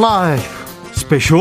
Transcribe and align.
라이브 0.00 0.42
스페셜 0.92 1.40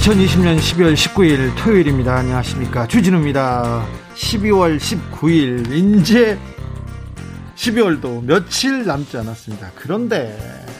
2020년 0.00 0.58
12월 0.58 0.94
19일 0.94 1.52
토요일입니다. 1.56 2.16
안녕하십니까. 2.16 2.88
주진우입니다. 2.88 3.86
12월 4.16 4.78
19일, 4.78 5.70
이제 5.72 6.36
12월도 7.54 8.24
며칠 8.24 8.84
남지 8.84 9.16
않았습니다. 9.16 9.70
그런데 9.76 10.36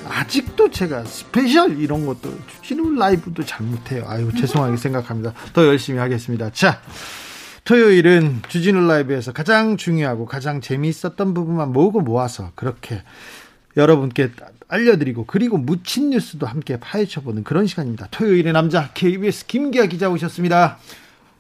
아직도 0.09 0.73
제가 0.73 1.05
스페셜 1.05 1.79
이런 1.81 2.07
것도 2.07 2.37
주진우 2.63 2.99
라이브도 2.99 3.45
잘 3.45 3.65
못해요. 3.65 4.05
아유, 4.09 4.33
죄송하게 4.37 4.77
생각합니다. 4.77 5.33
더 5.53 5.65
열심히 5.65 6.01
하겠습니다. 6.01 6.51
자, 6.51 6.81
토요일은 7.67 8.43
주진우 8.49 8.87
라이브에서 8.87 9.33
가장 9.33 9.77
중요하고 9.77 10.25
가장 10.25 10.61
재미있었던 10.61 11.35
부분만 11.35 11.73
모으고 11.73 12.01
모아서 12.01 12.53
그렇게 12.55 13.03
여러분께 13.77 14.31
알려드리고 14.69 15.25
그리고 15.27 15.59
묻힌 15.59 16.11
뉴스도 16.11 16.47
함께 16.47 16.79
파헤쳐보는 16.79 17.43
그런 17.43 17.67
시간입니다. 17.67 18.07
토요일의 18.13 18.53
남자 18.53 18.91
KBS 18.95 19.47
김기화 19.47 19.87
기자 19.87 20.09
오셨습니다. 20.09 20.79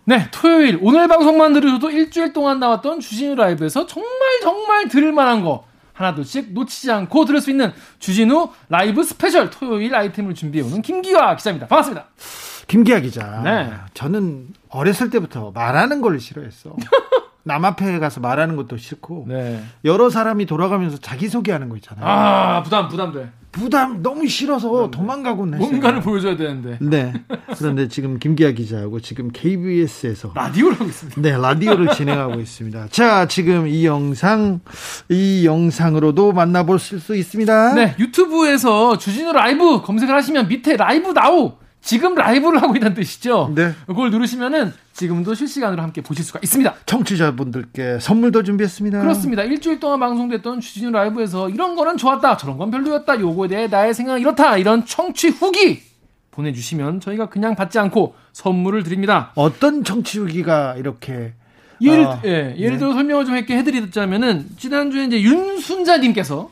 네, 0.04 0.28
토요일 0.32 0.80
오늘 0.82 1.06
방송만 1.06 1.52
들으셔도 1.52 1.90
일주일 1.90 2.32
동안 2.32 2.58
나왔던 2.58 2.98
주진우 2.98 3.36
라이브에서 3.36 3.86
정말 3.86 4.10
정말 4.42 4.88
들을 4.88 5.12
만한 5.12 5.44
거 5.44 5.64
하나둘씩 5.92 6.54
놓치지 6.54 6.90
않고 6.90 7.24
들을 7.24 7.40
수 7.40 7.50
있는 7.50 7.72
주진우 8.00 8.50
라이브 8.68 9.04
스페셜 9.04 9.48
토요일 9.50 9.94
아이템을 9.94 10.34
준비해오는 10.34 10.82
김기화 10.82 11.36
기자입니다. 11.36 11.68
반갑습니다. 11.68 12.08
김기아 12.66 13.00
기자. 13.00 13.42
네. 13.44 13.72
저는 13.94 14.48
어렸을 14.70 15.10
때부터 15.10 15.52
말하는 15.52 16.00
걸 16.00 16.18
싫어했어. 16.20 16.76
남 17.44 17.64
앞에 17.64 18.00
가서 18.00 18.20
말하는 18.20 18.56
것도 18.56 18.76
싫고 18.76 19.26
네. 19.28 19.62
여러 19.84 20.10
사람이 20.10 20.46
돌아가면서 20.46 20.98
자기 20.98 21.28
소개하는 21.28 21.68
거 21.68 21.76
있잖아요. 21.76 22.04
아 22.04 22.62
부담 22.64 22.88
부담돼. 22.88 23.30
부담 23.52 24.02
너무 24.02 24.26
싫어서 24.26 24.90
도망가곤 24.90 25.54
했어요. 25.54 25.68
뭔가를 25.68 26.00
보여줘야 26.00 26.36
되는데 26.36 26.76
네. 26.80 27.12
그런데 27.56 27.86
지금 27.86 28.18
김기아 28.18 28.50
기자하고 28.50 28.98
지금 29.00 29.30
KBS에서 29.32 30.32
라디오를 30.34 30.74
하고 30.74 30.86
있습니다. 30.86 31.20
네, 31.22 31.38
라디오를 31.38 31.88
진행하고 31.94 32.34
있습니다. 32.40 32.88
자, 32.90 33.26
지금 33.28 33.66
이 33.68 33.86
영상, 33.86 34.60
이 35.08 35.46
영상으로도 35.46 36.32
만나볼 36.32 36.78
수 36.80 37.16
있습니다. 37.16 37.74
네, 37.74 37.94
유튜브에서 37.98 38.98
주진우 38.98 39.32
라이브 39.32 39.80
검색을 39.82 40.14
하시면 40.14 40.48
밑에 40.48 40.76
라이브 40.76 41.12
나우 41.14 41.52
지금 41.80 42.14
라이브를 42.14 42.60
하고 42.62 42.74
있다는 42.74 42.94
뜻이죠. 42.94 43.52
네. 43.54 43.72
그걸 43.86 44.10
누르시면은 44.10 44.72
지금도 44.92 45.34
실시간으로 45.34 45.82
함께 45.82 46.00
보실 46.00 46.24
수가 46.24 46.40
있습니다. 46.42 46.74
청취자분들께 46.84 47.98
선물도 48.00 48.42
준비했습니다. 48.42 49.00
그렇습니다. 49.00 49.42
일주일 49.44 49.78
동안 49.78 50.00
방송됐던 50.00 50.60
주진우 50.60 50.90
라이브에서 50.90 51.48
이런 51.48 51.76
거는 51.76 51.96
좋았다, 51.96 52.38
저런 52.38 52.58
건 52.58 52.70
별로였다, 52.70 53.20
요거에 53.20 53.48
대해 53.48 53.66
나의 53.68 53.94
생각 53.94 54.18
이렇다, 54.18 54.56
이런 54.56 54.84
청취 54.84 55.28
후기 55.28 55.82
보내주시면 56.32 57.00
저희가 57.00 57.28
그냥 57.28 57.54
받지 57.54 57.78
않고 57.78 58.14
선물을 58.32 58.82
드립니다. 58.82 59.32
어떤 59.36 59.84
청취 59.84 60.18
후기가 60.18 60.74
이렇게 60.76 61.34
예를, 61.80 62.06
아, 62.06 62.20
예, 62.24 62.54
예를 62.56 62.72
네. 62.72 62.78
들어 62.78 62.92
설명을 62.94 63.26
좀 63.26 63.36
이렇게 63.36 63.56
해드리자면은 63.58 64.46
지난주에 64.58 65.04
이제 65.04 65.20
윤순자님께서 65.20 66.50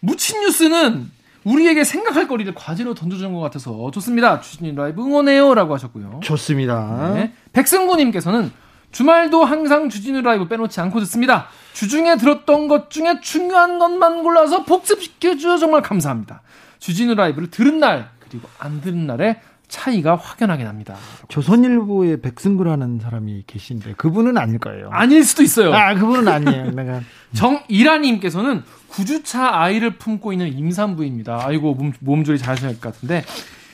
묻힌 0.00 0.40
뉴스는 0.40 1.10
우리에게 1.44 1.84
생각할 1.84 2.28
거리를 2.28 2.54
과제로 2.54 2.94
던져주는 2.94 3.32
것 3.32 3.40
같아서 3.40 3.90
좋습니다. 3.92 4.40
주진우 4.40 4.74
라이브 4.74 5.02
응원해요라고 5.02 5.74
하셨고요. 5.74 6.20
좋습니다. 6.22 7.12
네. 7.14 7.32
백승구님께서는 7.52 8.52
주말도 8.92 9.44
항상 9.44 9.88
주진우 9.88 10.20
라이브 10.22 10.48
빼놓지 10.48 10.80
않고 10.80 11.00
듣습니다. 11.00 11.46
주중에 11.72 12.16
들었던 12.16 12.68
것 12.68 12.90
중에 12.90 13.20
중요한 13.20 13.78
것만 13.78 14.22
골라서 14.22 14.64
복습시켜 14.64 15.36
주어 15.36 15.56
정말 15.58 15.82
감사합니다. 15.82 16.42
주진우 16.78 17.14
라이브를 17.14 17.50
들은 17.50 17.78
날 17.78 18.10
그리고 18.28 18.48
안 18.58 18.80
들은 18.80 19.06
날의 19.06 19.40
차이가 19.68 20.16
확연하게 20.16 20.64
납니다. 20.64 20.96
조선일보에 21.28 22.20
백승구라는 22.20 22.98
사람이 22.98 23.44
계신데 23.46 23.94
그분은 23.94 24.36
아닐 24.36 24.58
거예요. 24.58 24.90
아닐 24.90 25.22
수도 25.22 25.44
있어요. 25.44 25.72
아, 25.72 25.94
그분은 25.94 26.26
아니에요. 26.26 26.70
내가 26.72 27.00
정이라님께서는 27.34 28.64
9주차 28.90 29.52
아이를 29.52 29.96
품고 29.96 30.32
있는 30.32 30.52
임산부입니다. 30.56 31.42
아이고 31.46 31.74
몸, 31.74 31.92
몸조리 32.00 32.38
잘하셔야 32.38 32.70
할 32.70 32.80
것 32.80 32.92
같은데 32.92 33.24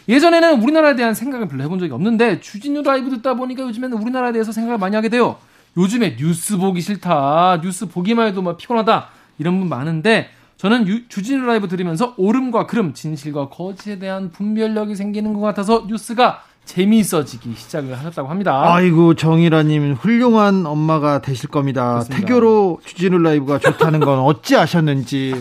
예전에는 0.09 0.63
우리나라에 0.63 0.95
대한 0.95 1.15
생각을 1.15 1.49
별로 1.49 1.65
해본 1.65 1.79
적이 1.81 1.93
없는데 1.93 2.41
주진우 2.41 2.83
라이브 2.83 3.11
듣다 3.11 3.35
보니까 3.35 3.63
요즘에는 3.65 3.97
우리나라에 3.99 4.33
대해서 4.33 4.53
생각을 4.53 4.79
많이 4.79 4.95
하게 4.95 5.09
돼요. 5.09 5.37
요즘에 5.77 6.17
뉴스 6.17 6.57
보기 6.57 6.81
싫다, 6.81 7.61
뉴스 7.63 7.87
보기만 7.87 8.29
해도 8.29 8.41
막 8.41 8.57
피곤하다 8.57 9.09
이런 9.39 9.59
분 9.59 9.69
많은데 9.69 10.31
저는 10.59 10.87
유- 10.89 11.07
주진우 11.09 11.45
라이브 11.45 11.69
들으면서 11.69 12.15
옳음과 12.17 12.67
그름, 12.67 12.95
진실과 12.95 13.49
거짓에 13.49 13.99
대한 13.99 14.31
분별력이 14.31 14.95
생기는 14.95 15.35
것 15.35 15.41
같아서 15.41 15.85
뉴스가 15.89 16.43
재미있어지기 16.67 17.55
시작을 17.57 17.97
하셨다고 17.99 18.29
합니다. 18.29 18.75
아이고 18.75 19.15
정일아님 19.15 19.95
훌륭한 19.95 20.67
엄마가 20.67 21.23
되실 21.23 21.49
겁니다. 21.49 21.93
그렇습니다. 21.93 22.21
태교로 22.21 22.81
주진우 22.85 23.19
라이브가 23.19 23.59
좋다는 23.59 24.01
건 24.01 24.19
어찌 24.19 24.57
아셨는지. 24.57 25.41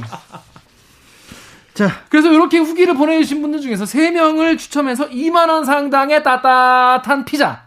자, 1.73 1.89
그래서 2.07 2.31
이렇게 2.31 2.57
후기를 2.57 2.93
보내주신 2.93 3.41
분들 3.41 3.59
중에서 3.59 3.85
3 3.85 4.13
명을 4.13 4.57
추첨해서 4.57 5.09
2만 5.09 5.49
원 5.49 5.65
상당의 5.65 6.23
따뜻한 6.23 7.25
피자, 7.25 7.49
아, 7.49 7.64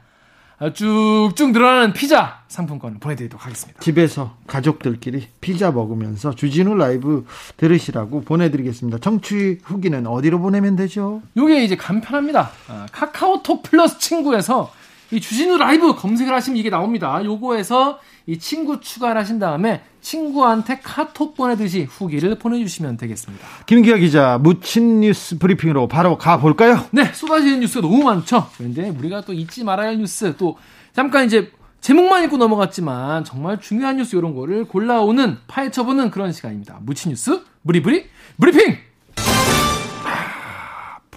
쭉쭉 0.75 1.53
늘어나는 1.53 1.93
피자 1.93 2.41
상품권을 2.49 2.99
보내드리도록 2.99 3.45
하겠습니다. 3.45 3.81
집에서 3.81 4.37
가족들끼리 4.49 5.29
피자 5.41 5.71
먹으면서 5.71 6.35
주진우 6.35 6.75
라이브 6.75 7.25
들으시라고 7.57 8.23
보내드리겠습니다. 8.23 8.99
청취 8.99 9.61
후기는 9.63 10.05
어디로 10.07 10.41
보내면 10.41 10.75
되죠? 10.75 11.23
요게 11.37 11.63
이제 11.63 11.77
간편합니다. 11.77 12.51
아, 12.69 12.87
카카오톡 12.91 13.63
플러스 13.63 13.99
친구에서 13.99 14.73
이 15.11 15.21
주진우 15.21 15.57
라이브 15.57 15.95
검색을 15.95 16.35
하시면 16.35 16.57
이게 16.59 16.69
나옵니다. 16.71 17.23
요거에서 17.25 17.99
이 18.27 18.39
친구 18.39 18.81
추가를 18.81 19.21
하신 19.21 19.39
다음에 19.39 19.83
친구한테 20.03 20.81
카톡 20.83 21.35
보내듯이 21.35 21.85
후기를 21.85 22.39
보내주시면 22.39 22.99
되겠습니다. 22.99 23.47
김기화 23.67 23.97
기자 23.97 24.39
묻힌 24.39 25.01
뉴스 25.01 25.39
브리핑으로 25.39 25.89
바로 25.89 26.19
가볼까요? 26.19 26.85
네, 26.91 27.05
쏟아지는 27.13 27.61
뉴스가 27.61 27.81
너무 27.81 28.05
많죠. 28.05 28.49
그런데 28.59 28.91
우리가 28.91 29.23
또 29.23 29.33
잊지 29.33 29.65
말아야 29.65 29.89
할 29.89 29.99
뉴스, 29.99 30.37
또 30.37 30.59
잠깐 30.93 31.25
이제 31.25 31.51
제목만 31.81 32.25
읽고 32.25 32.37
넘어갔지만 32.37 33.25
정말 33.25 33.61
중요한 33.61 33.97
뉴스 33.97 34.17
이런 34.17 34.35
거를 34.35 34.65
골라오는 34.67 35.39
파헤쳐보는 35.47 36.11
그런 36.11 36.33
시간입니다. 36.33 36.79
묻힌 36.83 37.09
뉴스 37.09 37.43
브리브리 37.67 38.07
브리핑. 38.39 38.88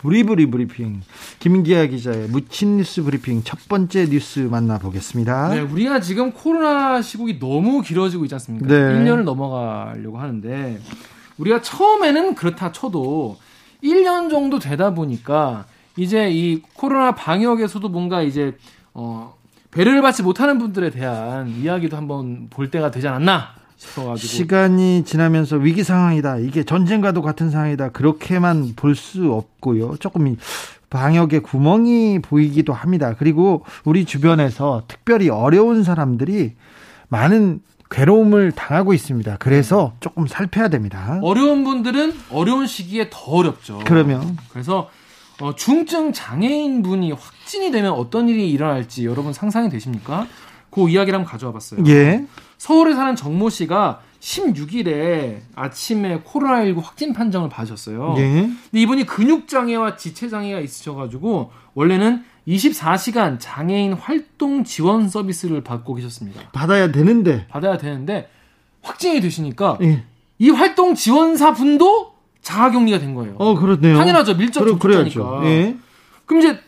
브리브리 0.02 0.48
브리핑 0.48 1.02
김기아 1.40 1.86
기자의 1.86 2.28
묻힌 2.28 2.78
뉴스 2.78 3.04
브리핑 3.04 3.44
첫 3.44 3.60
번째 3.70 4.08
뉴스 4.08 4.40
만나보겠습니다. 4.40 5.50
네, 5.50 5.60
우리가 5.62 6.02
지금 6.02 6.32
코로나 6.32 7.02
시국이 7.02 7.40
너무 7.40 7.82
길어지고 7.82 8.26
있지 8.26 8.34
않습니까? 8.36 8.68
네. 8.68 8.74
1년을 8.76 9.24
넘어가려고 9.24 10.18
하는데 10.18 10.80
우리가 11.38 11.62
처음에는 11.62 12.34
그렇다 12.34 12.72
쳐도 12.72 13.38
1년 13.84 14.30
정도 14.32 14.58
되다 14.58 14.94
보니까 14.94 15.66
이제 15.98 16.32
이 16.32 16.62
코로나 16.74 17.14
방역에서도 17.14 17.88
뭔가 17.90 18.24
이제 18.24 18.58
어 18.94 19.36
배려를 19.70 20.02
받지 20.02 20.24
못하는 20.24 20.58
분들에 20.58 20.90
대한 20.90 21.48
이야기도 21.48 21.96
한번 21.96 22.48
볼 22.50 22.72
때가 22.72 22.90
되지 22.90 23.08
않았나 23.08 23.61
시간이 24.28 25.04
지나면서 25.06 25.58
위기 25.58 25.84
상황이다. 25.84 26.38
이게 26.38 26.64
전쟁과도 26.64 27.22
같은 27.22 27.50
상황이다. 27.50 27.90
그렇게만 27.90 28.74
볼 28.76 28.96
수 28.96 29.32
없고요. 29.34 29.98
조금 29.98 30.38
방역에 30.90 31.40
구멍이 31.40 32.20
보이기도 32.20 32.74
합니다. 32.74 33.16
그리고 33.18 33.64
우리 33.86 34.06
주변에서 34.06 34.84
특별히 34.88 35.30
어려운 35.30 35.84
사람들이 35.84 36.54
많은 37.10 37.62
괴로움을 37.90 38.52
당하고 38.52 38.94
있습니다. 38.94 39.38
그래서 39.40 39.94
조금 40.00 40.28
살펴야 40.28 40.68
됩니다. 40.70 41.20
어려운 41.24 41.64
분들은 41.64 42.14
어려운 42.30 42.68
시기에 42.68 43.10
더 43.10 43.20
어렵죠. 43.32 43.80
그러면 43.86 44.38
그래서 44.52 44.90
어, 45.42 45.56
중증 45.56 46.14
장애인 46.14 46.84
분이 46.84 47.12
확진이 47.14 47.72
되면 47.72 47.94
어떤 47.94 48.30
일이 48.30 48.50
일어날지 48.52 49.06
여러분 49.06 49.34
상상이 49.34 49.70
되십니까? 49.70 50.28
그 50.72 50.90
이야기를 50.90 51.18
한번 51.20 51.30
가져와 51.30 51.54
봤어요. 51.54 51.84
예. 51.88 52.26
서울에 52.58 52.94
사는 52.96 53.16
정모 53.16 53.50
씨가 53.50 54.02
16일에 54.20 55.40
아침에 55.56 56.22
코로나19 56.22 56.82
확진 56.82 57.14
판정을 57.14 57.50
받으셨어요. 57.50 58.16
예. 58.18 58.30
근데 58.32 58.58
이분이 58.74 59.06
근육장애와 59.06 59.98
지체장애가 59.98 60.60
있으셔가지고 60.62 61.52
원래는 61.74 62.24
24시간 62.48 63.38
장애인 63.40 63.94
활동 63.94 64.64
지원 64.64 65.10
서비스를 65.10 65.62
받고 65.64 65.96
계셨습니다. 65.96 66.42
받아야 66.52 66.92
되는데. 66.92 67.48
받아야 67.50 67.78
되는데 67.78 68.30
확진이 68.82 69.22
되시니까 69.22 69.78
예. 69.82 70.04
이 70.40 70.50
활동 70.50 70.96
지원사 70.96 71.54
분도 71.54 72.14
자가격리가 72.42 73.00
된 73.00 73.14
거예요. 73.14 73.36
어, 73.38 73.56
그렇네요. 73.56 73.98
당연하죠. 73.98 74.36
밀접 74.36 74.62
그래, 74.62 74.72
접촉자니까. 74.72 75.40
그래야죠. 75.40 75.48
예. 75.48 75.78
그럼 76.26 76.42
이제 76.42 76.60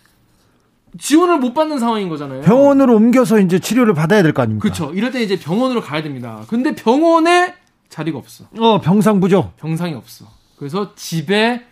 지원을 1.00 1.38
못 1.40 1.54
받는 1.54 1.80
상황인 1.80 2.10
거잖아요. 2.10 2.42
병원으로 2.42 2.96
옮겨서 2.96 3.40
이제 3.40 3.60
치료를 3.60 3.94
받아야 3.94 4.22
될 4.24 4.34
거 4.34 4.42
아닙니까? 4.42 4.62
그렇죠. 4.64 4.94
이럴 4.94 5.12
때 5.12 5.22
이제 5.24 5.38
병원으로 5.40 5.82
가야 5.82 6.04
됩니다. 6.04 6.42
근데 6.48 6.76
병원에 6.76 7.54
자리가 7.90 8.18
없어. 8.18 8.46
어, 8.60 8.80
병상 8.82 9.20
부족. 9.20 9.56
병상이 9.58 9.94
없어. 9.94 10.26
그래서 10.58 10.94
집에 10.96 11.64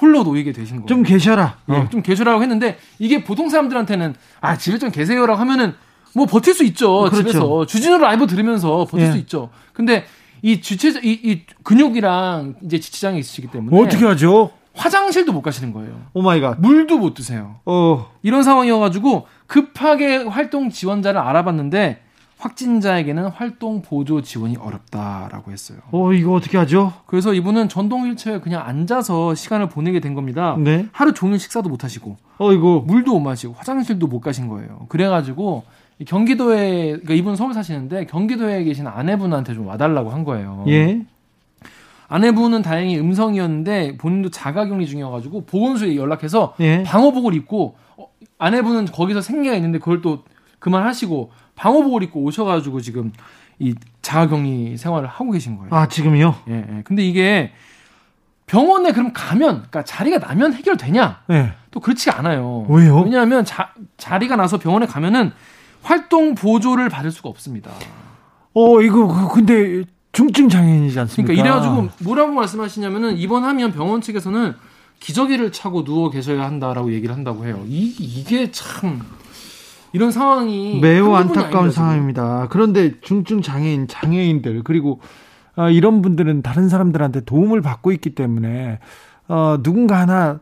홀로 0.00 0.22
놓이게 0.22 0.52
되신 0.52 0.76
거예요. 0.76 0.86
좀 0.86 1.02
계셔라. 1.02 1.58
예, 1.70 1.74
어. 1.74 1.88
좀 1.90 2.02
계셔라고 2.02 2.42
했는데 2.42 2.78
이게 2.98 3.24
보통 3.24 3.48
사람들한테는 3.48 4.14
아 4.40 4.56
집에 4.56 4.78
좀 4.78 4.90
계세요라고 4.90 5.40
하면은 5.40 5.74
뭐 6.14 6.26
버틸 6.26 6.54
수 6.54 6.64
있죠. 6.64 7.00
그렇죠. 7.10 7.16
집에서 7.18 7.66
주진우 7.66 7.98
라이브 7.98 8.26
들으면서 8.26 8.86
버틸 8.90 9.06
예. 9.06 9.10
수 9.12 9.18
있죠. 9.18 9.50
근데 9.72 10.04
이 10.42 10.60
주체 10.60 10.90
이, 11.02 11.10
이 11.24 11.42
근육이랑 11.64 12.56
이제 12.62 12.78
지체장애 12.78 13.18
있으시기 13.18 13.48
때문에 13.48 13.70
뭐 13.74 13.84
어떻게 13.84 14.04
하죠? 14.04 14.50
화장실도 14.78 15.32
못 15.32 15.42
가시는 15.42 15.72
거예요. 15.72 15.92
Oh 16.14 16.22
my 16.22 16.40
god. 16.40 16.60
물도 16.60 16.98
못 16.98 17.14
드세요. 17.14 17.56
어, 17.66 18.06
이런 18.22 18.42
상황이어가지고 18.42 19.26
급하게 19.46 20.16
활동 20.18 20.70
지원자를 20.70 21.20
알아봤는데 21.20 22.02
확진자에게는 22.38 23.26
활동 23.30 23.82
보조 23.82 24.22
지원이 24.22 24.56
어렵다라고 24.56 25.50
했어요. 25.50 25.78
어, 25.90 26.12
이거 26.12 26.32
어떻게 26.34 26.56
하죠? 26.56 26.92
그래서 27.06 27.34
이분은 27.34 27.68
전동 27.68 28.06
휠체어에 28.06 28.40
그냥 28.40 28.62
앉아서 28.64 29.34
시간을 29.34 29.68
보내게 29.68 29.98
된 29.98 30.14
겁니다. 30.14 30.56
네. 30.58 30.86
하루 30.92 31.12
종일 31.12 31.40
식사도 31.40 31.68
못 31.68 31.82
하시고 31.82 32.16
어, 32.38 32.52
이거. 32.52 32.84
물도 32.86 33.12
못 33.14 33.20
마시고 33.20 33.54
화장실도 33.58 34.06
못 34.06 34.20
가신 34.20 34.46
거예요. 34.48 34.86
그래가지고 34.88 35.64
이 35.98 36.04
경기도에 36.04 36.90
그러니까 36.90 37.14
이분 37.14 37.34
서울 37.34 37.52
사시는데 37.54 38.06
경기도에 38.06 38.62
계신 38.62 38.86
아내분한테 38.86 39.54
좀 39.54 39.66
와달라고 39.66 40.10
한 40.10 40.22
거예요. 40.22 40.64
예. 40.68 41.00
아내분은 42.08 42.62
다행히 42.62 42.98
음성이었는데 42.98 43.98
본인도 43.98 44.30
자가격리 44.30 44.86
중이어가지고 44.86 45.44
보건소에 45.44 45.94
연락해서 45.96 46.54
예. 46.60 46.82
방호복을 46.82 47.34
입고 47.34 47.76
어, 47.96 48.08
아내분은 48.38 48.86
거기서 48.86 49.20
생계가 49.20 49.54
있는데 49.56 49.78
그걸 49.78 50.00
또 50.00 50.24
그만하시고 50.58 51.30
방호복을 51.54 52.02
입고 52.04 52.22
오셔가지고 52.22 52.80
지금 52.80 53.12
이 53.58 53.74
자가격리 54.02 54.76
생활을 54.76 55.08
하고 55.08 55.32
계신 55.32 55.56
거예요. 55.58 55.70
아, 55.72 55.86
지금요? 55.86 56.34
예, 56.48 56.54
예. 56.54 56.82
근데 56.84 57.04
이게 57.04 57.52
병원에 58.46 58.92
그럼 58.92 59.12
가면, 59.12 59.56
그러니까 59.56 59.84
자리가 59.84 60.18
나면 60.18 60.54
해결되냐? 60.54 61.20
예. 61.30 61.52
또 61.70 61.80
그렇지가 61.80 62.18
않아요. 62.18 62.64
왜요? 62.68 63.00
왜냐하면 63.00 63.44
자, 63.44 63.74
자리가 63.98 64.36
나서 64.36 64.58
병원에 64.58 64.86
가면은 64.86 65.32
활동 65.82 66.34
보조를 66.34 66.88
받을 66.88 67.10
수가 67.10 67.28
없습니다. 67.28 67.70
어, 68.54 68.80
이거, 68.80 69.06
그, 69.06 69.34
근데, 69.34 69.84
중증 70.12 70.48
장애인이지 70.48 70.98
않습니까? 71.00 71.32
그러니까 71.32 71.56
이래가지고 71.56 72.04
뭐라고 72.04 72.32
말씀하시냐면은 72.32 73.16
입원하면 73.18 73.72
병원 73.72 74.00
측에서는 74.00 74.54
기저귀를 75.00 75.52
차고 75.52 75.84
누워 75.84 76.10
계셔야 76.10 76.44
한다라고 76.44 76.92
얘기를 76.92 77.14
한다고 77.14 77.46
해요. 77.46 77.62
이, 77.66 77.94
이게 77.98 78.50
참 78.50 79.00
이런 79.92 80.10
상황이 80.10 80.80
매우 80.80 81.14
안타까운 81.14 81.54
아닙니다. 81.56 81.70
상황입니다. 81.70 82.46
그런데 82.50 83.00
중증 83.00 83.42
장애인, 83.42 83.88
장애인들, 83.88 84.62
그리고, 84.64 85.00
어, 85.56 85.70
이런 85.70 86.02
분들은 86.02 86.42
다른 86.42 86.68
사람들한테 86.68 87.22
도움을 87.22 87.62
받고 87.62 87.92
있기 87.92 88.14
때문에, 88.14 88.80
어, 89.28 89.58
누군가 89.62 90.00
하나 90.00 90.40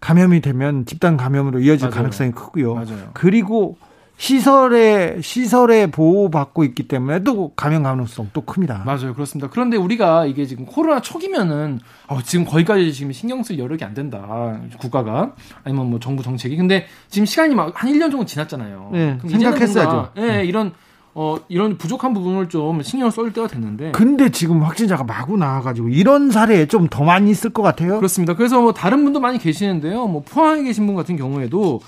감염이 0.00 0.40
되면 0.40 0.86
집단 0.86 1.16
감염으로 1.16 1.60
이어질 1.60 1.88
맞아요. 1.88 1.96
가능성이 1.96 2.30
크고요. 2.32 2.74
맞아요. 2.74 3.10
그리고 3.14 3.76
시설에, 4.18 5.20
시설에 5.22 5.86
보호받고 5.86 6.64
있기 6.64 6.88
때문에 6.88 7.22
또 7.22 7.52
감염 7.54 7.84
가능성 7.84 8.30
또 8.32 8.40
큽니다. 8.42 8.82
맞아요, 8.84 9.14
그렇습니다. 9.14 9.48
그런데 9.48 9.76
우리가 9.76 10.26
이게 10.26 10.44
지금 10.44 10.66
코로나 10.66 11.00
초기면은 11.00 11.78
어, 12.08 12.18
지금 12.22 12.44
거기까지 12.44 12.92
지금 12.92 13.12
신경 13.12 13.42
쓸 13.44 13.58
여력이 13.60 13.84
안 13.84 13.94
된다 13.94 14.58
국가가 14.80 15.34
아니면 15.64 15.88
뭐 15.88 16.00
정부 16.00 16.22
정책이 16.24 16.56
근데 16.56 16.86
지금 17.08 17.24
시간이 17.26 17.54
막 17.54 17.68
한 17.78 17.92
1년 17.92 18.10
정도 18.10 18.24
지났잖아요. 18.24 18.90
네, 18.92 19.18
생각했어야죠. 19.28 20.10
예, 20.18 20.44
이런 20.44 20.72
어 21.14 21.36
이런 21.48 21.78
부족한 21.78 22.12
부분을 22.12 22.48
좀 22.48 22.82
신경을 22.82 23.12
쏠 23.12 23.32
때가 23.32 23.46
됐는데 23.46 23.92
근데 23.92 24.30
지금 24.30 24.62
확진자가 24.62 25.04
마구 25.04 25.36
나와가지고 25.36 25.90
이런 25.90 26.30
사례 26.32 26.66
좀 26.66 26.88
더 26.90 27.04
많이 27.04 27.30
있을 27.30 27.50
것 27.50 27.62
같아요. 27.62 27.96
그렇습니다. 27.98 28.34
그래서 28.34 28.60
뭐 28.60 28.72
다른 28.72 29.04
분도 29.04 29.20
많이 29.20 29.38
계시는데요. 29.38 30.06
뭐 30.08 30.22
포항에 30.28 30.64
계신 30.64 30.86
분 30.86 30.96
같은 30.96 31.16
경우에도 31.16 31.80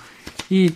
이 0.48 0.70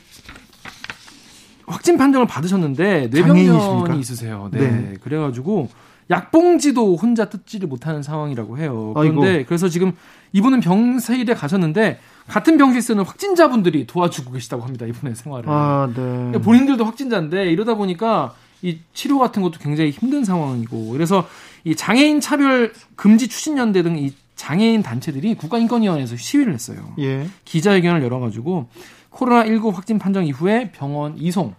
확진 1.66 1.96
판정을 1.96 2.26
받으셨는데? 2.26 3.08
뇌병변이 3.10 3.98
있으세요. 4.00 4.48
네. 4.52 4.58
네. 4.60 4.94
그래가지고 5.00 5.68
약봉지도 6.10 6.96
혼자 6.96 7.30
뜯지를 7.30 7.68
못하는 7.68 8.02
상황이라고 8.02 8.58
해요. 8.58 8.92
그런데 8.94 9.28
아이고. 9.28 9.46
그래서 9.48 9.68
지금 9.68 9.92
이분은 10.32 10.60
병실에 10.60 11.32
가셨는데 11.34 11.98
같은 12.26 12.58
병실 12.58 12.82
쓰는 12.82 13.04
확진자분들이 13.04 13.86
도와주고 13.86 14.32
계시다고 14.32 14.62
합니다. 14.62 14.86
이분의 14.86 15.14
생활을. 15.16 15.48
아, 15.48 15.86
네. 15.88 15.94
그러니까 15.94 16.38
본인들도 16.40 16.84
확진자인데 16.84 17.50
이러다 17.50 17.74
보니까 17.74 18.34
이 18.62 18.78
치료 18.92 19.18
같은 19.18 19.42
것도 19.42 19.58
굉장히 19.60 19.90
힘든 19.90 20.24
상황이고 20.24 20.90
그래서 20.90 21.26
이 21.64 21.74
장애인 21.74 22.20
차별 22.20 22.72
금지 22.96 23.28
추진연대 23.28 23.82
등 23.82 23.96
이 23.96 24.12
장애인 24.36 24.82
단체들이 24.82 25.34
국가인권위원회에서 25.36 26.16
시위를 26.16 26.52
했어요. 26.54 26.92
예. 26.98 27.28
기자회견을 27.44 28.02
열어가지고 28.02 28.68
코로나19 29.14 29.72
확진 29.72 29.98
판정 29.98 30.26
이후에 30.26 30.70
병원 30.72 31.16
이송 31.16 31.54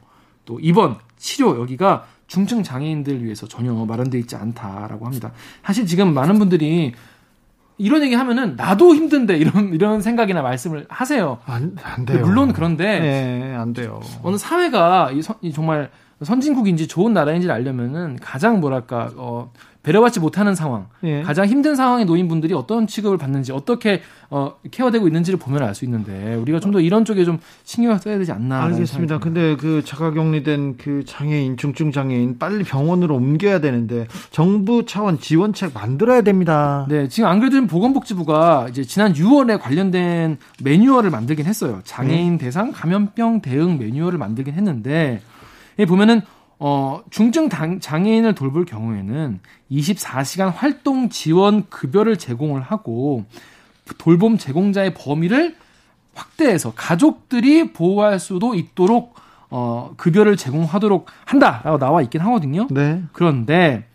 또 0.46 0.60
입원 0.60 0.98
치료 1.18 1.60
여기가 1.60 2.06
중증 2.28 2.64
장애인들 2.64 3.24
위해서 3.24 3.48
전혀 3.48 3.74
마련돼 3.74 4.18
있지 4.20 4.36
않다라고 4.36 5.06
합니다. 5.06 5.32
사실 5.64 5.86
지금 5.86 6.14
많은 6.14 6.38
분들이 6.40 6.94
이런 7.78 8.02
얘기 8.04 8.16
하면은 8.16 8.56
나도 8.56 8.96
힘든데 8.96 9.38
이런 9.38 9.74
이런 9.74 10.02
생각이나 10.02 10.42
말씀을 10.42 10.86
하세요. 10.90 11.40
안, 11.46 11.76
안 11.84 12.06
돼요. 12.06 12.26
물론 12.26 12.54
그런데 12.54 12.86
예, 13.52 13.56
안 13.56 13.74
돼요. 13.74 14.00
어느 14.24 14.38
사회가 14.38 15.12
이 15.12 15.22
선- 15.22 15.36
이 15.42 15.52
정말 15.52 15.90
선진국인지 16.22 16.88
좋은 16.88 17.14
나라인지를 17.14 17.54
알려면은 17.54 18.18
가장 18.22 18.60
뭐랄까 18.62 19.12
어, 19.18 19.52
배려받지 19.86 20.20
못하는 20.20 20.56
상황, 20.56 20.88
예. 21.04 21.22
가장 21.22 21.46
힘든 21.46 21.76
상황에 21.76 22.06
놓인 22.06 22.28
분들이 22.28 22.56
어떤 22.56 22.88
취급을 22.88 23.18
받는지 23.20 23.52
어떻게 23.52 24.02
어, 24.32 24.56
케어되고 24.72 25.06
있는지를 25.08 25.38
보면 25.40 25.62
알 25.62 25.76
수 25.76 25.86
있는데 25.86 26.36
우리가 26.36 26.60
좀 26.60 26.72
더 26.72 26.80
이런 26.82 27.06
쪽에 27.06 27.24
좀 27.24 27.38
신경을 27.64 28.00
써야 28.00 28.18
되지 28.18 28.32
않나. 28.32 28.64
알겠습니다. 28.64 29.20
근데 29.20 29.56
그 29.56 29.84
자가격리된 29.86 30.78
그 30.78 31.04
장애인, 31.06 31.58
중증 31.58 31.92
장애인 31.92 32.40
빨리 32.40 32.64
병원으로 32.64 33.16
옮겨야 33.16 33.60
되는데 33.60 34.08
정부 34.32 34.86
차원 34.86 35.20
지원책 35.20 35.74
만들어야 35.74 36.22
됩니다. 36.22 36.86
네, 36.90 37.08
지금 37.08 37.30
안 37.30 37.40
그래도 37.40 37.66
보건복지부가 37.68 38.68
이제 38.70 38.84
지난 38.84 39.14
6월에 39.14 39.60
관련된 39.62 40.38
매뉴얼을 40.64 41.12
만들긴 41.12 41.46
했어요. 41.46 41.82
장애인 41.84 42.38
대상 42.40 42.72
감염병 42.72 43.42
대응 43.42 43.78
매뉴얼을 43.78 44.18
만들긴 44.18 44.56
했는데 44.56 45.22
보면은 45.88 46.22
어 46.68 47.04
중증 47.12 47.48
당- 47.48 47.80
장애인을 47.80 48.34
돌볼 48.34 48.66
경우에는 48.66 49.40
24시간 49.72 50.52
활동 50.52 51.10
지원 51.10 51.70
급여를 51.70 52.18
제공을 52.18 52.60
하고 52.64 53.26
돌봄 54.00 54.40
제공자의 54.40 54.96
범위를 54.96 55.56
확대해서 56.16 56.74
가족들이 56.74 57.72
보호할 57.72 58.20
수도 58.20 58.56
있도록 58.56 59.14
어 59.52 59.94
급여를 59.96 60.38
제공하도록 60.38 61.06
한다라고 61.26 61.78
나와 61.78 62.02
있긴 62.02 62.22
하거든요. 62.22 62.66
네. 62.72 63.04
그런데 63.12 63.86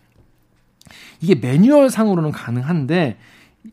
이게 1.19 1.35
매뉴얼 1.35 1.89
상으로는 1.89 2.31
가능한데 2.31 3.17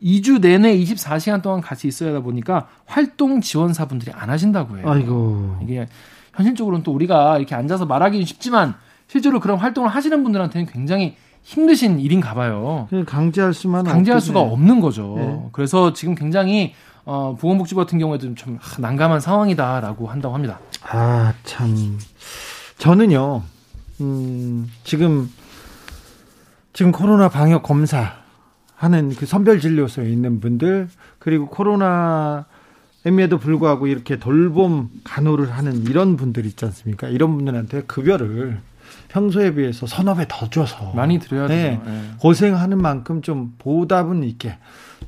2주 0.03 0.41
내내 0.41 0.77
24시간 0.77 1.41
동안 1.41 1.61
같이 1.61 1.87
있어야 1.87 2.11
하다 2.11 2.23
보니까 2.23 2.67
활동 2.85 3.41
지원사분들이 3.43 4.11
안 4.13 4.29
하신다고 4.29 4.79
해요. 4.79 4.91
아이고. 4.91 5.59
이게 5.63 5.87
현실적으로는 6.35 6.83
또 6.83 6.91
우리가 6.93 7.39
이렇게 7.39 7.55
앉아서 7.55 7.87
말하기는 7.87 8.27
쉽지만 8.27 8.75
실제로 9.09 9.41
그런 9.41 9.59
활동을 9.59 9.91
하시는 9.91 10.23
분들한테는 10.23 10.67
굉장히 10.67 11.17
힘드신 11.43 11.99
일인가 11.99 12.35
봐요. 12.35 12.87
그냥 12.91 13.05
강제할 13.07 13.55
수만 13.55 13.85
강제할 13.85 14.21
수가 14.21 14.41
없겠네. 14.41 14.53
없는 14.53 14.81
거죠. 14.81 15.15
네. 15.17 15.49
그래서 15.53 15.93
지금 15.95 16.15
굉장히 16.15 16.75
어, 17.07 17.35
보건복지부 17.41 17.81
같은 17.81 17.99
경우에도 17.99 18.35
좀 18.35 18.59
하, 18.61 18.81
난감한 18.81 19.21
상황이다라고 19.21 20.09
한다고 20.09 20.35
합니다. 20.35 20.61
아, 20.83 21.33
참. 21.43 21.99
저는요, 22.77 23.43
음, 24.03 24.71
지금, 24.85 25.31
지금 26.75 26.93
코로나 26.93 27.31
방역 27.31 27.63
검사 27.63 28.13
하는 28.75 29.15
그 29.15 29.25
선별 29.25 29.59
진료소에 29.59 30.11
있는 30.11 30.39
분들, 30.41 30.91
그리고 31.19 31.49
코로나임에도 31.49 33.39
불구하고 33.41 33.87
이렇게 33.87 34.19
돌봄 34.19 34.91
간호를 35.03 35.51
하는 35.51 35.85
이런 35.87 36.17
분들 36.17 36.45
있지 36.45 36.63
않습니까? 36.67 37.09
이런 37.09 37.35
분들한테 37.35 37.85
급여를 37.85 38.61
평소에 39.09 39.55
비해서 39.55 39.87
서너 39.87 40.15
배 40.15 40.27
더 40.29 40.49
줘서. 40.51 40.93
많이 40.95 41.19
드려야 41.19 41.47
네. 41.49 41.71
되죠. 41.71 41.83
네. 41.91 42.03
고생하는 42.21 42.79
만큼 42.81 43.23
좀 43.23 43.55
보답은 43.59 44.23
있게 44.25 44.57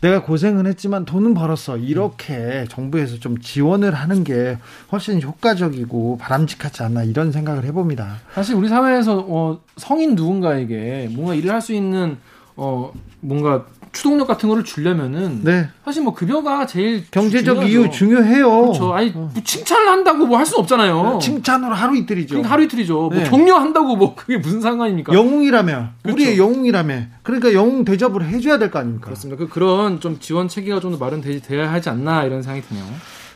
내가 0.00 0.22
고생은 0.22 0.66
했지만 0.66 1.04
돈은 1.04 1.34
벌었어 1.34 1.76
이렇게 1.76 2.64
정부에서 2.70 3.18
좀 3.18 3.38
지원을 3.38 3.92
하는 3.94 4.24
게 4.24 4.56
훨씬 4.92 5.20
효과적이고 5.20 6.16
바람직하지 6.18 6.82
않나 6.84 7.02
이런 7.04 7.32
생각을 7.32 7.64
해봅니다. 7.64 8.16
사실 8.32 8.54
우리 8.54 8.68
사회에서 8.68 9.24
어, 9.28 9.60
성인 9.76 10.14
누군가에게 10.14 11.08
뭔가 11.12 11.34
일을 11.34 11.50
할 11.52 11.60
수 11.60 11.74
있는 11.74 12.16
어, 12.56 12.92
뭔가 13.20 13.66
추동력 13.92 14.28
같은 14.28 14.48
거를 14.48 14.62
주려면은 14.62 15.40
네. 15.42 15.68
사실 15.84 16.02
뭐 16.02 16.14
급여가 16.14 16.64
제일 16.66 17.04
경제적 17.10 17.56
중요하죠. 17.56 17.68
이유 17.68 17.90
중요해요. 17.90 18.48
그렇죠. 18.62 18.92
아니 18.94 19.10
뭐 19.10 19.30
칭찬을 19.42 19.88
한다고 19.88 20.26
뭐 20.26 20.38
할 20.38 20.46
수는 20.46 20.60
없잖아요. 20.60 21.18
칭찬으로 21.20 21.74
하루 21.74 21.96
이틀이죠. 21.96 22.28
그러니까 22.34 22.52
하루 22.52 22.62
이틀이죠. 22.64 23.10
네. 23.12 23.20
뭐 23.20 23.30
격려한다고 23.30 23.96
뭐 23.96 24.14
그게 24.14 24.36
무슨 24.38 24.60
상관입니까? 24.60 25.12
영웅이라며 25.12 25.88
그렇죠. 26.02 26.14
우리의 26.14 26.38
영웅이라며 26.38 27.02
그러니까 27.22 27.52
영웅 27.52 27.84
대접을 27.84 28.24
해줘야 28.28 28.58
될 28.58 28.70
거 28.70 28.78
아닙니까? 28.78 29.06
그렇습니다. 29.06 29.36
그 29.38 29.48
그런 29.48 29.98
좀 30.00 30.18
지원 30.20 30.46
체계가 30.48 30.78
좀 30.80 30.92
더 30.92 30.98
마련돼야 30.98 31.72
하지 31.72 31.88
않나 31.88 32.24
이런 32.24 32.42
생각이 32.42 32.66
드네요. 32.68 32.84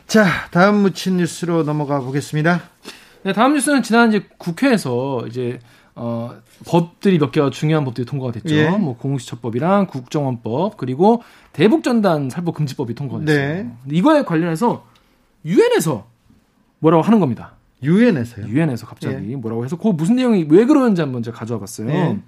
자 0.07 0.25
다음 0.51 0.77
묻힌 0.83 1.17
뉴스로 1.17 1.63
넘어가 1.63 1.99
보겠습니다. 1.99 2.61
네, 3.23 3.33
다음 3.33 3.53
뉴스는 3.55 3.83
지난 3.83 4.09
이제 4.09 4.25
국회에서 4.37 5.25
이제 5.27 5.59
어, 5.95 6.35
법들이 6.65 7.17
몇 7.17 7.31
개가 7.31 7.49
중요한 7.49 7.85
법들이 7.85 8.05
통과가 8.05 8.33
됐죠. 8.33 8.55
예. 8.55 8.69
뭐 8.69 8.97
공시처법이랑 8.97 9.87
국정원법 9.87 10.75
그리고 10.77 11.23
대북전단 11.53 12.29
살포 12.29 12.51
금지법이 12.51 12.95
통과됐어요. 12.95 13.63
네. 13.63 13.71
이거에 13.89 14.23
관련해서 14.23 14.85
유엔에서 15.45 16.05
뭐라고 16.79 17.01
하는 17.01 17.19
겁니다. 17.19 17.53
유엔에서요. 17.81 18.47
유엔에서 18.47 18.87
갑자기 18.87 19.35
뭐라고 19.35 19.63
해서 19.63 19.77
그 19.77 19.87
무슨 19.87 20.17
내용이 20.17 20.47
왜 20.49 20.65
그러는지 20.65 21.01
한번 21.01 21.23
제가 21.23 21.37
가져와 21.37 21.61
봤어요. 21.61 21.89
예. 21.89 22.19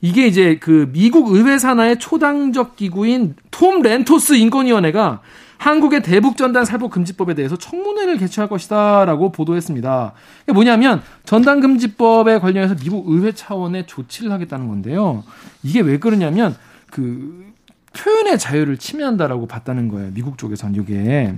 이게 0.00 0.26
이제 0.26 0.58
그 0.58 0.90
미국 0.92 1.32
의회 1.32 1.58
산하의 1.58 1.98
초당적 1.98 2.76
기구인 2.76 3.34
톰 3.50 3.82
렌토스 3.82 4.34
인권위원회가 4.34 5.20
한국의 5.58 6.02
대북전단 6.02 6.64
살포 6.64 6.88
금지법에 6.88 7.34
대해서 7.34 7.56
청문회를 7.56 8.16
개최할 8.16 8.48
것이다라고 8.48 9.32
보도했습니다. 9.32 10.12
이게 10.44 10.52
뭐냐면 10.52 11.02
전단 11.24 11.60
금지법에 11.60 12.38
관련해서 12.38 12.76
미국 12.76 13.10
의회 13.10 13.32
차원의 13.32 13.86
조치를 13.86 14.32
하겠다는 14.32 14.68
건데요. 14.68 15.24
이게 15.62 15.80
왜 15.80 15.98
그러냐면 15.98 16.56
그 16.90 17.52
표현의 17.92 18.38
자유를 18.38 18.78
침해한다라고 18.78 19.46
봤다는 19.46 19.88
거예요. 19.88 20.12
미국 20.14 20.38
쪽에선 20.38 20.74
이게 20.76 21.34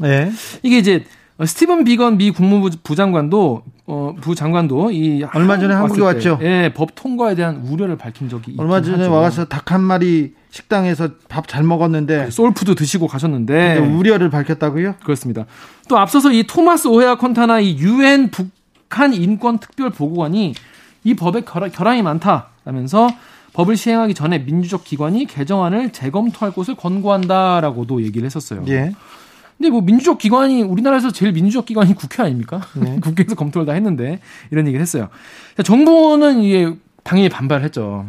네. 0.00 0.32
이게 0.62 0.78
이제 0.78 1.04
스티븐 1.44 1.84
비건 1.84 2.16
미 2.18 2.30
국무부 2.32 2.70
부장관도 2.82 3.62
어 3.86 4.14
부장관도 4.20 4.90
이 4.90 5.22
얼마 5.34 5.58
전에 5.58 5.72
한국에 5.74 6.02
왔죠. 6.02 6.38
예, 6.42 6.72
법 6.74 6.94
통과에 6.96 7.34
대한 7.36 7.56
우려를 7.64 7.96
밝힌 7.96 8.28
적이 8.28 8.54
얼마 8.58 8.82
전에 8.82 8.98
하죠. 9.04 9.12
와서 9.12 9.44
닭 9.44 9.70
한 9.72 9.80
마리 9.82 10.34
식당에서 10.50 11.10
밥 11.28 11.46
잘 11.46 11.62
먹었는데 11.62 12.30
소울푸드 12.30 12.74
드시고 12.74 13.06
가셨는데 13.06 13.76
우려를 13.78 14.30
밝혔다고요? 14.30 14.94
그렇습니다. 15.04 15.44
또 15.88 15.98
앞서서 15.98 16.32
이 16.32 16.42
토마스 16.44 16.88
오헤아 16.88 17.16
킨타나 17.18 17.60
이 17.60 17.76
유엔 17.78 18.30
북한 18.30 19.12
인권 19.14 19.58
특별 19.58 19.90
보고관이 19.90 20.54
이 21.04 21.14
법에 21.14 21.42
결- 21.42 21.70
결함이 21.70 22.02
많다라면서 22.02 23.10
법을 23.52 23.76
시행하기 23.76 24.14
전에 24.14 24.38
민주적 24.40 24.84
기관이 24.84 25.26
개정안을 25.26 25.90
재검토할 25.90 26.52
것을 26.54 26.74
권고한다라고도 26.76 28.02
얘기를 28.02 28.24
했었어요. 28.26 28.64
예. 28.68 28.92
근데 29.58 29.70
뭐 29.70 29.80
민주적 29.80 30.18
기관이 30.18 30.62
우리나라에서 30.62 31.10
제일 31.10 31.32
민주적 31.32 31.66
기관이 31.66 31.94
국회 31.94 32.22
아닙니까? 32.22 32.60
네. 32.76 32.98
국회에서 33.02 33.34
검토를 33.34 33.66
다 33.66 33.72
했는데 33.72 34.20
이런 34.50 34.66
얘기를 34.66 34.80
했어요. 34.80 35.08
자, 35.56 35.62
정부는 35.64 36.42
이게 36.42 36.74
당연히 37.02 37.28
반발했죠. 37.28 38.06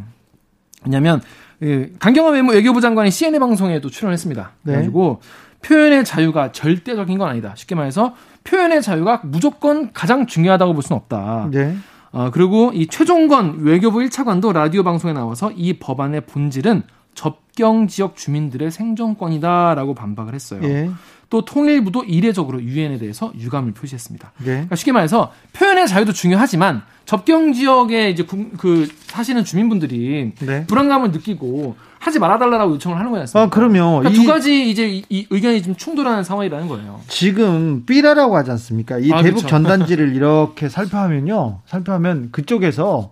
왜냐하면 0.85 1.21
예, 1.63 1.91
강경화 1.99 2.31
외무 2.31 2.53
외교부 2.53 2.79
장관이 2.79 3.11
CNN 3.11 3.39
방송에 3.39 3.81
도 3.81 3.89
출연했습니다. 3.89 4.51
네. 4.61 4.71
그래가지고 4.71 5.21
표현의 5.63 6.05
자유가 6.05 6.51
절대적인 6.51 7.17
건 7.17 7.27
아니다. 7.27 7.53
쉽게 7.55 7.75
말해서 7.75 8.15
표현의 8.43 8.81
자유가 8.81 9.21
무조건 9.23 9.91
가장 9.91 10.25
중요하다고 10.27 10.73
볼 10.73 10.83
수는 10.83 10.97
없다. 10.97 11.49
네. 11.51 11.75
어, 12.11 12.29
그리고 12.31 12.71
이 12.73 12.87
최종건 12.87 13.59
외교부 13.59 13.99
1차관도 13.99 14.53
라디오 14.53 14.83
방송에 14.83 15.13
나와서 15.13 15.51
이 15.55 15.79
법안의 15.79 16.21
본질은 16.21 16.83
접경 17.13 17.87
지역 17.87 18.15
주민들의 18.15 18.71
생존권이다라고 18.71 19.93
반박을 19.93 20.33
했어요. 20.33 20.61
예. 20.63 20.89
또 21.29 21.45
통일부도 21.45 22.03
이례적으로 22.05 22.61
유엔에 22.61 22.97
대해서 22.97 23.31
유감을 23.37 23.73
표시했습니다. 23.73 24.31
네. 24.39 24.43
그러니까 24.45 24.75
쉽게 24.75 24.91
말해서 24.91 25.31
표현의 25.53 25.87
자유도 25.87 26.11
중요하지만 26.11 26.81
접경 27.05 27.53
지역에 27.53 28.09
이제 28.09 28.23
구- 28.23 28.49
그 28.57 28.87
사시는 29.07 29.43
주민분들이 29.45 30.31
네. 30.39 30.65
불안감을 30.65 31.11
느끼고 31.11 31.75
하지 31.99 32.17
말아달라고 32.17 32.73
요청을 32.73 32.97
하는 32.97 33.11
거지 33.11 33.21
않습니까? 33.21 33.43
아, 33.45 33.49
그러면 33.49 33.99
그러니까 33.99 34.09
이- 34.09 34.13
두 34.25 34.25
가지 34.31 34.69
이제 34.71 34.87
이, 34.89 35.03
이 35.09 35.27
의견이 35.29 35.61
좀 35.61 35.75
충돌하는 35.75 36.23
상황이라는 36.23 36.67
거예요. 36.67 36.99
지금 37.07 37.85
삐라라고 37.85 38.35
하지 38.35 38.49
않습니까? 38.51 38.97
이 38.97 39.11
아, 39.11 39.17
대북 39.21 39.37
그렇죠. 39.41 39.47
전단지를 39.47 40.15
이렇게 40.15 40.67
살펴하면요. 40.67 41.59
살펴하면 41.67 42.29
그쪽에서 42.31 43.11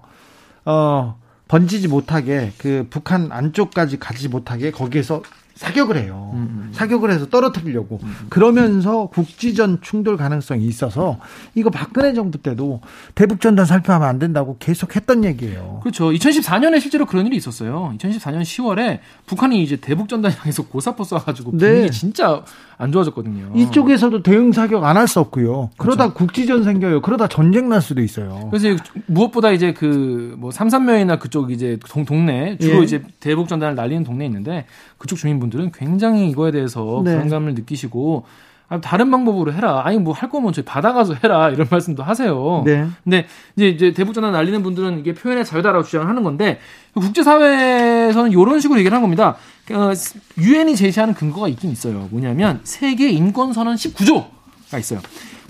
어 0.65 1.15
번지지 1.47 1.87
못하게 1.87 2.51
그 2.57 2.87
북한 2.89 3.29
안쪽까지 3.31 3.99
가지 3.99 4.27
못하게 4.27 4.71
거기에서 4.71 5.21
사격을 5.57 5.97
해요. 5.97 6.31
음, 6.35 6.69
사격을 6.71 7.09
해서 7.09 7.27
떨어뜨리려고. 7.27 7.99
그러면서 8.29 9.07
국지전 9.07 9.81
충돌 9.81 10.15
가능성이 10.15 10.65
있어서 10.65 11.17
이거 11.55 11.71
박근혜 11.71 12.13
정부 12.13 12.37
때도 12.37 12.81
대북 13.15 13.41
전단 13.41 13.65
살펴하면 13.65 14.07
안 14.07 14.19
된다고 14.19 14.57
계속 14.59 14.95
했던 14.95 15.23
얘기예요. 15.23 15.79
그렇죠. 15.81 16.11
2014년에 16.11 16.79
실제로 16.79 17.05
그런 17.05 17.25
일이 17.25 17.35
있었어요. 17.37 17.93
2014년 17.97 18.43
10월에 18.43 18.99
북한이 19.25 19.63
이제 19.63 19.77
대북 19.77 20.07
전단 20.09 20.31
향해서 20.31 20.67
고사포 20.67 21.03
쏴가지고 21.03 21.57
네. 21.57 21.73
분위기 21.73 21.91
진짜 21.91 22.43
안 22.79 22.91
좋아졌거든요. 22.91 23.53
이쪽에서도 23.55 24.21
대응 24.21 24.51
사격 24.51 24.83
안 24.83 24.97
할 24.97 25.07
수 25.07 25.19
없고요. 25.19 25.71
그러다 25.77 26.05
그렇죠. 26.09 26.13
국지전 26.13 26.63
생겨요. 26.63 27.01
그러다 27.01 27.27
전쟁 27.27 27.69
날 27.69 27.81
수도 27.81 28.01
있어요. 28.01 28.49
그래서 28.51 28.81
무엇보다 29.07 29.51
이제 29.51 29.73
그 29.73 30.35
뭐 30.37 30.51
삼산면이나 30.51 31.17
그쪽 31.17 31.51
이제 31.51 31.79
동, 31.89 32.05
동네 32.05 32.57
주로 32.59 32.79
예. 32.79 32.83
이제 32.83 33.01
대북 33.19 33.47
전단을 33.47 33.73
날리는 33.75 34.03
동네에 34.03 34.27
있는데 34.27 34.65
그쪽 34.99 35.15
주민분들은 35.17 35.71
굉장히 35.73 36.29
이거에 36.29 36.51
대해서 36.51 37.01
네. 37.03 37.13
불안감을 37.13 37.55
느끼시고 37.55 38.25
아, 38.69 38.81
다른 38.81 39.09
방법으로 39.09 39.53
해라. 39.53 39.81
아니 39.85 39.97
뭐 39.97 40.13
할 40.13 40.29
거면 40.29 40.51
저희 40.53 40.65
받아가서 40.65 41.15
해라 41.23 41.49
이런 41.49 41.67
말씀도 41.71 42.03
하세요. 42.03 42.63
네. 42.65 42.85
근데 43.03 43.25
이제 43.55 43.69
이제 43.69 43.93
대북 43.93 44.13
전단 44.13 44.33
날리는 44.33 44.61
분들은 44.61 44.99
이게 44.99 45.13
표현의 45.13 45.45
자유다라고 45.45 45.83
주장을 45.85 46.07
하는 46.07 46.21
건데 46.21 46.59
국제사회에서는 46.93 48.31
이런 48.31 48.59
식으로 48.59 48.79
얘기를 48.79 48.93
한 48.93 49.01
겁니다. 49.01 49.37
어, 49.71 49.91
유엔이 50.37 50.75
제시하는 50.75 51.13
근거가 51.13 51.47
있긴 51.49 51.71
있어요. 51.71 52.07
뭐냐면 52.11 52.61
세계 52.63 53.09
인권 53.09 53.53
선언 53.53 53.75
19조가 53.75 54.79
있어요. 54.79 55.01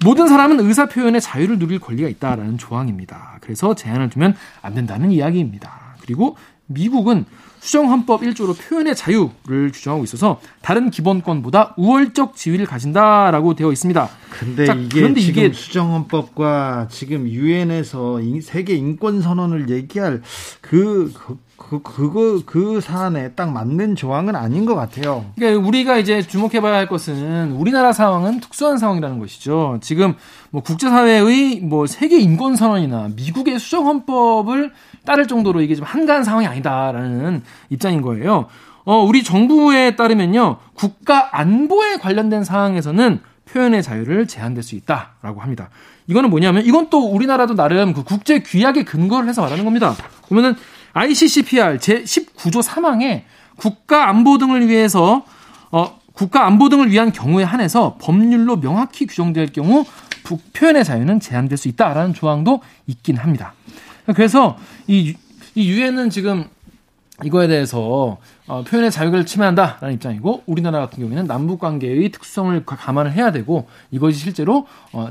모든 0.03 0.27
사람은 0.27 0.59
의사 0.59 0.87
표현의 0.87 1.21
자유를 1.21 1.59
누릴 1.59 1.79
권리가 1.79 2.07
있다라는 2.09 2.57
조항입니다. 2.57 3.37
그래서 3.41 3.75
제한을 3.75 4.09
두면 4.09 4.35
안 4.61 4.73
된다는 4.73 5.11
이야기입니다. 5.11 5.95
그리고 6.01 6.37
미국은 6.67 7.25
수정헌법 7.59 8.21
1조로 8.21 8.55
표현의 8.57 8.95
자유를 8.95 9.71
규정하고 9.73 10.03
있어서 10.03 10.39
다른 10.61 10.89
기본권보다 10.89 11.73
우월적 11.77 12.35
지위를 12.35 12.65
가진다라고 12.65 13.55
되어 13.55 13.71
있습니다. 13.71 14.09
근데 14.39 14.65
자, 14.65 14.73
이게 14.73 14.99
그런데 15.01 15.21
지금 15.21 15.43
이게- 15.43 15.53
수정헌법과 15.53 16.87
지금 16.89 17.27
유엔에서 17.27 18.19
세계 18.41 18.75
인권 18.75 19.21
선언을 19.21 19.69
얘기할 19.69 20.21
그, 20.61 21.11
그, 21.13 21.37
그, 21.57 21.81
그거, 21.81 22.41
그 22.45 22.79
사안에 22.79 23.31
딱 23.31 23.51
맞는 23.51 23.95
조항은 23.95 24.35
아닌 24.35 24.65
것 24.65 24.75
같아요. 24.75 25.25
그러니까 25.35 25.67
우리가 25.67 25.97
이제 25.97 26.21
주목해봐야 26.21 26.73
할 26.75 26.87
것은 26.87 27.51
우리나라 27.53 27.91
상황은 27.91 28.39
특수한 28.39 28.77
상황이라는 28.77 29.17
것이죠. 29.19 29.79
지금 29.81 30.13
뭐 30.51 30.61
국제사회의 30.61 31.59
뭐 31.61 31.87
세계 31.87 32.19
인권 32.19 32.55
선언이나 32.55 33.09
미국의 33.15 33.59
수정 33.59 33.87
헌법을 33.87 34.71
따를 35.07 35.25
정도로 35.25 35.61
이게 35.61 35.73
좀 35.73 35.85
한가한 35.85 36.25
상황이 36.25 36.45
아니다라는 36.45 37.41
입장인 37.69 38.01
거예요. 38.01 38.47
어, 38.83 38.97
우리 39.03 39.23
정부에 39.23 39.95
따르면요, 39.95 40.57
국가 40.73 41.29
안보에 41.31 41.95
관련된 41.95 42.43
사항에서는 42.43 43.21
표현의 43.49 43.83
자유를 43.83 44.27
제한될 44.27 44.63
수 44.63 44.75
있다라고 44.75 45.39
합니다. 45.39 45.69
이거는 46.07 46.29
뭐냐면 46.29 46.65
이건 46.65 46.89
또 46.89 47.07
우리나라도 47.07 47.55
나름 47.55 47.93
그 47.93 48.03
국제 48.03 48.39
규약에 48.39 48.83
근거를 48.83 49.29
해서 49.29 49.41
말하는 49.41 49.63
겁니다. 49.63 49.95
보면은 50.27 50.55
ICCPR 50.91 51.79
제 51.79 52.03
19조 52.03 52.61
3항에 52.61 53.23
국가 53.55 54.09
안보 54.09 54.37
등을 54.37 54.67
위해서 54.67 55.23
어, 55.71 55.99
국가 56.11 56.45
안보 56.45 56.67
등을 56.67 56.91
위한 56.91 57.13
경우에 57.13 57.45
한해서 57.45 57.97
법률로 58.01 58.59
명확히 58.59 59.07
규정될 59.07 59.53
경우 59.53 59.85
북 60.23 60.41
표현의 60.51 60.83
자유는 60.83 61.21
제한될 61.21 61.57
수 61.57 61.69
있다라는 61.69 62.13
조항도 62.13 62.61
있긴 62.87 63.15
합니다. 63.15 63.53
그래서 64.15 64.57
이, 64.87 65.15
유엔은 65.55 66.09
지금 66.09 66.45
이거에 67.23 67.47
대해서 67.47 68.17
어, 68.47 68.63
표현의 68.63 68.91
자유를 68.91 69.25
침해한다라는 69.25 69.95
입장이고 69.95 70.43
우리나라 70.45 70.79
같은 70.79 70.99
경우에는 71.01 71.25
남북 71.25 71.59
관계의 71.59 72.09
특성을 72.11 72.63
가- 72.63 72.75
감안을 72.75 73.11
해야 73.13 73.31
되고 73.31 73.67
이것이 73.89 74.19
실제로 74.19 74.67
어, 74.93 75.09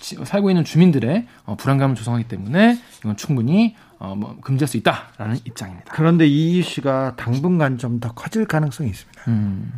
지- 0.00 0.16
살고 0.22 0.50
있는 0.50 0.64
주민들의 0.64 1.26
어, 1.46 1.56
불안감을 1.56 1.96
조성하기 1.96 2.24
때문에 2.28 2.78
이건 3.00 3.16
충분히 3.16 3.74
어, 3.98 4.14
뭐, 4.14 4.36
금지할 4.42 4.68
수 4.68 4.76
있다라는 4.76 5.38
입장입니다. 5.44 5.90
그런데 5.94 6.26
이 6.26 6.58
이슈가 6.58 7.14
당분간 7.16 7.78
좀 7.78 7.98
더 8.00 8.12
커질 8.12 8.44
가능성이 8.44 8.90
있습니다. 8.90 9.22
음. 9.28 9.72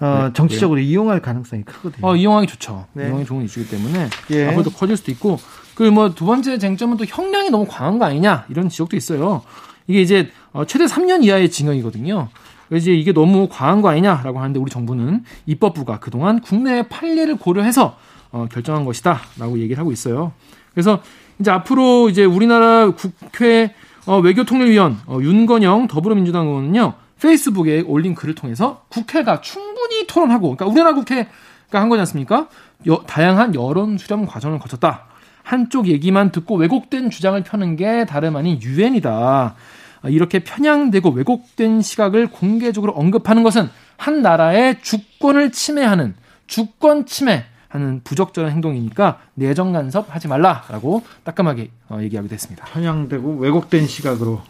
어, 0.00 0.24
네, 0.28 0.32
정치적으로 0.32 0.80
이용할 0.80 1.20
가능성이 1.20 1.62
크거든요. 1.62 2.04
어, 2.04 2.16
이용하기 2.16 2.46
좋죠. 2.48 2.86
네. 2.94 3.04
이용하기 3.04 3.26
좋은 3.26 3.44
이슈이기 3.44 3.70
때문에 3.70 4.08
예. 4.30 4.46
앞으로 4.48 4.64
더 4.64 4.70
커질 4.70 4.96
수도 4.96 5.12
있고 5.12 5.38
그뭐두 5.80 6.26
번째 6.26 6.58
쟁점은 6.58 6.98
또 6.98 7.06
형량이 7.06 7.48
너무 7.48 7.66
강한 7.66 7.98
거 7.98 8.04
아니냐 8.04 8.44
이런 8.50 8.68
지적도 8.68 8.98
있어요. 8.98 9.40
이게 9.86 10.02
이제 10.02 10.30
어, 10.52 10.66
최대 10.66 10.84
3년 10.84 11.24
이하의 11.24 11.50
징역이거든요. 11.50 12.28
이제 12.72 12.92
이게 12.92 13.14
너무 13.14 13.48
과한 13.50 13.80
거 13.80 13.88
아니냐라고 13.88 14.40
하는데 14.40 14.60
우리 14.60 14.70
정부는 14.70 15.24
입법부가 15.46 15.98
그동안 15.98 16.42
국내의 16.42 16.90
판례를 16.90 17.38
고려해서 17.38 17.96
어, 18.30 18.46
결정한 18.52 18.84
것이다라고 18.84 19.58
얘기를 19.58 19.78
하고 19.78 19.90
있어요. 19.90 20.32
그래서 20.74 21.00
이제 21.38 21.50
앞으로 21.50 22.10
이제 22.10 22.26
우리나라 22.26 22.90
국회 22.90 23.74
어, 24.04 24.18
외교통일위원 24.18 24.98
어, 25.06 25.18
윤건영 25.22 25.88
더불어민주당 25.88 26.46
의원은요 26.46 26.92
페이스북에 27.22 27.84
올린 27.86 28.14
글을 28.14 28.34
통해서 28.34 28.84
국회가 28.90 29.40
충분히 29.40 30.06
토론하고, 30.06 30.56
그러니까 30.56 30.66
우리나라 30.66 30.94
국회가 30.94 31.28
한 31.72 31.88
거지 31.88 32.00
않습니까? 32.00 32.48
여, 32.86 33.02
다양한 33.06 33.54
여론 33.54 33.96
수렴 33.96 34.26
과정을 34.26 34.58
거쳤다. 34.58 35.09
한쪽 35.50 35.88
얘기만 35.88 36.30
듣고 36.30 36.54
왜곡된 36.54 37.10
주장을 37.10 37.42
펴는 37.42 37.74
게 37.74 38.04
다름 38.04 38.36
아닌 38.36 38.62
유엔이다. 38.62 39.56
이렇게 40.04 40.38
편향되고 40.38 41.10
왜곡된 41.10 41.82
시각을 41.82 42.28
공개적으로 42.28 42.92
언급하는 42.92 43.42
것은 43.42 43.68
한 43.96 44.22
나라의 44.22 44.80
주권을 44.80 45.50
침해하는 45.50 46.14
주권 46.46 47.04
침해 47.04 47.46
하는 47.66 48.00
부적절한 48.04 48.52
행동이니까 48.52 49.18
내정 49.34 49.72
간섭 49.72 50.14
하지 50.14 50.28
말라라고 50.28 51.02
따끔하게 51.24 51.70
어, 51.88 51.98
얘기하기도 52.00 52.32
했습니다. 52.32 52.66
편향되고 52.66 53.38
왜곡된 53.38 53.88
시각으로 53.88 54.42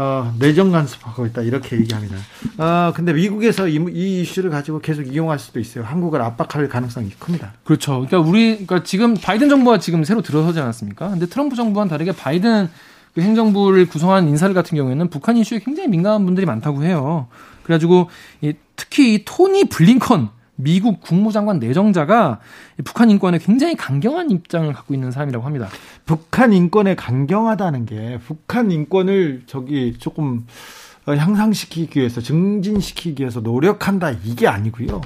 어, 0.00 0.32
내정 0.38 0.70
간섭하고 0.70 1.26
있다 1.26 1.42
이렇게 1.42 1.76
얘기합니다. 1.76 2.16
어, 2.56 2.92
근데 2.94 3.12
미국에서 3.12 3.66
이, 3.66 3.84
이, 3.92 4.20
이슈를 4.20 4.48
가지고 4.48 4.78
계속 4.78 5.02
이용할 5.02 5.40
수도 5.40 5.58
있어요. 5.58 5.82
한국을 5.82 6.22
압박할 6.22 6.68
가능성이 6.68 7.10
큽니다. 7.18 7.54
그렇죠. 7.64 8.06
그러니까 8.06 8.20
우리 8.20 8.52
그러니까 8.52 8.84
지금 8.84 9.14
바이든 9.14 9.48
정부가 9.48 9.80
지금 9.80 10.04
새로 10.04 10.22
들어서지 10.22 10.60
않았습니까? 10.60 11.10
근데 11.10 11.26
트럼프 11.26 11.56
정부와는 11.56 11.90
다르게 11.90 12.12
바이든 12.12 12.68
그 13.12 13.22
행정부를 13.22 13.86
구성한 13.86 14.28
인사들 14.28 14.54
같은 14.54 14.76
경우에는 14.76 15.10
북한 15.10 15.36
이슈에 15.36 15.58
굉장히 15.58 15.88
민감한 15.88 16.24
분들이 16.24 16.46
많다고 16.46 16.84
해요. 16.84 17.26
그래가지고 17.64 18.08
이, 18.42 18.52
특히 18.76 19.14
이 19.14 19.24
토니 19.24 19.64
블링컨 19.64 20.28
미국 20.60 21.00
국무장관 21.00 21.60
내정자가 21.60 22.40
북한 22.84 23.10
인권에 23.10 23.38
굉장히 23.38 23.76
강경한 23.76 24.30
입장을 24.30 24.72
갖고 24.72 24.92
있는 24.92 25.12
사람이라고 25.12 25.46
합니다. 25.46 25.68
북한 26.04 26.52
인권에 26.52 26.96
강경하다는 26.96 27.86
게 27.86 28.18
북한 28.26 28.72
인권을 28.72 29.44
저기 29.46 29.96
조금 29.98 30.46
어, 31.06 31.14
향상시키기 31.14 32.00
위해서 32.00 32.20
증진시키기 32.20 33.22
위해서 33.22 33.40
노력한다 33.40 34.10
이게 34.10 34.48
아니고요. 34.48 35.00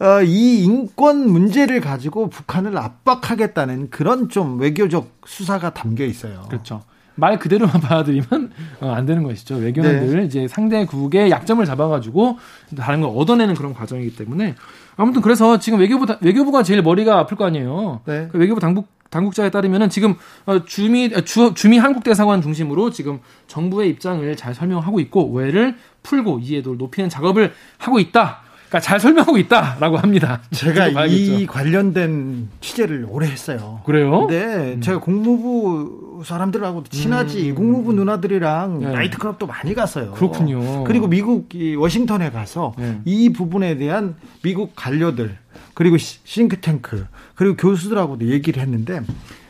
어, 0.00 0.22
이 0.22 0.64
인권 0.64 1.30
문제를 1.30 1.80
가지고 1.80 2.28
북한을 2.28 2.76
압박하겠다는 2.76 3.90
그런 3.90 4.28
좀 4.28 4.58
외교적 4.58 5.20
수사가 5.24 5.74
담겨 5.74 6.04
있어요. 6.04 6.42
그렇죠. 6.48 6.82
말 7.16 7.38
그대로만 7.38 7.80
받아들이면 7.80 8.52
어, 8.80 8.90
안 8.90 9.06
되는 9.06 9.22
것이죠. 9.22 9.56
외교는 9.56 10.06
늘 10.06 10.20
네. 10.20 10.24
이제 10.24 10.46
상대국의 10.48 11.30
약점을 11.30 11.64
잡아가지고 11.64 12.38
다른 12.76 13.00
걸 13.00 13.10
얻어내는 13.14 13.54
그런 13.54 13.74
과정이기 13.74 14.16
때문에 14.16 14.54
아무튼 14.96 15.20
그래서 15.22 15.58
지금 15.58 15.80
외교부 15.80 16.06
외교부가 16.20 16.62
제일 16.62 16.82
머리가 16.82 17.18
아플 17.18 17.36
거 17.36 17.44
아니에요. 17.44 18.00
네. 18.04 18.28
그 18.30 18.38
외교부 18.38 18.60
당국 18.60 18.88
당국자에 19.10 19.50
따르면은 19.50 19.88
지금 19.88 20.14
어, 20.46 20.64
주미 20.64 21.10
주, 21.24 21.52
주미 21.54 21.78
한국 21.78 22.04
대사관 22.04 22.42
중심으로 22.42 22.90
지금 22.90 23.20
정부의 23.46 23.90
입장을 23.90 24.36
잘 24.36 24.54
설명하고 24.54 25.00
있고 25.00 25.26
오해를 25.26 25.76
풀고 26.02 26.40
이해도를 26.40 26.78
높이는 26.78 27.08
작업을 27.08 27.52
하고 27.78 27.98
있다. 27.98 28.42
그러니까 28.68 28.80
잘 28.80 28.98
설명하고 28.98 29.38
있다라고 29.38 29.96
합니다. 29.96 30.42
제가 30.50 30.88
이 31.06 31.46
관련된 31.46 32.48
취재를 32.60 33.06
오래 33.08 33.28
했어요. 33.28 33.80
그래요? 33.86 34.26
네, 34.28 34.74
음. 34.74 34.80
제가 34.80 35.00
공무부 35.00 36.05
사람들하고 36.24 36.84
친하지 36.84 37.50
음. 37.50 37.54
국무부 37.54 37.92
누나들이랑 37.92 38.80
네. 38.80 38.92
나이트클럽도 38.92 39.46
많이 39.46 39.74
갔어요. 39.74 40.12
그렇군요. 40.12 40.84
그리고 40.84 41.06
미국 41.06 41.48
워싱턴에 41.78 42.30
가서 42.30 42.74
네. 42.78 43.00
이 43.04 43.32
부분에 43.32 43.76
대한 43.76 44.16
미국 44.42 44.72
관료들 44.76 45.36
그리고 45.74 45.96
싱크탱크 45.98 47.06
그리고 47.34 47.56
교수들하고도 47.56 48.28
얘기를 48.28 48.62
했는데 48.62 49.00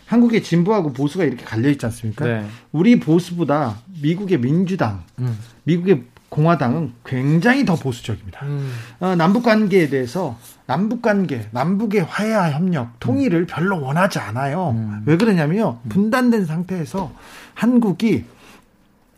한국의 0.07 0.43
진보하고 0.43 0.93
보수가 0.93 1.25
이렇게 1.25 1.45
갈려 1.45 1.69
있지 1.69 1.85
않습니까? 1.87 2.25
네. 2.25 2.47
우리 2.73 2.99
보수보다 3.01 3.79
미국의 4.01 4.39
민주당, 4.41 5.03
음. 5.19 5.37
미국의 5.65 6.05
공화당은 6.29 6.93
굉장히 7.05 7.65
더 7.65 7.75
보수적입니다. 7.77 8.45
음. 8.45 8.73
어, 9.01 9.15
남북 9.17 9.43
관계에 9.43 9.89
대해서 9.89 10.39
남북 10.67 11.01
관계, 11.01 11.47
남북의 11.53 12.03
화해와 12.03 12.51
협력, 12.51 12.99
통일을 12.99 13.41
음. 13.41 13.47
별로 13.49 13.81
원하지 13.81 14.19
않아요. 14.19 14.71
음. 14.71 15.03
왜 15.07 15.17
그러냐면요. 15.17 15.79
음. 15.83 15.89
분단된 15.89 16.45
상태에서 16.45 17.13
한국이 17.55 18.25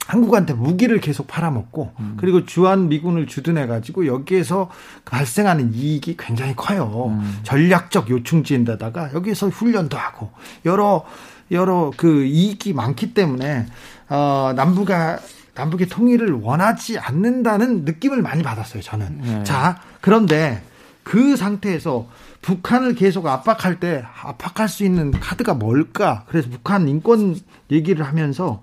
한국한테 0.06 0.54
무기를 0.54 1.00
계속 1.00 1.26
팔아먹고 1.26 1.92
음. 2.00 2.16
그리고 2.18 2.46
주한 2.46 2.88
미군을 2.88 3.26
주둔해 3.26 3.66
가지고 3.66 4.06
여기에서 4.06 4.70
발생하는 5.04 5.74
이익이 5.74 6.16
굉장히 6.18 6.54
커요. 6.56 7.08
음. 7.08 7.40
전략적 7.42 8.08
요충지인데다가 8.08 9.12
여기에서 9.12 9.48
훈련도 9.48 9.98
하고 9.98 10.30
여러 10.64 11.04
여러 11.50 11.92
그 11.96 12.24
이익이 12.24 12.72
많기 12.72 13.12
때문에 13.12 13.66
어 14.08 14.52
남북가 14.56 15.18
남북의 15.54 15.88
통일을 15.88 16.32
원하지 16.32 16.98
않는다는 16.98 17.84
느낌을 17.84 18.22
많이 18.22 18.42
받았어요, 18.42 18.80
저는. 18.80 19.20
네. 19.22 19.44
자, 19.44 19.80
그런데 20.00 20.62
그 21.08 21.36
상태에서 21.36 22.06
북한을 22.42 22.94
계속 22.94 23.26
압박할 23.26 23.80
때 23.80 24.04
압박할 24.22 24.68
수 24.68 24.84
있는 24.84 25.10
카드가 25.10 25.54
뭘까? 25.54 26.26
그래서 26.28 26.50
북한 26.50 26.86
인권 26.86 27.34
얘기를 27.70 28.04
하면서 28.04 28.62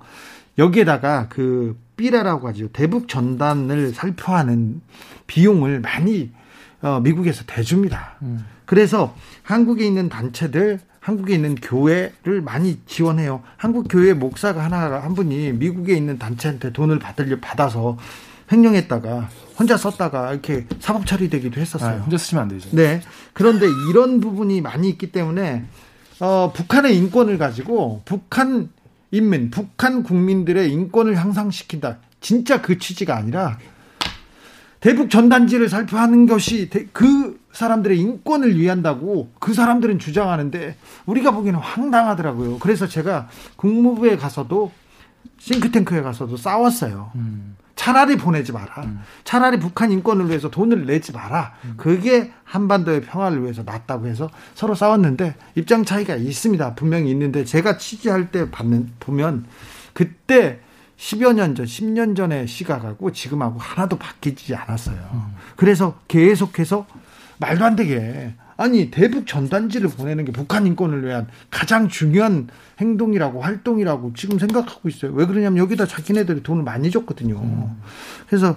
여기에다가 0.59 1.27
그 1.27 1.75
삐라라고 1.97 2.47
하죠. 2.49 2.67
대북 2.67 3.07
전단을 3.07 3.95
살펴하는 3.95 4.81
비용을 5.25 5.79
많이 5.79 6.29
어, 6.83 6.99
미국에서 6.99 7.45
대줍니다. 7.47 8.17
음. 8.21 8.45
그래서 8.65 9.15
한국에 9.41 9.83
있는 9.83 10.07
단체들 10.07 10.79
한국에 10.99 11.33
있는 11.33 11.55
교회를 11.55 12.41
많이 12.43 12.79
지원해요. 12.85 13.41
한국 13.57 13.87
교회 13.89 14.13
목사가 14.13 14.63
하나 14.63 15.01
한 15.01 15.15
분이 15.15 15.53
미국에 15.53 15.97
있는 15.97 16.19
단체한테 16.19 16.73
돈을 16.73 16.99
받으려 16.99 17.39
받아서 17.39 17.97
횡령했다가 18.51 19.29
혼자 19.57 19.77
썼다가 19.77 20.31
이렇게 20.31 20.65
사법 20.79 21.05
처리되기도 21.05 21.59
했었어요. 21.59 21.97
아, 21.97 22.01
혼자 22.01 22.17
쓰시면 22.17 22.43
안 22.43 22.47
되죠. 22.49 22.69
네. 22.71 23.01
그런데 23.33 23.65
이런 23.89 24.19
부분이 24.19 24.61
많이 24.61 24.89
있기 24.89 25.11
때문에 25.11 25.65
어, 26.19 26.51
북한의 26.53 26.95
인권을 26.97 27.37
가지고 27.37 28.01
북한 28.05 28.69
인민, 29.11 29.49
북한 29.49 30.03
국민들의 30.03 30.71
인권을 30.71 31.15
향상시킨다. 31.17 31.99
진짜 32.19 32.61
그 32.61 32.77
취지가 32.77 33.15
아니라 33.15 33.57
대북 34.79 35.09
전단지를 35.09 35.69
살펴하는 35.69 36.25
것이 36.25 36.69
그 36.91 37.39
사람들의 37.51 37.97
인권을 37.97 38.59
위한다고 38.59 39.31
그 39.39 39.53
사람들은 39.53 39.99
주장하는데 39.99 40.75
우리가 41.05 41.31
보기에는 41.31 41.59
황당하더라고요. 41.59 42.59
그래서 42.59 42.87
제가 42.87 43.29
국무부에 43.55 44.17
가서도 44.17 44.71
싱크탱크에 45.39 46.01
가서도 46.01 46.37
싸웠어요. 46.37 47.11
음. 47.15 47.55
차라리 47.75 48.17
보내지 48.17 48.51
마라. 48.51 48.83
음. 48.83 49.01
차라리 49.23 49.59
북한 49.59 49.91
인권을 49.91 50.29
위해서 50.29 50.49
돈을 50.49 50.85
내지 50.85 51.11
마라. 51.11 51.53
음. 51.65 51.73
그게 51.77 52.31
한반도의 52.43 53.01
평화를 53.01 53.43
위해서 53.43 53.63
낫다고 53.63 54.07
해서 54.07 54.29
서로 54.53 54.75
싸웠는데 54.75 55.35
입장 55.55 55.83
차이가 55.83 56.15
있습니다. 56.15 56.75
분명히 56.75 57.11
있는데 57.11 57.43
제가 57.43 57.77
취재할 57.77 58.31
때 58.31 58.49
받는 58.49 58.93
보면 58.99 59.45
그때 59.93 60.59
10여 60.97 61.33
년 61.33 61.55
전, 61.55 61.65
10년 61.65 62.15
전의 62.15 62.47
시각하고 62.47 63.11
지금하고 63.11 63.59
하나도 63.59 63.97
바뀌지 63.97 64.55
않았어요. 64.55 64.97
음. 65.13 65.35
그래서 65.57 65.99
계속해서 66.07 66.85
말도 67.37 67.65
안 67.65 67.75
되게 67.75 68.33
아니 68.57 68.89
대북 68.89 69.27
전단지를 69.27 69.89
보내는 69.89 70.25
게 70.25 70.31
북한 70.31 70.65
인권을 70.65 71.05
위한 71.05 71.27
가장 71.51 71.89
중요한 71.89 72.47
행동이라고 72.79 73.41
활동이라고 73.41 74.13
지금 74.15 74.39
생각하고 74.39 74.87
있어요. 74.87 75.11
왜 75.13 75.25
그러냐면 75.25 75.57
여기다 75.57 75.85
자기네들이 75.85 76.43
돈을 76.43 76.63
많이 76.63 76.89
줬거든요. 76.91 77.37
음. 77.37 77.81
그래서 78.27 78.55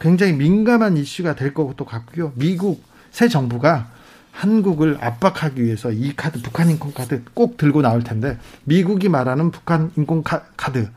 굉장히 0.00 0.32
민감한 0.32 0.96
이슈가 0.96 1.34
될 1.34 1.52
것도 1.52 1.84
같고요. 1.84 2.32
미국 2.36 2.82
새 3.10 3.28
정부가 3.28 3.88
한국을 4.32 4.98
압박하기 5.00 5.62
위해서 5.62 5.92
이 5.92 6.12
카드 6.16 6.42
북한 6.42 6.68
인권 6.68 6.92
카드 6.92 7.22
꼭 7.34 7.56
들고 7.56 7.82
나올 7.82 8.02
텐데 8.02 8.36
미국이 8.64 9.08
말하는 9.08 9.52
북한 9.52 9.92
인권 9.96 10.24
카드 10.24 10.88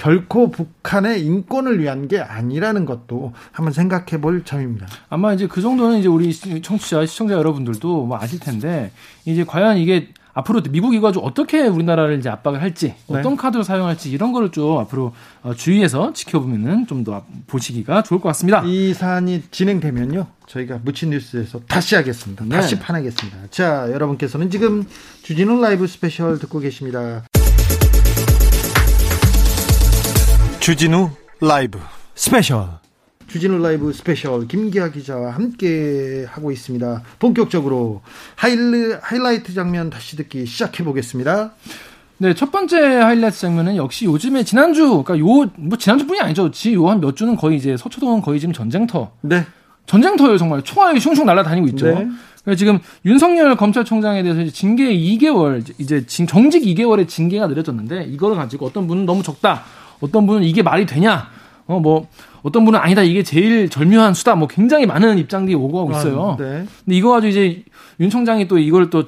결코 0.00 0.50
북한의 0.50 1.22
인권을 1.26 1.78
위한 1.78 2.08
게 2.08 2.20
아니라는 2.20 2.86
것도 2.86 3.34
한번 3.52 3.74
생각해 3.74 4.18
볼 4.22 4.42
점입니다. 4.44 4.86
아마 5.10 5.34
이제 5.34 5.46
그 5.46 5.60
정도는 5.60 5.98
이제 5.98 6.08
우리 6.08 6.32
청취자, 6.32 7.04
시청자 7.04 7.34
여러분들도 7.34 8.06
뭐 8.06 8.18
아실 8.18 8.40
텐데 8.40 8.92
이제 9.26 9.44
과연 9.44 9.76
이게 9.76 10.08
앞으로 10.32 10.62
미국 10.70 10.94
이거 10.94 11.08
가지고 11.08 11.26
어떻게 11.26 11.60
우리나라를 11.66 12.18
이제 12.18 12.30
압박을 12.30 12.62
할지 12.62 12.94
네. 13.08 13.18
어떤 13.18 13.32
네. 13.32 13.36
카드를 13.36 13.62
사용할지 13.62 14.10
이런 14.10 14.32
거를 14.32 14.50
좀 14.50 14.78
앞으로 14.78 15.12
어, 15.42 15.52
주의해서 15.54 16.14
지켜보면은 16.14 16.86
좀 16.86 17.04
더 17.04 17.24
보시기가 17.46 18.02
좋을 18.02 18.20
것 18.20 18.28
같습니다. 18.28 18.62
이 18.64 18.94
사안이 18.94 19.42
진행되면요. 19.50 20.26
저희가 20.46 20.80
무친 20.82 21.10
뉴스에서 21.10 21.60
다시 21.68 21.94
하겠습니다. 21.94 22.44
네. 22.44 22.56
다시 22.56 22.78
파내겠습니다. 22.78 23.38
자, 23.50 23.90
여러분께서는 23.90 24.50
지금 24.50 24.84
주진우 25.22 25.60
라이브 25.60 25.86
스페셜 25.86 26.38
듣고 26.38 26.58
계십니다. 26.60 27.22
주진우 30.60 31.10
라이브 31.40 31.78
스페셜 32.14 32.66
주진우 33.28 33.58
라이브 33.62 33.92
스페셜 33.92 34.46
김기아 34.46 34.90
기자와 34.90 35.30
함께 35.32 36.26
하고 36.28 36.50
있습니다. 36.50 37.02
본격적으로 37.18 38.02
하일리, 38.34 38.94
하이라이트 39.00 39.54
장면 39.54 39.88
다시 39.88 40.16
듣기 40.16 40.46
시작해 40.46 40.82
보겠습니다. 40.84 41.52
네, 42.18 42.34
첫 42.34 42.50
번째 42.52 42.76
하이라이트 42.78 43.38
장면은 43.38 43.76
역시 43.76 44.04
요즘에 44.04 44.42
지난주, 44.42 45.02
그러니까 45.02 45.18
요, 45.18 45.48
뭐 45.56 45.78
지난주뿐이 45.78 46.20
아니죠. 46.20 46.50
지 46.50 46.74
요 46.74 46.88
한 46.88 47.00
몇 47.00 47.16
주는 47.16 47.36
거의 47.36 47.56
이제 47.56 47.76
서초동은 47.76 48.20
거의 48.20 48.40
지금 48.40 48.52
전쟁터. 48.52 49.12
네. 49.22 49.46
전쟁터예요, 49.86 50.36
정말. 50.36 50.62
총알이 50.62 51.00
슝슝 51.00 51.24
날아다니고 51.24 51.68
있죠. 51.68 51.86
네. 51.86 52.08
그래서 52.44 52.58
지금 52.58 52.78
윤석열 53.06 53.56
검찰총장에 53.56 54.22
대해서 54.22 54.40
이제 54.42 54.50
징계 54.52 54.92
2개월, 54.94 55.62
이제 55.78 56.04
정직 56.06 56.62
2개월의 56.64 57.08
징계가 57.08 57.46
내려졌는데 57.46 58.04
이거를 58.04 58.36
가지고 58.36 58.66
어떤 58.66 58.86
분은 58.86 59.06
너무 59.06 59.22
적다. 59.22 59.62
어떤 60.00 60.26
분은 60.26 60.42
이게 60.44 60.62
말이 60.62 60.86
되냐. 60.86 61.28
어, 61.66 61.78
뭐, 61.78 62.08
어떤 62.42 62.64
분은 62.64 62.80
아니다. 62.80 63.02
이게 63.02 63.22
제일 63.22 63.68
절묘한 63.68 64.14
수다. 64.14 64.34
뭐 64.34 64.48
굉장히 64.48 64.86
많은 64.86 65.18
입장들이 65.18 65.54
오고 65.54 65.80
하고 65.80 65.92
있어요. 65.92 66.30
아, 66.32 66.36
네. 66.42 66.66
근데 66.84 66.96
이거 66.96 67.10
가지고 67.10 67.30
이제 67.30 67.62
윤 68.00 68.10
총장이 68.10 68.48
또 68.48 68.58
이걸 68.58 68.90
또 68.90 69.04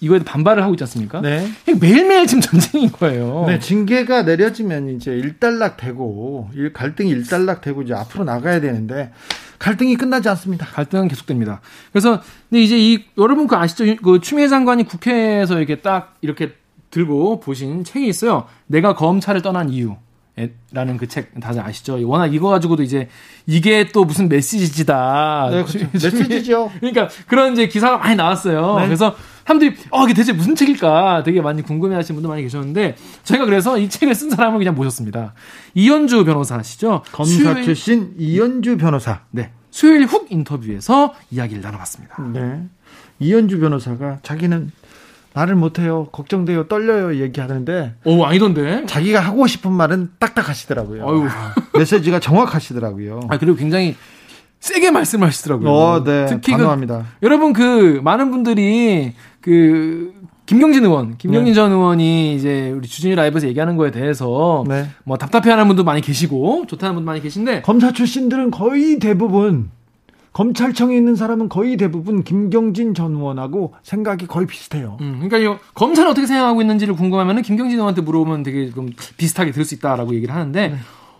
이거에 0.00 0.18
반발을 0.18 0.64
하고 0.64 0.74
있지 0.74 0.82
않습니까? 0.82 1.20
네. 1.20 1.46
매일매일 1.80 2.26
지금 2.26 2.40
전쟁인 2.40 2.90
거예요. 2.90 3.44
네, 3.46 3.60
징계가 3.60 4.22
내려지면 4.22 4.96
이제 4.96 5.12
일단락 5.12 5.76
되고, 5.76 6.50
갈등이 6.72 7.08
일단락 7.08 7.60
되고 7.60 7.82
이제 7.82 7.94
앞으로 7.94 8.24
나가야 8.24 8.60
되는데, 8.60 9.12
갈등이 9.60 9.94
끝나지 9.94 10.28
않습니다. 10.30 10.66
갈등은 10.66 11.06
계속됩니다. 11.06 11.60
그래서, 11.92 12.20
근데 12.50 12.62
이제 12.62 12.76
이, 12.76 13.04
여러분 13.16 13.46
그 13.46 13.54
아시죠? 13.54 13.84
그 14.02 14.20
추미애 14.20 14.48
장관이 14.48 14.84
국회에서 14.84 15.58
이렇게 15.58 15.82
딱 15.82 16.16
이렇게 16.20 16.54
들고 16.90 17.38
보신 17.38 17.84
책이 17.84 18.08
있어요. 18.08 18.46
내가 18.66 18.96
검찰을 18.96 19.40
떠난 19.40 19.70
이유. 19.70 19.94
라는 20.72 20.96
그 20.96 21.06
책 21.06 21.38
다들 21.40 21.60
아시죠? 21.60 21.98
워낙 22.08 22.32
이거 22.32 22.48
가지고도 22.48 22.82
이제 22.82 23.08
이게 23.46 23.88
또 23.92 24.04
무슨 24.04 24.30
메시지다. 24.30 25.48
네, 25.50 25.62
그렇죠. 25.62 25.86
메시지죠. 25.92 26.72
그러니까 26.80 27.08
그런 27.26 27.52
이제 27.52 27.68
기사가 27.68 27.98
많이 27.98 28.16
나왔어요. 28.16 28.78
네. 28.78 28.86
그래서 28.86 29.14
사람들이 29.44 29.76
어 29.90 30.04
이게 30.04 30.14
대체 30.14 30.32
무슨 30.32 30.54
책일까 30.54 31.22
되게 31.24 31.42
많이 31.42 31.60
궁금해하시는 31.60 32.16
분도 32.16 32.30
많이 32.30 32.42
계셨는데 32.42 32.96
저희가 33.24 33.44
그래서 33.44 33.76
이 33.76 33.90
책을 33.90 34.14
쓴 34.14 34.30
사람을 34.30 34.58
그냥 34.58 34.74
모셨습니다. 34.74 35.34
이현주 35.74 36.24
변호사 36.24 36.56
아시죠? 36.56 37.02
검사 37.12 37.32
수요일... 37.32 37.62
출신 37.64 38.14
이현주 38.18 38.78
변호사. 38.78 39.20
네. 39.30 39.50
수요일 39.70 40.06
훅 40.06 40.28
인터뷰에서 40.30 41.14
이야기를 41.30 41.62
나눠봤습니다. 41.62 42.22
네. 42.32 42.62
이현주 43.18 43.60
변호사가 43.60 44.20
자기는 44.22 44.70
말을 45.34 45.54
못해요. 45.54 46.08
걱정돼요. 46.12 46.68
떨려요. 46.68 47.20
얘기하는데. 47.20 47.94
오, 48.04 48.24
아니던데? 48.24 48.86
자기가 48.86 49.20
하고 49.20 49.46
싶은 49.46 49.72
말은 49.72 50.10
딱딱하시더라고요. 50.18 51.04
어휴. 51.04 51.28
메시지가 51.78 52.20
정확하시더라고요. 52.20 53.20
아, 53.28 53.38
그리고 53.38 53.56
굉장히 53.56 53.96
세게 54.60 54.90
말씀하시더라고요. 54.92 55.70
어, 55.70 56.04
네. 56.04 56.26
특히 56.26 56.52
단호합니다. 56.52 56.98
그, 56.98 57.04
여러분 57.26 57.52
그 57.52 58.00
많은 58.04 58.30
분들이 58.30 59.12
그 59.40 60.12
김경진 60.46 60.84
의원, 60.84 61.16
김경진 61.16 61.52
네. 61.52 61.54
전 61.54 61.72
의원이 61.72 62.36
이제 62.36 62.70
우리 62.70 62.86
주진이 62.86 63.14
라이브에서 63.14 63.48
얘기하는 63.48 63.76
거에 63.76 63.90
대해서 63.90 64.64
네. 64.68 64.86
뭐 65.04 65.16
답답해하는 65.16 65.66
분도 65.66 65.82
많이 65.82 66.00
계시고 66.00 66.66
좋다는 66.68 66.94
분도 66.94 67.06
많이 67.06 67.20
계신데 67.20 67.62
검사 67.62 67.92
출신들은 67.92 68.50
거의 68.50 68.98
대부분 68.98 69.70
검찰청에 70.32 70.96
있는 70.96 71.14
사람은 71.14 71.48
거의 71.48 71.76
대부분 71.76 72.24
김경진 72.24 72.94
전 72.94 73.12
의원하고 73.12 73.74
생각이 73.82 74.26
거의 74.26 74.46
비슷해요. 74.46 74.96
음, 75.00 75.26
그러니까 75.28 75.58
검찰은 75.74 76.10
어떻게 76.10 76.26
생각하고 76.26 76.60
있는지를 76.62 76.94
궁금하면 76.94 77.42
김경진 77.42 77.78
의원한테 77.78 78.00
물어보면 78.02 78.42
되게 78.42 78.70
좀 78.70 78.88
비슷하게 79.16 79.52
들을 79.52 79.64
수 79.64 79.74
있다라고 79.74 80.14
얘기를 80.14 80.34
하는데, 80.34 80.68
네. 80.68 80.76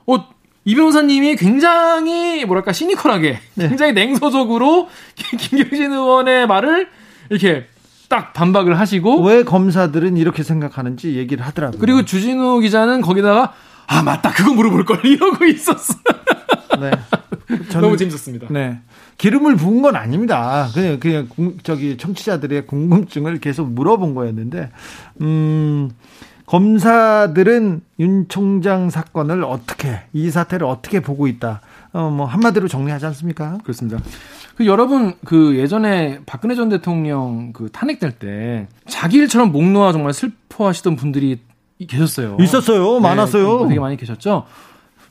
어, 0.06 0.24
이 0.64 0.74
변호사님이 0.74 1.36
굉장히 1.36 2.44
뭐랄까 2.46 2.72
시니컬하게, 2.72 3.38
네. 3.54 3.68
굉장히 3.68 3.92
냉소적으로 3.92 4.88
김경진 5.38 5.92
의원의 5.92 6.46
말을 6.46 6.88
이렇게 7.28 7.66
딱 8.08 8.32
반박을 8.34 8.78
하시고 8.78 9.22
왜 9.24 9.42
검사들은 9.42 10.18
이렇게 10.18 10.42
생각하는지 10.42 11.16
얘기를 11.16 11.44
하더라고요. 11.46 11.80
그리고 11.80 12.04
주진우 12.04 12.60
기자는 12.60 13.00
거기다가 13.00 13.54
아 13.86 14.02
맞다 14.02 14.30
그거 14.32 14.52
물어볼 14.52 14.84
걸 14.84 15.00
이러고 15.04 15.44
있었어. 15.46 15.94
네. 16.80 16.90
너무 17.80 17.96
재밌었습니다. 17.96 18.48
네. 18.50 18.80
기름을 19.18 19.56
부은 19.56 19.82
건 19.82 19.96
아닙니다. 19.96 20.68
그냥 20.74 20.98
그냥 20.98 21.28
저기 21.62 21.96
청취자들의 21.96 22.66
궁금증을 22.66 23.38
계속 23.40 23.70
물어본 23.70 24.14
거였는데 24.14 24.70
음 25.20 25.90
검사들은 26.46 27.80
윤 28.00 28.28
총장 28.28 28.90
사건을 28.90 29.44
어떻게 29.44 30.00
이 30.12 30.30
사태를 30.30 30.66
어떻게 30.66 31.00
보고 31.00 31.26
있다. 31.26 31.60
어 31.92 32.10
뭐 32.10 32.26
한마디로 32.26 32.68
정리하지 32.68 33.06
않습니까? 33.06 33.58
그렇습니다. 33.62 33.98
그 34.56 34.66
여러분 34.66 35.14
그 35.24 35.56
예전에 35.56 36.20
박근혜 36.26 36.54
전 36.54 36.68
대통령 36.68 37.52
그 37.52 37.68
탄핵될 37.70 38.12
때 38.12 38.66
자기 38.86 39.18
일처럼 39.18 39.52
목 39.52 39.64
놓아 39.64 39.92
정말 39.92 40.12
슬퍼하시던 40.12 40.96
분들이 40.96 41.40
계셨어요. 41.86 42.36
있었어요. 42.40 42.94
네, 42.94 43.00
많았어요. 43.00 43.66
되게 43.68 43.80
많이 43.80 43.96
계셨죠. 43.96 44.44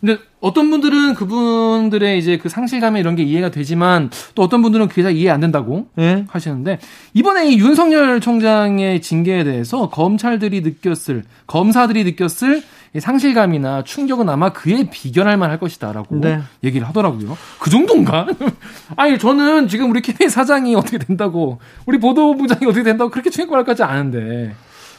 근데 0.02 0.18
어떤 0.40 0.72
분들은 0.72 1.14
그분들의 1.14 2.18
이제 2.18 2.38
그 2.38 2.50
상실감에 2.50 3.00
이런 3.00 3.16
게 3.16 3.22
이해가 3.22 3.52
되지만 3.52 4.10
또 4.34 4.42
어떤 4.42 4.64
분들은 4.64 4.88
그게 4.88 5.04
다 5.04 5.12
이해 5.12 5.30
안 5.30 5.40
된다고 5.40 5.88
네. 5.96 6.26
하시는데 6.28 6.80
이번에 7.14 7.52
이 7.52 7.60
윤석열 7.60 8.20
총장의 8.20 9.02
징계에 9.02 9.44
대해서 9.44 9.90
검찰들이 9.90 10.62
느꼈을 10.62 11.24
검사들이 11.46 12.04
느꼈을 12.04 12.64
상실감이나 12.98 13.84
충격은 13.84 14.28
아마 14.28 14.52
그에 14.52 14.90
비견할 14.90 15.38
만할 15.38 15.60
것이다라고 15.60 16.20
네. 16.20 16.42
얘기를 16.64 16.88
하더라고요. 16.88 17.38
그 17.60 17.70
정도인가? 17.70 18.28
아니 18.98 19.20
저는 19.20 19.68
지금 19.68 19.92
우리 19.92 20.02
KBS 20.02 20.34
사장이 20.34 20.76
어떻게 20.76 20.98
된다고 20.98 21.60
우리 21.86 22.00
보도부장이 22.00 22.66
어떻게 22.66 22.84
된다고 22.84 23.12
그렇게 23.12 23.30
충격받을 23.30 23.64
것 23.66 23.78
같지 23.78 23.84
않은데 23.84 24.56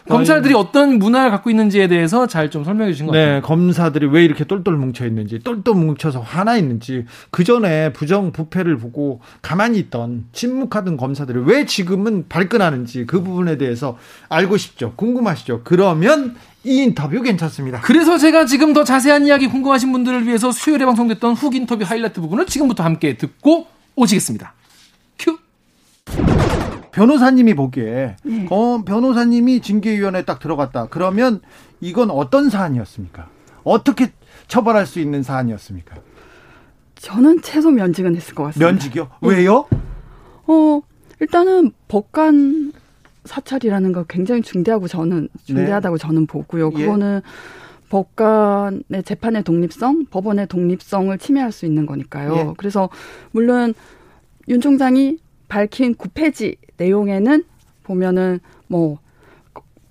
검찰들이 0.09 0.55
어떤 0.55 0.99
문화를 0.99 1.31
갖고 1.31 1.51
있는지에 1.51 1.89
대해서 1.89 2.27
잘 2.27 2.53
좀 2.53 2.65
설명해 2.65 2.93
주신 2.93 3.07
것 3.07 3.13
같아요. 3.13 3.35
네, 3.37 3.41
검사들이 3.41 4.07
왜 4.07 4.25
이렇게 4.25 4.45
똘똘 4.45 4.77
뭉쳐 4.77 5.07
있는지, 5.07 5.39
똘똘 5.39 5.75
뭉쳐서 5.75 6.21
화나 6.21 6.57
있는지, 6.57 7.07
그 7.31 7.45
전에 7.45 7.93
부정 7.93 8.33
부패를 8.33 8.77
보고 8.77 9.21
가만히 9.41 9.79
있던 9.79 10.27
침묵하던 10.33 10.97
검사들이 10.99 11.41
왜 11.47 11.65
지금은 11.65 12.27
발끈하는지 12.29 13.07
그 13.07 13.23
부분에 13.23 13.57
대해서 13.57 13.97
알고 14.29 14.57
싶죠. 14.59 14.93
궁금하시죠. 14.97 15.63
그러면 15.65 16.37
이 16.65 16.83
인터뷰 16.83 17.23
괜찮습니다. 17.23 17.81
그래서 17.81 18.19
제가 18.19 18.45
지금 18.45 18.73
더 18.73 18.85
자세한 18.85 19.27
이야기 19.27 19.47
궁금하신 19.49 19.91
분들을 19.93 20.27
위해서 20.27 20.53
수요일에 20.53 20.85
방송됐던 20.85 21.35
훅 21.35 21.55
인터뷰 21.55 21.85
하이라이트 21.85 22.21
부분을 22.21 22.47
지금부터 22.47 22.85
함께 22.85 23.17
듣고 23.17 23.67
오시겠습니다. 23.97 24.53
큐. 25.19 25.39
변호사님이 26.93 27.55
보기에 27.55 28.17
네. 28.23 28.47
어, 28.51 28.83
변호사님이 28.85 29.61
징계위원회에 29.61 30.25
딱 30.25 30.39
들어갔다. 30.39 30.87
그러면 30.91 31.41
이건 31.81 32.11
어떤 32.11 32.51
사안이었습니까? 32.51 33.29
어떻게 33.65 34.13
처벌할 34.47 34.87
수 34.87 35.01
있는 35.01 35.23
사안이었습니까? 35.23 35.97
저는 36.97 37.43
최소 37.43 37.71
면직은 37.71 38.15
했을 38.15 38.35
것 38.35 38.45
같습니다. 38.45 38.71
면직이요? 38.71 39.09
왜요? 39.23 39.67
어, 40.47 40.81
일단은 41.21 41.73
법관 41.89 42.73
사찰이라는 43.25 43.93
거 43.93 44.05
굉장히 44.05 44.43
중대하고 44.43 44.89
저는 44.89 45.29
중대하다고 45.45 45.97
네. 45.97 46.01
저는 46.01 46.27
보고요. 46.27 46.71
예. 46.75 46.79
그거는 46.79 47.23
예. 47.25 47.89
법관의 47.89 49.03
재판의 49.05 49.45
독립성, 49.45 50.07
법원의 50.07 50.49
독립성을 50.49 51.17
침해할 51.19 51.53
수 51.53 51.67
있는 51.67 51.87
거니까요. 51.87 52.35
예. 52.37 52.53
그래서 52.57 52.89
물론 53.33 53.75
윤 54.49 54.61
총장이 54.61 55.19
밝힌 55.57 55.95
9페이지 55.95 56.57
내용에는 56.79 57.45
보면은 57.83 58.41
뭐 58.69 58.99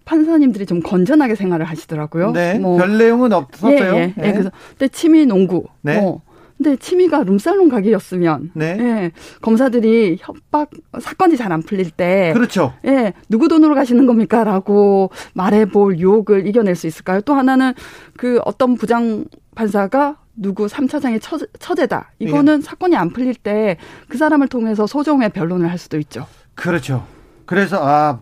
판사님들이 0.06 0.66
좀 0.66 0.82
건전하게 0.82 1.36
생활을 1.36 1.68
하시더라고요. 1.68 2.32
네. 2.32 2.58
뭐 2.58 2.78
별 2.78 2.98
내용은 2.98 3.32
없었어요. 3.32 3.94
예, 3.96 4.00
예. 4.00 4.14
네. 4.18 4.28
예, 4.28 4.32
그래서 4.32 4.52
근데 4.72 4.88
취미 4.88 5.28
농구. 5.28 5.66
네. 5.84 6.02
뭐 6.02 6.22
근데 6.58 6.76
취미가 6.78 7.24
룸살롱 7.26 7.70
가게였으면 7.70 8.52
네. 8.56 8.76
예, 8.80 9.12
검사들이 9.42 10.18
협박 10.20 10.72
사건이 11.00 11.38
잘 11.38 11.52
안 11.52 11.62
풀릴 11.62 11.92
때 11.92 12.32
그렇죠. 12.34 12.74
예, 12.86 13.14
누구 13.30 13.48
돈으로 13.48 13.76
가시는 13.76 14.08
겁니까라고 14.08 15.12
말해볼 15.36 16.00
유혹을 16.00 16.48
이겨낼 16.48 16.74
수 16.76 16.88
있을까요? 16.88 17.22
또 17.22 17.36
하나는 17.36 17.74
그 18.18 18.40
어떤 18.46 18.74
부장 18.76 19.26
판사가 19.54 20.18
누구 20.36 20.66
3차장의 20.68 21.20
처, 21.22 21.38
제다 21.60 22.12
이거는 22.20 22.60
예. 22.60 22.62
사건이 22.62 22.96
안 22.96 23.10
풀릴 23.12 23.36
때 23.36 23.78
그 24.08 24.18
사람을 24.18 24.48
통해서 24.48 24.88
소정의 24.88 25.30
변론을 25.30 25.70
할 25.70 25.78
수도 25.78 25.98
있죠. 26.00 26.26
그렇죠. 26.56 27.06
그래서 27.46 27.78
아 27.82 28.22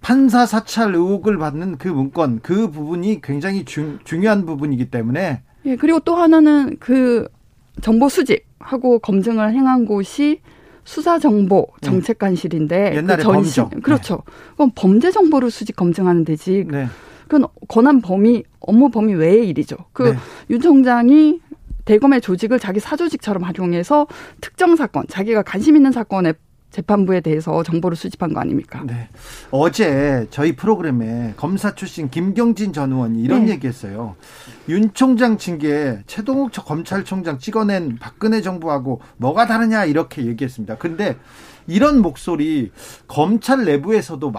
판사 0.00 0.46
사찰 0.46 0.94
의혹을 0.94 1.38
받는 1.38 1.78
그 1.78 1.88
문건 1.88 2.40
그 2.42 2.70
부분이 2.70 3.20
굉장히 3.22 3.64
중, 3.64 3.98
중요한 4.04 4.46
부분이기 4.46 4.90
때문에 4.90 5.42
예 5.66 5.76
그리고 5.76 6.00
또 6.00 6.16
하나는 6.16 6.76
그 6.80 7.28
정보 7.82 8.08
수집하고 8.08 8.98
검증을 9.00 9.52
행한 9.52 9.84
곳이 9.86 10.40
수사정보 10.84 11.66
네. 11.82 11.86
정책관실인데 11.86 12.90
네. 12.90 12.96
옛날에 12.96 13.18
그 13.18 13.22
전시, 13.22 13.60
범정 13.60 13.80
그렇죠. 13.82 14.14
네. 14.26 14.32
그럼 14.54 14.70
범죄 14.74 15.10
정보를 15.10 15.50
수집 15.50 15.76
검증하는 15.76 16.24
데지. 16.24 16.66
네. 16.68 16.86
그건 17.28 17.46
권한 17.68 18.00
범위 18.00 18.42
업무 18.58 18.90
범위 18.90 19.14
외의 19.14 19.48
일이죠. 19.48 19.76
그윤 19.92 20.16
네. 20.48 20.58
총장이 20.58 21.40
대검의 21.90 22.20
조직을 22.20 22.60
자기 22.60 22.78
사조직처럼 22.78 23.42
활용해서 23.42 24.06
특정 24.40 24.76
사건, 24.76 25.04
자기가 25.08 25.42
관심 25.42 25.74
있는 25.74 25.90
사건에 25.90 26.34
재판부에 26.70 27.20
대해서 27.20 27.64
정보를 27.64 27.96
수집한 27.96 28.32
거 28.32 28.38
아닙니까? 28.38 28.84
네. 28.86 29.08
어제 29.50 30.28
저희 30.30 30.54
프로그램에 30.54 31.34
검사 31.36 31.74
출신 31.74 32.08
김경진 32.08 32.72
전 32.72 32.92
의원이 32.92 33.20
이런 33.20 33.46
네. 33.46 33.52
얘기했어요. 33.54 34.14
윤 34.68 34.94
총장 34.94 35.36
징계 35.36 35.98
최동욱 36.06 36.52
검찰총장 36.52 37.38
찍어낸 37.38 37.96
박근혜 37.98 38.40
정부하고 38.40 39.00
뭐가 39.16 39.48
다르냐 39.48 39.84
이렇게 39.84 40.26
얘기했습니다. 40.26 40.76
근데 40.76 41.16
이런 41.66 42.00
목소리 42.02 42.70
검찰 43.08 43.64
내부에서도 43.64 44.32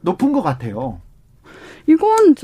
높은 0.00 0.32
것 0.32 0.40
같아요. 0.40 1.02
이건 1.86 2.34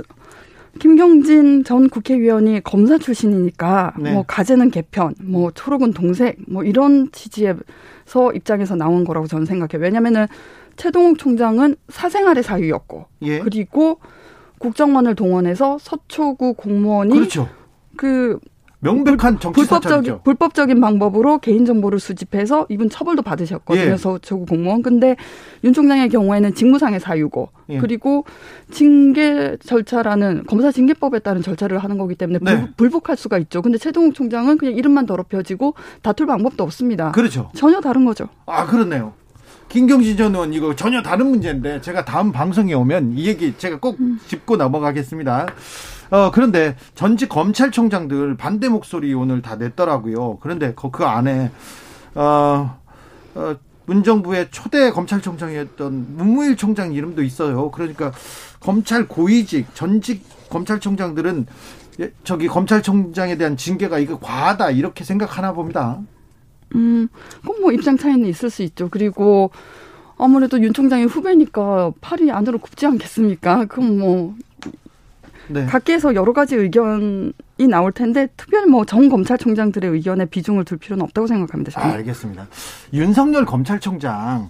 김경진 0.79 1.65
전 1.65 1.89
국회의원이 1.89 2.63
검사 2.63 2.99
출신이니까 2.99 3.95
네. 3.99 4.13
뭐 4.13 4.25
가재는 4.27 4.71
개편, 4.71 5.15
뭐 5.23 5.51
초록은 5.51 5.93
동색, 5.93 6.39
뭐 6.49 6.63
이런 6.63 7.11
취지에서 7.13 8.33
입장에서 8.35 8.77
나온 8.77 9.05
거라고 9.05 9.27
저는 9.27 9.47
생각해요. 9.47 9.83
왜냐면은 9.83 10.27
최동욱 10.77 11.19
총장은 11.19 11.77
사생활의 11.89 12.43
사유였고, 12.43 13.07
예. 13.23 13.41
그리고 13.41 13.99
국정원을 14.59 15.15
동원해서 15.15 15.79
서초구 15.81 16.55
공무원이 16.55 17.15
그렇죠. 17.15 17.49
그 17.97 18.39
명백한 18.81 19.40
정치 19.40 19.61
불법적인 19.61 20.21
불법적인 20.25 20.81
방법으로 20.81 21.38
개인 21.38 21.64
정보를 21.66 22.01
수집해서 22.01 22.66
이분 22.71 22.88
처벌도 22.88 23.23
받으셨거든요. 23.23 23.93
예. 23.93 23.97
서초구 23.97 24.47
공무원. 24.47 24.83
근데 24.83 25.16
윤 25.64 25.73
총장의 25.73 26.09
경우에는 26.09 26.55
직무상의 26.55 26.99
사유고 27.01 27.51
예. 27.71 27.79
그리고 27.79 28.25
징계 28.71 29.57
절차라는 29.62 30.45
검사 30.47 30.73
징계법에 30.73 31.19
따른 31.19 31.43
절차를 31.43 31.79
하는 31.79 31.99
거기 31.99 32.14
때문에 32.14 32.38
네. 32.40 32.69
불, 32.77 32.88
복할 32.90 33.16
수가 33.16 33.38
있죠. 33.38 33.61
근데 33.62 33.77
최동욱 33.77 34.14
총장은 34.14 34.57
그냥 34.57 34.75
이름만 34.75 35.07
더럽혀지고 35.07 35.75
다툴 36.03 36.27
방법도 36.27 36.64
없습니다. 36.64 37.12
그렇죠. 37.12 37.51
전혀 37.55 37.81
다른 37.81 38.05
거죠. 38.05 38.29
아, 38.47 38.66
그렇네요. 38.66 39.12
김경진 39.69 40.16
전 40.16 40.35
의원 40.35 40.53
이거 40.53 40.75
전혀 40.75 41.01
다른 41.01 41.27
문제인데 41.29 41.81
제가 41.81 42.05
다음 42.05 42.33
방송에 42.33 42.75
오면 42.75 43.12
이 43.16 43.27
얘기 43.27 43.57
제가 43.57 43.79
꼭 43.79 44.01
음. 44.01 44.19
짚고 44.27 44.57
넘어가겠습니다. 44.57 45.47
어, 46.11 46.31
그런데 46.33 46.77
전직 46.94 47.29
검찰총장들 47.29 48.37
반대 48.37 48.68
목소리 48.68 49.14
오늘 49.14 49.42
다 49.42 49.57
냈더라고요. 49.57 50.38
그런데 50.40 50.73
그, 50.75 50.90
그 50.90 51.05
안에, 51.05 51.51
어, 52.14 52.79
어, 53.35 53.57
문정부의 53.87 54.49
초대 54.51 54.90
검찰총장이었던 54.90 56.16
문무일 56.16 56.57
총장 56.57 56.92
이름도 56.92 57.23
있어요. 57.23 57.70
그러니까 57.70 58.12
검찰 58.61 59.09
고위직, 59.09 59.75
전직 59.75 60.23
검찰총장들은 60.51 61.46
예, 62.01 62.12
저기 62.25 62.46
검찰총장에 62.46 63.37
대한 63.37 63.57
징계가 63.57 63.99
이거 63.99 64.18
과하다 64.18 64.70
이렇게 64.70 65.05
생각하나 65.05 65.53
봅니다. 65.53 65.99
음, 66.75 67.09
뭐 67.61 67.73
입장 67.73 67.96
차이는 67.96 68.29
있을 68.29 68.49
수 68.49 68.62
있죠. 68.62 68.88
그리고 68.90 69.51
아무래도 70.16 70.61
윤 70.62 70.73
총장의 70.73 71.07
후배니까 71.07 71.92
팔이 72.01 72.31
안으로 72.31 72.59
굽지 72.59 72.87
않겠습니까? 72.87 73.64
그럼 73.66 73.99
뭐 73.99 74.35
네. 75.51 75.67
각계에서 75.67 76.15
여러 76.15 76.33
가지 76.33 76.55
의견이 76.57 77.33
나올 77.69 77.93
텐데 77.93 78.29
특별히 78.37 78.67
뭐 78.67 78.85
전 78.85 79.09
검찰총장들의 79.09 79.91
의견에 79.91 80.25
비중을 80.27 80.65
둘 80.65 80.79
필요는 80.79 81.03
없다고 81.05 81.27
생각합니다. 81.27 81.71
저는. 81.73 81.87
아, 81.89 81.93
알겠습니다. 81.95 82.47
윤석열 82.93 83.45
검찰총장 83.45 84.49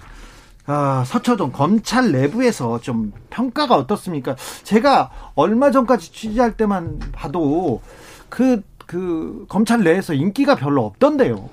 아, 0.67 1.03
서초동 1.07 1.53
검찰 1.53 2.13
내부에서 2.13 2.81
좀 2.81 3.13
평가가 3.31 3.77
어떻습니까? 3.77 4.37
제가 4.63 5.11
얼마 5.35 5.71
전까지 5.71 6.13
취재할 6.13 6.57
때만 6.57 7.01
봐도 7.13 7.81
그, 8.29 8.63
그 8.87 9.47
검찰 9.49 9.83
내에서 9.83 10.15
인기가 10.15 10.55
별로 10.55 10.85
없던데요. 10.85 11.49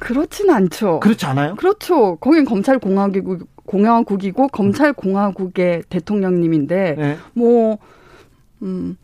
그렇진 0.00 0.50
않죠. 0.50 1.00
그렇지 1.00 1.26
않아요? 1.26 1.54
그렇죠. 1.56 2.16
거긴 2.16 2.44
검찰 2.44 2.78
공화국이고 2.78 3.38
공화국이고 3.66 4.48
검찰 4.48 4.92
공화국의 4.92 5.82
대통령님인데 5.88 6.94
네. 6.98 7.18
뭐 7.34 7.78
음, 8.62 8.96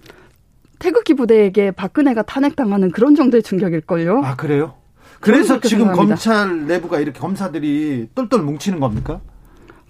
태극기 0.78 1.14
부대에게 1.14 1.70
박근혜가 1.70 2.22
탄핵당하는 2.22 2.90
그런 2.90 3.14
정도의 3.14 3.42
충격일걸요. 3.42 4.22
아, 4.24 4.36
그래요? 4.36 4.74
그래서 5.20 5.58
지금 5.60 5.86
생각합니다. 5.86 6.16
검찰 6.16 6.66
내부가 6.66 7.00
이렇게 7.00 7.18
검사들이 7.18 8.08
똘똘 8.14 8.42
뭉치는 8.42 8.80
겁니까? 8.80 9.20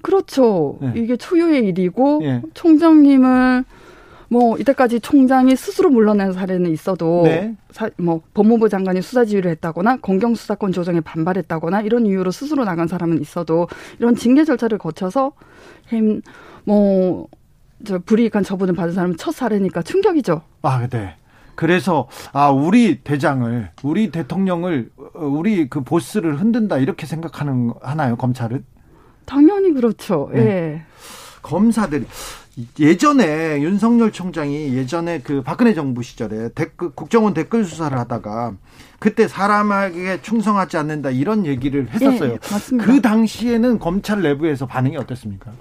그렇죠. 0.03 0.79
네. 0.81 0.93
이게 0.97 1.17
초유의 1.17 1.65
일이고 1.67 2.21
네. 2.23 2.43
총장님을 2.53 3.65
뭐 4.29 4.57
이때까지 4.59 5.01
총장이 5.01 5.57
스스로 5.57 5.91
물러난 5.91 6.33
사례는 6.33 6.71
있어도 6.71 7.23
네. 7.25 7.57
사, 7.71 7.91
뭐 7.97 8.21
법무부 8.35 8.69
장관이 8.69 9.03
수사 9.03 9.25
지휘를 9.25 9.51
했다거나 9.53 9.99
검경 9.99 10.35
수사권 10.35 10.73
조정에 10.73 11.01
반발했다거나 11.01 11.81
이런 11.83 12.07
이유로 12.07 12.31
스스로 12.31 12.65
나간 12.65 12.87
사람은 12.87 13.21
있어도 13.21 13.69
이런 13.99 14.15
징계 14.15 14.45
절차를 14.45 14.79
거쳐서 14.79 15.33
뭐 16.65 17.29
저 17.85 17.99
불이익한 17.99 18.43
처분을 18.43 18.75
받은 18.75 18.95
사람은 18.95 19.17
첫 19.17 19.35
사례니까 19.35 19.83
충격이죠. 19.83 20.43
아, 20.63 20.87
네. 20.89 21.17
그래서 21.55 22.09
아 22.33 22.51
우리 22.51 23.01
대장을 23.03 23.71
우리 23.83 24.11
대통령을 24.11 24.91
우리 25.15 25.69
그 25.69 25.83
보스를 25.83 26.41
흔든다 26.41 26.79
이렇게 26.79 27.07
생각하는 27.07 27.73
하나요 27.81 28.17
검찰은? 28.17 28.65
당연히 29.25 29.73
그렇죠. 29.73 30.31
네. 30.33 30.41
예. 30.41 30.83
검사들이 31.43 32.07
예전에 32.79 33.61
윤석열 33.63 34.13
총장이 34.13 34.75
예전에 34.75 35.21
그 35.21 35.43
박근혜 35.43 35.75
정부 35.75 36.03
시절에 36.03 36.51
댓글 36.55 36.91
국정원 36.91 37.35
댓글 37.35 37.65
수사를 37.65 37.97
하다가 37.97 38.55
그때 38.99 39.29
사람에게 39.29 40.23
충성하지 40.23 40.77
않는다 40.77 41.11
이런 41.11 41.47
얘기를 41.47 41.89
했었어요. 41.91 42.33
네, 42.33 42.39
맞습니다. 42.51 42.87
그 42.87 43.03
당시에는 43.03 43.79
검찰 43.79 44.23
내부에서 44.23 44.67
반응이 44.67 44.97
어땠습니까? 44.97 45.53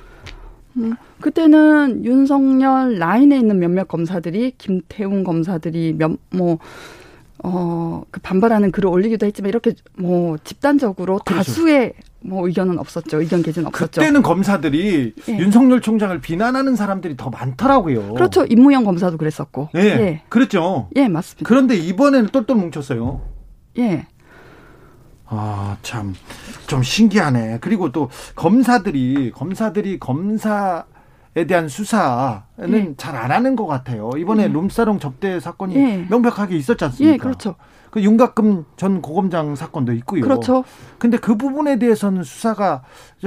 음, 0.78 0.96
그때는 1.22 2.04
윤석열 2.06 2.98
라인에 2.98 3.38
있는 3.38 3.60
몇몇 3.60 3.88
검사들이 3.88 4.54
김태훈 4.58 5.24
검사들이 5.24 5.94
몇 5.98 6.18
뭐 6.32 6.58
어, 7.46 8.04
그 8.10 8.22
반발하는 8.22 8.72
글을 8.72 8.90
올리기도 8.90 9.26
했지만 9.26 9.50
이렇게 9.50 9.74
뭐 9.98 10.38
집단적으로 10.46 11.20
그렇죠. 11.26 11.44
다수의 11.44 11.94
뭐 12.22 12.48
의견은 12.48 12.80
없었죠. 12.80 13.20
의견 13.20 13.44
개진 13.44 13.66
없었죠. 13.66 14.00
그때는 14.00 14.22
검사들이 14.22 15.14
예. 15.28 15.38
윤석열 15.38 15.82
총장을 15.82 16.18
비난하는 16.22 16.78
사람들이 16.78 17.18
더 17.18 17.30
많더라고요. 17.30 18.14
그렇죠. 18.14 18.46
임무영 18.46 18.86
검사도 18.86 19.18
그랬었고. 19.18 19.70
예. 19.76 19.80
예. 19.82 20.22
그랬죠. 20.30 20.88
예, 20.96 21.10
맞습니다. 21.10 21.46
그런데 21.46 21.76
이번에는 21.76 22.30
똘똘 22.30 22.56
뭉쳤어요. 22.56 23.22
예. 23.80 24.08
아, 25.38 25.78
참, 25.82 26.13
좀 26.67 26.84
신기하네. 26.84 27.60
그리고 27.62 27.91
또 27.91 28.10
검사들이, 28.36 29.32
검사들이 29.32 30.00
검사, 30.00 30.86
에 31.36 31.48
대한 31.48 31.67
수사는 31.67 32.43
예. 32.69 32.93
잘안 32.96 33.32
하는 33.32 33.56
것 33.56 33.65
같아요. 33.65 34.12
이번에 34.15 34.43
예. 34.43 34.48
룸사롱 34.50 35.00
접대 35.00 35.39
사건이 35.39 35.76
예. 35.76 36.06
명백하게 36.08 36.56
있었지 36.56 36.86
않습니까? 36.86 37.13
예, 37.13 37.17
그렇죠. 37.17 37.56
그 37.89 38.04
윤곽금 38.04 38.65
전 38.78 39.02
고검장 39.02 39.56
사건도 39.56 39.93
있고요. 39.93 40.22
그렇죠. 40.22 40.63
근데 41.00 41.17
그 41.17 41.36
부분에 41.36 41.80
대해서는 41.80 42.24
수사가 42.24 42.84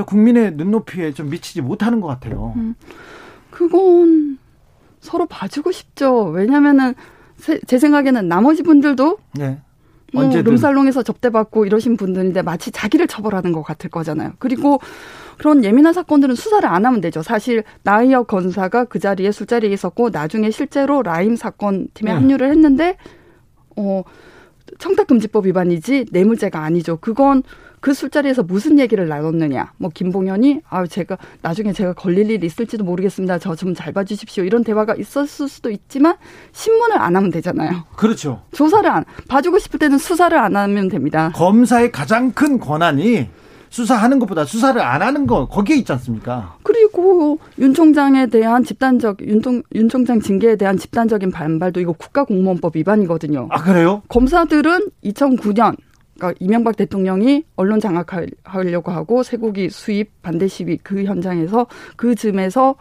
국민의 0.07 0.53
눈높이에 0.55 1.15
좀 1.15 1.31
미치지 1.31 1.63
못하는 1.63 2.01
것 2.01 2.07
같아요. 2.07 2.53
음, 2.55 2.77
그건 3.51 4.39
서로 5.01 5.27
봐주고 5.27 5.73
싶죠. 5.73 6.27
왜냐면은 6.27 6.95
제 7.67 7.79
생각에는 7.79 8.29
나머지 8.29 8.63
분들도 8.63 9.19
네. 9.35 9.61
뭐 10.17 10.25
언제든. 10.25 10.51
룸살롱에서 10.51 11.03
접대받고 11.03 11.67
이러신 11.67 11.97
분들인데 11.97 12.43
마치 12.43 12.71
자기를 12.71 13.07
처벌하는 13.07 13.53
것 13.53 13.63
같을 13.63 13.91
거잖아요. 13.91 14.33
그리고 14.39 14.81
그런 15.39 15.65
예민한 15.65 15.93
사건들은 15.93 16.35
수사를 16.35 16.67
안 16.69 16.87
하면 16.87 17.01
되죠. 17.01 17.23
사실 17.23 17.63
나이혁 17.83 18.27
건사가 18.27 18.85
그 18.85 18.99
자리에 18.99 19.33
술자리에 19.33 19.71
있었고 19.73 20.11
나중에 20.11 20.51
실제로 20.51 21.03
라임 21.03 21.37
사건 21.37 21.89
팀에 21.95 22.13
네. 22.13 22.19
합류를 22.19 22.51
했는데 22.51 22.97
어 23.77 24.03
청탁금지법 24.79 25.47
위반이지 25.47 26.07
뇌물죄가 26.11 26.61
아니죠. 26.63 26.97
그건 27.01 27.43
그 27.87 27.95
술자리에서 27.95 28.43
무슨 28.43 28.81
얘기를 28.81 29.07
나눴느냐. 29.07 29.71
뭐 29.77 29.93
김봉현이 29.95 30.63
아 30.69 30.85
제가 30.89 31.17
나중에 31.41 31.73
제가 31.73 31.93
걸릴 31.93 32.29
일이 32.33 32.45
있을지도 32.45 32.83
모르겠습니다. 32.83 33.39
저 33.39 33.55
좀 33.55 33.75
잘 33.77 33.93
봐주십시오. 33.93 34.43
이런 34.43 34.65
대화가 34.65 34.97
있었을 34.97 35.47
수도 35.47 35.71
있지만 35.71 36.17
신문을 36.51 36.99
안 37.01 37.15
하면 37.15 37.31
되잖아요. 37.31 37.85
그렇죠. 37.95 38.43
조사를 38.51 38.91
안 38.91 39.05
봐주고 39.29 39.61
싶을 39.61 39.79
때는 39.79 39.99
수사를 39.99 40.37
안 40.37 40.57
하면 40.57 40.89
됩니다. 40.89 41.31
검사의 41.37 41.93
가장 41.93 42.33
큰 42.33 42.59
권한이 42.59 43.29
수사하는 43.71 44.19
것보다 44.19 44.45
수사를 44.45 44.81
안 44.81 45.03
하는 45.03 45.27
거 45.29 45.47
거기에 45.47 45.77
있지 45.77 45.93
않습니까? 45.93 46.57
그리고 46.65 47.39
윤 47.61 47.73
총장에 47.73 48.27
대한 48.27 48.65
집단적 48.65 49.19
윤 49.23 49.89
총장 49.89 50.21
징계에 50.21 50.57
대한 50.57 50.77
집단적인 50.77 51.31
반발도 51.31 51.79
이거 51.81 51.93
국가공무원법 51.93 52.75
위반이거든요. 52.75 53.47
아 53.51 53.63
그래요? 53.63 54.03
검사들은 54.09 54.89
2009년 55.05 55.77
그러니까 56.17 56.37
이명박 56.41 56.77
대통령이 56.77 57.45
언론 57.57 57.79
장악하려고 57.81 58.91
하고 58.91 59.23
쇠고기 59.23 59.71
수입 59.71 60.23
반대 60.23 60.49
시위 60.49 60.79
그 60.79 61.05
현장에서 61.05 61.67
그 61.97 62.15
즈음에서 62.15 62.77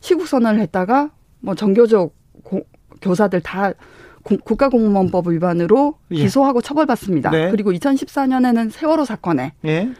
시국 0.00 0.26
선언을 0.26 0.60
했다가 0.60 1.10
뭐 1.40 1.54
정교조 1.54 2.10
고, 2.42 2.62
교사들 3.00 3.40
다 3.40 3.72
국가공무원법 4.22 5.28
위반으로 5.28 5.98
예. 6.12 6.16
기소하고 6.16 6.60
처벌받습니다. 6.60 7.30
네. 7.30 7.50
그리고 7.50 7.72
2014년에는 7.72 8.70
세월호 8.70 9.04
사건에 9.04 9.52
예. 9.64 9.92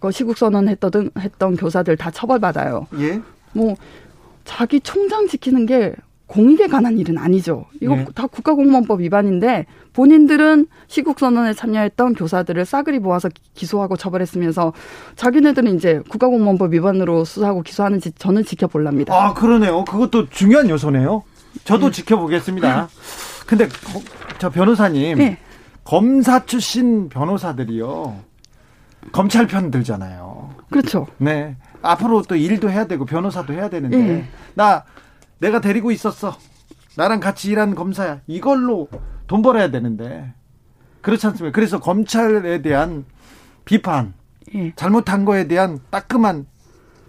그 0.00 0.10
시국 0.10 0.36
선언 0.36 0.68
했던 0.68 1.10
했던 1.18 1.56
교사들 1.56 1.96
다 1.96 2.10
처벌받아요. 2.10 2.86
예. 2.98 3.20
뭐 3.52 3.74
자기 4.44 4.80
총장 4.80 5.26
지키는 5.26 5.66
게 5.66 5.94
공익에 6.34 6.66
관한 6.66 6.98
일은 6.98 7.16
아니죠. 7.16 7.66
이거 7.80 7.94
네. 7.94 8.04
다 8.12 8.26
국가공무원법 8.26 9.00
위반인데 9.02 9.66
본인들은 9.92 10.66
시국선언에 10.88 11.52
참여했던 11.52 12.14
교사들을 12.14 12.64
싸그리 12.64 12.98
모아서 12.98 13.28
기소하고 13.54 13.96
처벌했으면서 13.96 14.72
자기네들은 15.14 15.76
이제 15.76 16.02
국가공무원법 16.08 16.72
위반으로 16.72 17.24
수사하고 17.24 17.62
기소하는지 17.62 18.10
저는 18.18 18.44
지켜볼랍니다. 18.44 19.14
아 19.14 19.32
그러네요. 19.32 19.84
그것도 19.84 20.28
중요한 20.28 20.68
요소네요. 20.68 21.22
저도 21.62 21.86
네. 21.86 21.92
지켜보겠습니다. 21.92 22.88
근데 23.46 23.68
저 24.38 24.50
변호사님 24.50 25.18
네. 25.18 25.38
검사 25.84 26.44
출신 26.44 27.08
변호사들이요 27.10 28.16
검찰 29.12 29.46
편 29.46 29.70
들잖아요. 29.70 30.50
그렇죠. 30.68 31.06
네. 31.18 31.54
앞으로 31.80 32.22
또 32.22 32.34
일도 32.34 32.70
해야 32.70 32.88
되고 32.88 33.04
변호사도 33.04 33.52
해야 33.52 33.68
되는데 33.68 33.96
네. 33.96 34.28
나 34.54 34.82
내가 35.38 35.60
데리고 35.60 35.90
있었어. 35.90 36.36
나랑 36.96 37.20
같이 37.20 37.50
일한 37.50 37.74
검사야. 37.74 38.20
이걸로 38.26 38.88
돈 39.26 39.42
벌어야 39.42 39.70
되는데. 39.70 40.32
그렇지 41.00 41.26
않습니까? 41.26 41.54
그래서 41.54 41.80
검찰에 41.80 42.62
대한 42.62 43.04
비판, 43.64 44.14
예. 44.54 44.72
잘못한 44.76 45.24
거에 45.24 45.46
대한 45.48 45.80
따끔한 45.90 46.46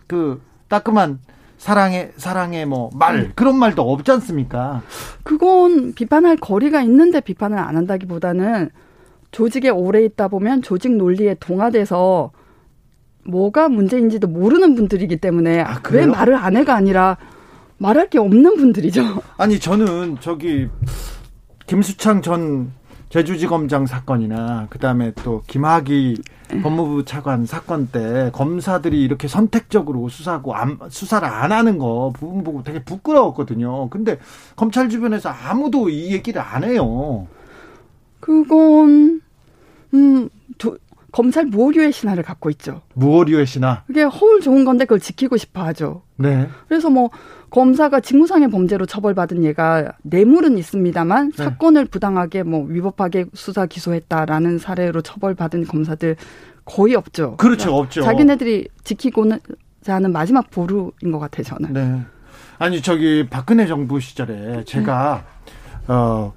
그 0.08 0.42
따끔한 0.68 1.20
사랑의 1.58 2.12
사랑의 2.18 2.66
뭐 2.66 2.90
말, 2.94 3.16
음. 3.16 3.32
그런 3.36 3.58
말도 3.58 3.82
없지 3.82 4.12
않습니까? 4.12 4.82
그건 5.24 5.94
비판할 5.94 6.38
거리가 6.38 6.82
있는데 6.84 7.22
비판을 7.22 7.58
안 7.58 7.78
한다기보다는 7.78 8.70
조직에 9.32 9.70
오래 9.70 10.04
있다 10.04 10.28
보면 10.28 10.62
조직 10.62 10.96
논리에 10.96 11.36
동화돼서 11.40 12.32
뭐가 13.26 13.70
문제인지도 13.70 14.28
모르는 14.28 14.76
분들이기 14.76 15.18
때문에 15.18 15.62
아, 15.62 15.82
왜 15.92 16.06
말을 16.06 16.36
안 16.36 16.56
해가 16.56 16.76
아니라 16.76 17.18
말할 17.78 18.10
게 18.10 18.20
없는 18.20 18.56
분들이죠. 18.56 19.22
아니 19.38 19.60
저는 19.60 20.18
저기 20.20 20.68
김수창 21.68 22.22
전 22.22 22.72
제주지검장 23.10 23.86
사건이나 23.86 24.68
그다음에 24.70 25.14
또 25.24 25.42
김학의 25.48 26.18
법무부 26.62 27.06
차관 27.06 27.46
사건 27.46 27.88
때 27.88 28.30
검사들이 28.34 29.02
이렇게 29.02 29.28
선택적으로 29.28 30.10
수사하고 30.10 30.54
안, 30.54 30.78
수사를 30.90 31.28
안 31.28 31.52
하는 31.52 31.78
거 31.78 32.12
부분 32.14 32.44
보고 32.44 32.64
되게 32.64 32.84
부끄러웠거든요. 32.84 33.90
근데 33.90 34.20
검찰 34.56 34.90
주변에서 34.90 35.30
아무도 35.30 35.90
이 35.90 36.12
얘기를 36.12 36.42
안 36.42 36.64
해요. 36.64 37.28
그건 38.20 39.22
음 39.94 40.30
도, 40.58 40.78
검찰 41.16 41.46
무오류의 41.46 41.94
신화를 41.94 42.24
갖고 42.24 42.50
있죠. 42.50 42.82
무오류의 42.96 43.46
신화. 43.46 43.84
그게 43.88 44.04
허울 44.04 44.42
좋은 44.42 44.66
건데 44.66 44.84
그걸 44.84 45.00
지키고 45.00 45.38
싶어 45.38 45.64
하죠. 45.68 46.02
네. 46.18 46.50
그래서 46.68 46.90
뭐 46.90 47.10
검사가 47.52 48.02
직무상의 48.02 48.50
범죄로 48.50 48.86
처벌받은 48.86 49.46
예가 49.46 49.94
뇌물은 50.02 50.58
있습니다만 50.58 51.32
네. 51.32 51.44
사건을 51.46 51.86
부당하게 51.86 52.44
뭐 52.44 52.66
위법하게 52.66 53.28
수사 53.34 53.66
기소했다라는 53.66 54.58
사례로 54.58 55.04
처벌받은 55.04 55.68
검사들 55.68 56.18
거의 56.66 56.96
없죠. 56.96 57.38
그렇죠, 57.38 57.68
그러니까 57.68 57.78
없죠. 57.78 58.02
자기네들이 58.02 58.68
지키고는 58.84 59.40
하는 59.88 60.12
마지막 60.12 60.52
보루인 60.52 61.14
것 61.14 61.20
같아요, 61.20 61.44
저는. 61.44 61.72
네. 61.72 62.02
아니 62.60 62.82
저기 62.82 63.26
박근혜 63.30 63.68
정부 63.68 64.02
시절에 64.02 64.66
제가 64.66 65.24
네. 65.88 65.94
어 65.94 66.34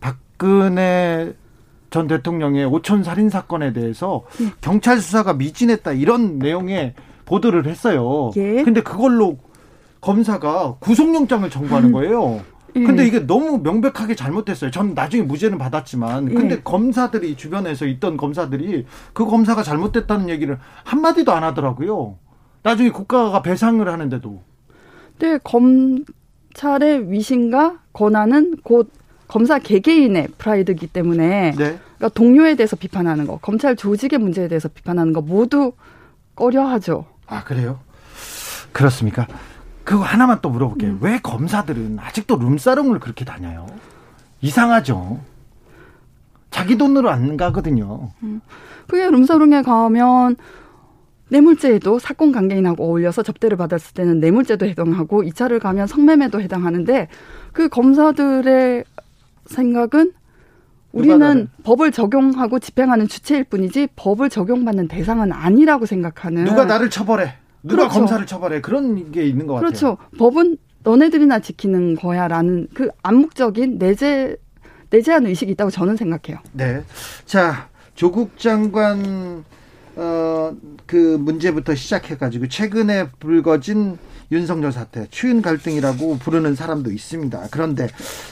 박근혜 0.00 1.34
전 1.92 2.06
대통령의 2.06 2.64
오촌 2.64 3.04
살인 3.04 3.28
사건에 3.28 3.72
대해서 3.72 4.24
네. 4.40 4.46
경찰 4.62 4.98
수사가 4.98 5.34
미진했다 5.34 5.92
이런 5.92 6.38
내용의 6.38 6.94
보도를 7.26 7.66
했어요. 7.66 8.30
예. 8.36 8.64
근데 8.64 8.82
그걸로 8.82 9.38
검사가 10.00 10.76
구속영장을 10.80 11.48
청구하는 11.48 11.90
음. 11.90 11.92
거예요. 11.92 12.40
예. 12.76 12.82
근데 12.82 13.06
이게 13.06 13.26
너무 13.26 13.58
명백하게 13.58 14.14
잘못됐어요. 14.14 14.70
전 14.70 14.94
나중에 14.94 15.22
무죄는 15.22 15.58
받았지만. 15.58 16.30
예. 16.30 16.34
근데 16.34 16.54
예. 16.56 16.60
검사들이 16.62 17.36
주변에서 17.36 17.84
있던 17.84 18.16
검사들이 18.16 18.86
그 19.12 19.26
검사가 19.26 19.62
잘못됐다는 19.62 20.30
얘기를 20.30 20.58
한 20.84 21.02
마디도 21.02 21.30
안 21.30 21.44
하더라고요. 21.44 22.16
나중에 22.62 22.88
국가가 22.88 23.42
배상을 23.42 23.86
하는데도. 23.86 24.40
네, 25.18 25.38
검찰의 25.44 27.12
위신과 27.12 27.80
권한은 27.92 28.56
곧 28.64 28.90
검사 29.32 29.58
개개인의 29.58 30.28
프라이드이기 30.36 30.88
때문에 30.88 31.52
네. 31.52 31.78
그러니까 31.96 32.08
동료에 32.10 32.54
대해서 32.54 32.76
비판하는 32.76 33.26
거, 33.26 33.38
검찰 33.38 33.76
조직의 33.76 34.18
문제에 34.18 34.46
대해서 34.46 34.68
비판하는 34.68 35.14
거 35.14 35.22
모두 35.22 35.72
꺼려하죠. 36.34 37.06
아 37.26 37.42
그래요? 37.42 37.80
그렇습니까? 38.72 39.26
그거 39.84 40.04
하나만 40.04 40.40
또 40.42 40.50
물어볼게요. 40.50 40.90
음. 40.90 40.98
왜 41.00 41.18
검사들은 41.18 41.98
아직도 41.98 42.36
룸사롱을 42.36 43.00
그렇게 43.00 43.24
다녀요? 43.24 43.66
이상하죠. 44.42 45.20
자기 46.50 46.76
돈으로 46.76 47.08
안 47.08 47.38
가거든요. 47.38 48.10
음. 48.22 48.42
그게 48.86 49.08
룸사롱에 49.08 49.62
가면 49.62 50.36
뇌물죄에도 51.30 51.98
사건 51.98 52.32
관계인하고 52.32 52.84
어울려서 52.84 53.22
접대를 53.22 53.56
받았을 53.56 53.94
때는 53.94 54.20
뇌물죄도 54.20 54.66
해당하고 54.66 55.22
2차를 55.22 55.58
가면 55.58 55.86
성매매도 55.86 56.42
해당하는데 56.42 57.08
그 57.54 57.70
검사들의 57.70 58.84
생각은 59.52 60.12
우리는 60.92 61.48
법을 61.64 61.90
적용하고 61.92 62.58
집행하는 62.58 63.08
주체일 63.08 63.44
뿐이지 63.44 63.88
법을 63.96 64.28
적용받는 64.28 64.88
대상은 64.88 65.32
아니라고 65.32 65.86
생각하는 65.86 66.44
누가 66.44 66.64
나를 66.64 66.90
처벌해 66.90 67.34
누가 67.62 67.84
그렇죠. 67.84 67.98
검사를 68.00 68.26
처벌해 68.26 68.60
그런 68.60 69.10
게 69.12 69.24
있는 69.24 69.46
것 69.46 69.54
같아요. 69.54 69.68
그렇죠. 69.68 69.96
법은 70.18 70.58
너네들이나 70.82 71.38
지키는 71.38 71.96
거야라는 71.96 72.68
그 72.74 72.88
암묵적인 73.02 73.78
내재 73.78 74.36
내재한 74.90 75.26
의식이 75.26 75.52
있다고 75.52 75.70
저는 75.70 75.96
생각해요. 75.96 76.42
네. 76.52 76.82
자 77.24 77.68
조국 77.94 78.38
장관 78.38 79.44
어, 79.96 80.54
그 80.86 81.16
문제부터 81.18 81.74
시작해가지고 81.74 82.48
최근에 82.48 83.08
불거진 83.18 83.98
윤석열 84.30 84.72
사태 84.72 85.06
추윤 85.10 85.42
갈등이라고 85.42 86.18
부르는 86.18 86.54
사람도 86.54 86.90
있습니다. 86.90 87.48
그런데 87.50 87.88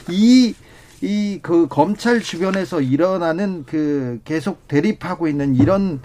이 0.09 0.53
이 1.01 1.39
그 1.41 1.67
검찰 1.67 2.21
주변에서 2.21 2.81
일어나는 2.81 3.63
그 3.65 4.19
계속 4.23 4.67
대립하고 4.67 5.27
있는 5.27 5.55
이런 5.55 5.99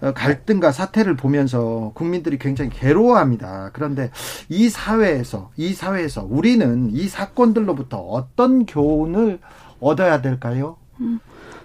어, 0.00 0.12
갈등과 0.12 0.72
사태를 0.72 1.14
보면서 1.16 1.92
국민들이 1.94 2.36
굉장히 2.36 2.70
괴로워합니다. 2.70 3.70
그런데 3.72 4.10
이 4.48 4.68
사회에서 4.68 5.52
이 5.56 5.72
사회에서 5.74 6.26
우리는 6.28 6.90
이 6.92 7.06
사건들로부터 7.06 7.98
어떤 7.98 8.66
교훈을 8.66 9.38
얻어야 9.78 10.20
될까요? 10.20 10.76
음, 11.00 11.20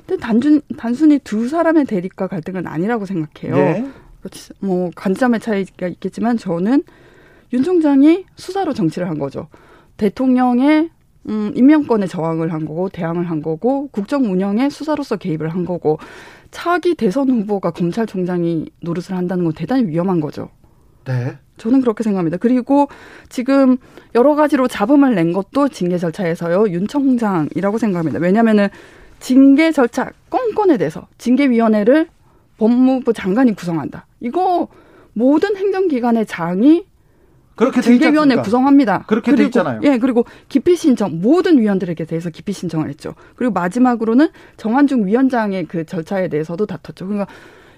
근데 0.05 0.21
단순 0.21 0.61
단순히 0.77 1.17
두 1.19 1.49
사람의 1.49 1.85
대립과 1.85 2.27
갈등은 2.27 2.67
아니라고 2.67 3.05
생각해요. 3.07 3.55
네. 3.55 3.91
뭐 4.59 4.91
관점의 4.95 5.39
차이가 5.39 5.87
있겠지만 5.87 6.37
저는 6.37 6.83
윤 7.53 7.63
총장이 7.63 8.25
수사로 8.35 8.73
정치를 8.73 9.09
한 9.09 9.17
거죠. 9.17 9.47
대통령의 9.97 10.91
음, 11.29 11.51
임명권에 11.55 12.07
저항을 12.07 12.53
한 12.53 12.65
거고 12.65 12.89
대항을 12.89 13.29
한 13.29 13.41
거고 13.41 13.87
국정 13.91 14.31
운영에 14.31 14.69
수사로서 14.69 15.17
개입을 15.17 15.49
한 15.49 15.65
거고 15.65 15.99
차기 16.51 16.95
대선 16.95 17.29
후보가 17.29 17.71
검찰총장이 17.71 18.69
노릇을 18.81 19.15
한다는 19.15 19.43
건 19.43 19.53
대단히 19.53 19.87
위험한 19.87 20.21
거죠. 20.21 20.49
네. 21.05 21.37
저는 21.57 21.81
그렇게 21.81 22.03
생각합니다. 22.03 22.37
그리고 22.37 22.87
지금 23.29 23.77
여러 24.15 24.35
가지로 24.35 24.67
잡음을 24.67 25.15
낸 25.15 25.33
것도 25.33 25.69
징계 25.69 25.97
절차에서요. 25.97 26.69
윤 26.69 26.87
총장이라고 26.87 27.77
생각합니다. 27.77 28.19
왜냐하면은 28.19 28.69
징계 29.19 29.71
절차 29.71 30.11
건건에 30.29 30.77
대해서 30.77 31.07
징계위원회를 31.17 32.07
법무부 32.57 33.13
장관이 33.13 33.55
구성한다. 33.55 34.05
이거 34.19 34.67
모든 35.13 35.55
행정기관의 35.55 36.25
장이 36.27 36.85
그렇게 37.57 37.81
징계위원회 37.81 38.35
구성합니다. 38.37 39.03
그렇게 39.07 39.31
그리고, 39.31 39.41
돼 39.41 39.45
있잖아요. 39.47 39.81
예, 39.83 39.97
그리고 39.97 40.25
기피 40.47 40.75
신청 40.75 41.19
모든 41.19 41.59
위원들에게 41.59 42.05
대해서 42.05 42.29
기피 42.29 42.53
신청을 42.53 42.87
했죠. 42.89 43.15
그리고 43.35 43.51
마지막으로는 43.53 44.29
정한중 44.57 45.07
위원장의 45.07 45.65
그 45.65 45.85
절차에 45.85 46.29
대해서도 46.29 46.67
다퉜죠. 46.67 47.07
그러니까 47.07 47.27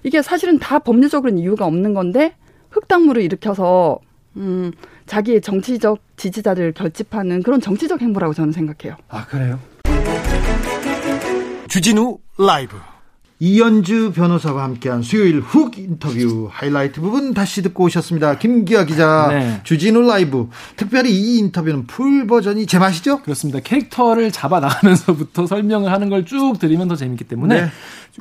이게 0.02 0.22
사실은 0.22 0.58
다 0.58 0.78
법률적으로는 0.78 1.38
이유가 1.38 1.64
없는 1.64 1.94
건데 1.94 2.36
흑당무를 2.70 3.22
일으켜서 3.22 3.98
음, 4.36 4.70
자기의 5.06 5.40
정치적 5.40 5.98
지지자들 6.16 6.72
결집하는 6.72 7.42
그런 7.42 7.60
정치적 7.60 8.00
행보라고 8.02 8.34
저는 8.34 8.52
생각해요. 8.52 8.96
아, 9.08 9.26
그래요? 9.26 9.58
주진우 11.68 12.18
라이브 12.38 12.76
이연주 13.42 14.12
변호사와 14.14 14.62
함께한 14.64 15.00
수요일 15.02 15.40
훅 15.40 15.78
인터뷰 15.78 16.48
하이라이트 16.52 17.00
부분 17.00 17.32
다시 17.32 17.62
듣고 17.62 17.84
오셨습니다. 17.84 18.36
김기아 18.38 18.84
기자, 18.84 19.28
네. 19.30 19.60
주진우 19.64 20.02
라이브. 20.06 20.50
특별히 20.76 21.10
이 21.10 21.38
인터뷰는 21.38 21.86
full 21.86 22.26
버전이 22.26 22.66
제맛이죠? 22.66 23.22
그렇습니다. 23.22 23.60
캐릭터를 23.60 24.30
잡아 24.30 24.60
나가면서부터 24.60 25.46
설명을 25.48 25.90
하는 25.90 26.10
걸 26.10 26.20
쭉 26.26 26.58
들으면 26.58 26.86
더 26.86 26.96
재밌기 26.96 27.24
때문에 27.24 27.62
네. 27.62 27.68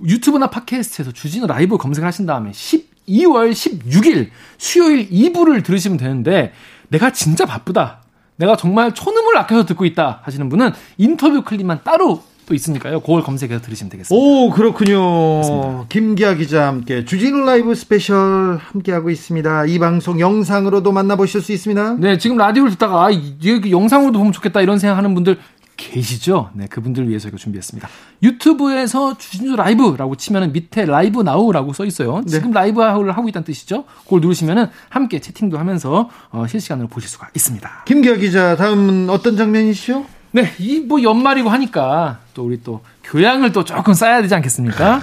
유튜브나 0.06 0.50
팟캐스트에서 0.50 1.12
주진우 1.12 1.48
라이브 1.48 1.78
검색을 1.78 2.08
하신 2.08 2.26
다음에 2.26 2.52
12월 2.52 3.52
16일 3.52 4.30
수요일 4.58 5.10
2부를 5.10 5.66
들으시면 5.66 5.98
되는데 5.98 6.54
내가 6.88 7.12
진짜 7.12 7.46
바쁘다. 7.46 8.04
내가 8.38 8.56
정말 8.56 8.94
촌음을 8.94 9.38
아껴서 9.38 9.66
듣고 9.66 9.84
있다 9.84 10.22
하시는 10.24 10.48
분은 10.48 10.72
인터뷰 10.98 11.42
클립만 11.44 11.82
따로 11.84 12.24
또 12.50 12.56
있으니까요. 12.56 13.00
그걸 13.00 13.22
검색해서 13.22 13.62
들으시면 13.62 13.92
되겠습니다. 13.92 14.14
오, 14.14 14.50
그렇군요. 14.50 15.38
맞습니다. 15.38 15.86
김기아 15.88 16.34
기자 16.34 16.68
함께 16.68 17.06
주진우 17.06 17.46
라이브 17.46 17.76
스페셜 17.76 18.58
함께하고 18.60 19.12
있습니다. 19.12 19.66
이 19.68 19.80
방송 19.80 20.20
영상으로도 20.20 20.92
만나보실 20.92 21.42
수 21.42 21.52
있습니다. 21.52 21.98
네, 22.00 22.18
지금 22.18 22.38
라디오를 22.38 22.72
듣다가 22.72 23.06
아, 23.06 23.12
이게 23.12 23.70
영상으로도 23.70 24.18
보면 24.18 24.34
좋겠다 24.34 24.62
이런 24.62 24.80
생각하는 24.80 25.14
분들 25.14 25.38
계시죠? 25.78 26.50
네, 26.54 26.66
그분들을 26.68 27.08
위해서 27.08 27.30
이거 27.30 27.38
준비했습니다. 27.38 27.88
유튜브에서 28.24 29.18
주진우 29.18 29.56
라이브라고 29.56 30.16
치면은 30.16 30.52
밑에 30.52 30.86
Live 30.86 31.22
Now라고 31.22 31.72
써 31.72 31.86
있어요. 31.86 32.22
네. 32.26 32.32
지금 32.32 32.52
라이브를 32.52 33.16
하고 33.16 33.30
있다는 33.30 33.46
뜻이죠. 33.46 33.86
그걸 34.04 34.20
누르시면은 34.22 34.68
함께 34.90 35.20
채팅도 35.20 35.58
하면서 35.58 36.10
어, 36.32 36.48
실시간으로 36.48 36.90
보실 36.90 37.10
수가 37.10 37.30
있습니다. 37.34 37.84
김기아 37.86 38.16
기자, 38.16 38.56
다음은 38.58 39.10
어떤 39.10 39.38
장면이시죠? 39.38 40.06
네, 40.32 40.54
이 40.60 40.80
뭐 40.80 41.02
연말이고 41.02 41.50
하니까 41.50 42.20
또 42.34 42.46
우리 42.46 42.62
또 42.64 42.82
교양을 43.04 43.52
또 43.52 43.64
조금 43.64 43.94
쌓아야 43.94 44.22
되지 44.22 44.36
않겠습니까? 44.36 45.02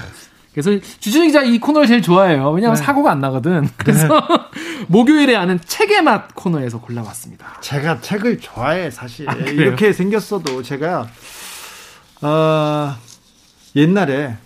그래서 0.53 0.70
주진우 1.01 1.27
기자 1.27 1.43
이 1.43 1.59
코너를 1.59 1.87
제일 1.87 2.01
좋아해요. 2.01 2.51
왜냐하면 2.51 2.77
네. 2.77 2.83
사고가 2.83 3.11
안 3.11 3.20
나거든. 3.20 3.68
그래서 3.77 4.09
네. 4.09 4.20
목요일에 4.89 5.35
하는 5.35 5.61
책의 5.62 6.03
맛 6.03 6.35
코너에서 6.35 6.81
골라왔습니다. 6.81 7.59
제가 7.61 8.01
책을 8.01 8.39
좋아해 8.41 8.91
사실. 8.91 9.29
아, 9.29 9.35
이렇게 9.35 9.93
생겼어도 9.93 10.62
제가 10.62 11.09
어, 12.22 12.97
옛날에 13.74 14.37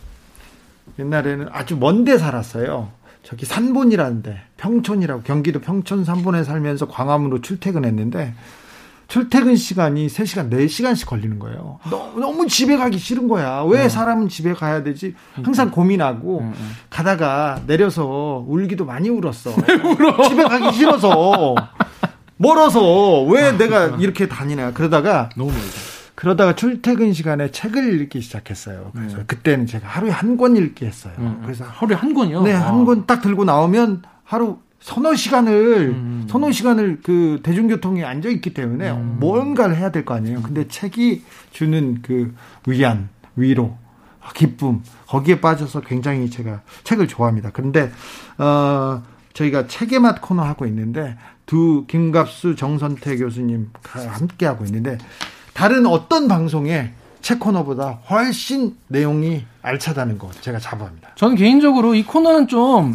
옛날에는 0.99 1.49
아주 1.53 1.76
먼데 1.76 2.18
살았어요. 2.18 2.91
저기 3.22 3.47
산본이라는데 3.47 4.41
평촌이라고 4.57 5.22
경기도 5.22 5.61
평촌 5.61 6.05
산본에 6.05 6.43
살면서 6.43 6.89
광화문으로 6.89 7.41
출퇴근했는데 7.43 8.35
출퇴근 9.11 9.56
시간이 9.56 10.06
3시간, 10.06 10.50
4시간씩 10.50 11.04
걸리는 11.06 11.38
거예요. 11.40 11.80
너무, 11.90 12.46
집에 12.46 12.76
가기 12.76 12.96
싫은 12.96 13.26
거야. 13.28 13.62
왜 13.64 13.82
네. 13.82 13.88
사람은 13.88 14.28
집에 14.28 14.54
가야 14.54 14.82
되지? 14.84 15.14
항상 15.42 15.70
고민하고 15.72 16.40
네, 16.42 16.48
네. 16.50 16.54
가다가 16.88 17.61
내려서 17.66 18.44
울기도 18.46 18.84
많이 18.86 19.08
울었어. 19.08 19.50
울어? 19.98 20.28
집에 20.28 20.44
가기 20.44 20.76
싫어서. 20.76 21.56
멀어서 22.36 23.22
왜 23.24 23.42
아, 23.48 23.52
내가. 23.58 23.86
이렇게 23.98 24.28
다니냐. 24.28 24.72
그러다가 24.72 25.28
너무 25.36 25.50
멀다. 25.50 25.66
그러다가 26.14 26.54
출퇴근 26.54 27.12
시간에 27.12 27.50
책을 27.50 28.00
읽기 28.02 28.20
시작했어요. 28.20 28.92
그래서 28.94 29.16
네. 29.18 29.24
그때는 29.26 29.66
제가 29.66 29.88
하루에 29.88 30.11
한 30.11 30.36
권 30.36 30.56
읽기 30.56 30.84
했어요. 30.86 31.14
음, 31.18 31.26
음. 31.26 31.40
그래서 31.42 31.64
하루에 31.64 31.96
한 31.96 32.14
권이요? 32.14 32.42
네, 32.42 32.52
한 32.52 32.84
권 32.84 33.06
딱 33.06 33.22
들고 33.22 33.44
나오면 33.44 34.02
하루 34.22 34.58
서너 34.81 35.14
시간을 35.14 35.91
음. 35.95 36.26
서너 36.28 36.51
시간을 36.53 37.01
그 37.03 37.41
대중교통에 37.43 38.03
앉아 38.05 38.28
있기 38.31 38.55
때문에 38.55 38.91
음. 38.91 39.16
뭔가를 39.20 39.76
해야 39.76 39.91
될 39.91 40.05
거 40.05 40.14
아니에요. 40.14 40.43
근데 40.43 40.66
책이 40.68 41.22
주는 41.53 42.01
그 42.03 42.35
위안, 42.66 43.09
위로, 43.37 43.76
기쁨 44.35 44.83
거기에 45.07 45.41
빠져서 45.41 45.81
굉장히 45.81 46.31
제가 46.31 46.62
책을 46.85 47.09
좋아합니다. 47.09 47.51
그런데 47.53 47.91
어 48.39 49.03
저희가 49.35 49.66
책의 49.66 49.99
맛 50.01 50.20
코너 50.20 50.43
하고 50.43 50.66
있는데 50.66 51.16
두 51.47 51.85
김갑수 51.89 52.55
정선태 52.57 53.16
교수님 53.16 53.70
함께 53.83 54.47
하고 54.47 54.64
있는데 54.64 54.99
다른 55.53 55.85
어떤 55.87 56.28
방송에 56.28 56.93
책 57.22 57.41
코너보다 57.41 58.01
훨씬 58.09 58.76
내용이 58.89 59.45
알차다는 59.62 60.16
거 60.18 60.31
제가 60.41 60.59
자부합니다. 60.59 61.11
저는 61.16 61.37
개인적으로 61.37 61.95
이 61.95 62.03
코너는 62.05 62.47
좀 62.49 62.95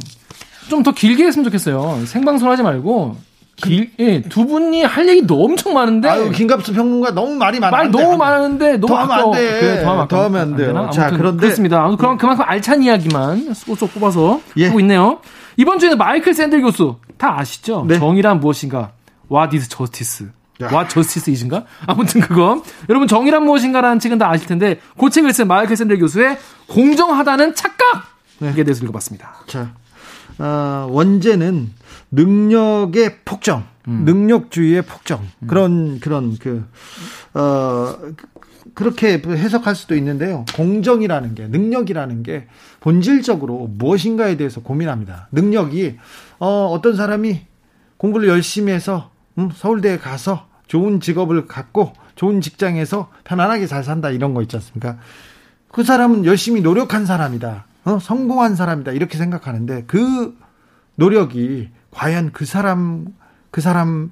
좀 0.70 0.84
더 0.84 0.92
길게 0.92 1.26
했으면 1.26 1.44
좋겠어요. 1.46 2.06
생방송 2.06 2.50
하지 2.52 2.64
말고 2.64 3.18
길, 3.56 3.90
예, 4.00 4.22
두 4.22 4.46
분이 4.46 4.84
할 4.84 5.08
얘기도 5.08 5.44
엄청 5.44 5.74
많은데. 5.74 6.10
아유, 6.10 6.30
김갑수 6.30 6.74
평론가 6.74 7.12
너무 7.12 7.36
말이 7.36 7.60
많아. 7.60 7.76
말 7.76 7.90
너무 7.90 8.18
많은데 8.18 8.78
너무 8.78 8.88
더 8.88 8.96
하면 8.98 9.20
안 9.20 9.32
돼. 9.32 9.60
그래, 9.60 9.84
더 9.84 9.92
하면, 9.92 10.08
더 10.10 10.24
하면 10.26 10.42
안 10.42 10.56
돼요. 10.58 10.78
안 10.78 10.92
자, 10.92 11.10
그런데 11.12 11.42
그렇습니다. 11.42 11.90
그럼 11.96 12.18
그만큼 12.18 12.44
알찬 12.46 12.84
이야기만 12.84 13.54
쏙쏙 13.54 13.94
뽑아서 13.94 14.42
예. 14.58 14.68
하고 14.68 14.80
있네요. 14.82 15.20
이번 15.58 15.80
주에는 15.80 15.98
마이클 15.98 16.34
샌들 16.34 16.62
교수 16.62 16.98
다 17.18 17.40
아시죠? 17.40 17.86
네. 17.88 17.98
정의란 17.98 18.42
무엇인가? 18.42 18.92
What 19.32 19.56
is 19.56 19.70
justice? 19.70 20.28
What 20.62 20.94
justice 20.94 21.32
is인가? 21.32 21.64
아무튼 21.88 22.20
그거. 22.22 22.62
여러분 22.90 23.08
정의란 23.08 23.44
무엇인가라는 23.46 24.00
책은 24.00 24.18
다 24.18 24.30
아실 24.30 24.48
텐데 24.48 24.80
그 25.00 25.10
책을 25.10 25.32
쓴 25.32 25.48
마이클 25.48 25.78
샌들 25.78 25.98
교수의 26.00 26.38
공정하다는 26.68 27.56
착각 27.56 28.04
네. 28.40 28.50
이게 28.52 28.66
대해서 28.66 28.84
읽어봤습니다. 28.84 29.34
자, 29.48 29.70
어, 30.40 30.88
원제는 30.90 31.72
능력의 32.12 33.20
폭정, 33.26 33.66
음. 33.88 34.04
능력주의의 34.06 34.82
폭정 34.84 35.22
음. 35.22 35.48
그런 35.48 36.00
그런 36.00 36.38
그 36.38 36.66
어, 37.34 37.96
그렇게 38.74 39.22
해석할 39.26 39.76
수도 39.76 39.96
있는데요. 39.96 40.46
공정이라는 40.56 41.36
게 41.36 41.48
능력이라는 41.48 42.24
게 42.24 42.48
본질적으로 42.80 43.70
무엇인가에 43.78 44.38
대해서 44.38 44.62
고민합니다. 44.62 45.30
능력이 45.32 45.98
어, 46.40 46.70
어떤 46.72 46.96
사람이 46.96 47.42
공부를 47.98 48.28
열심히 48.28 48.74
해서 48.74 49.12
음, 49.38 49.50
서울대에 49.54 49.98
가서 49.98 50.48
좋은 50.68 51.00
직업을 51.00 51.46
갖고 51.46 51.94
좋은 52.16 52.42
직장에서 52.42 53.12
편안하게 53.24 53.68
잘 53.68 53.84
산다 53.84 54.10
이런 54.10 54.34
거 54.34 54.42
있지 54.42 54.56
않습니까? 54.56 54.98
그 55.72 55.84
사람은 55.84 56.26
열심히 56.26 56.62
노력한 56.62 57.06
사람이다. 57.06 57.66
어, 57.86 58.00
성공한 58.00 58.56
사람이다. 58.56 58.92
이렇게 58.92 59.18
생각하는데 59.18 59.84
그 59.86 60.36
노력이 60.96 61.70
과연 61.92 62.32
그 62.32 62.46
사람 62.46 63.08
그 63.52 63.62
사람 63.62 64.12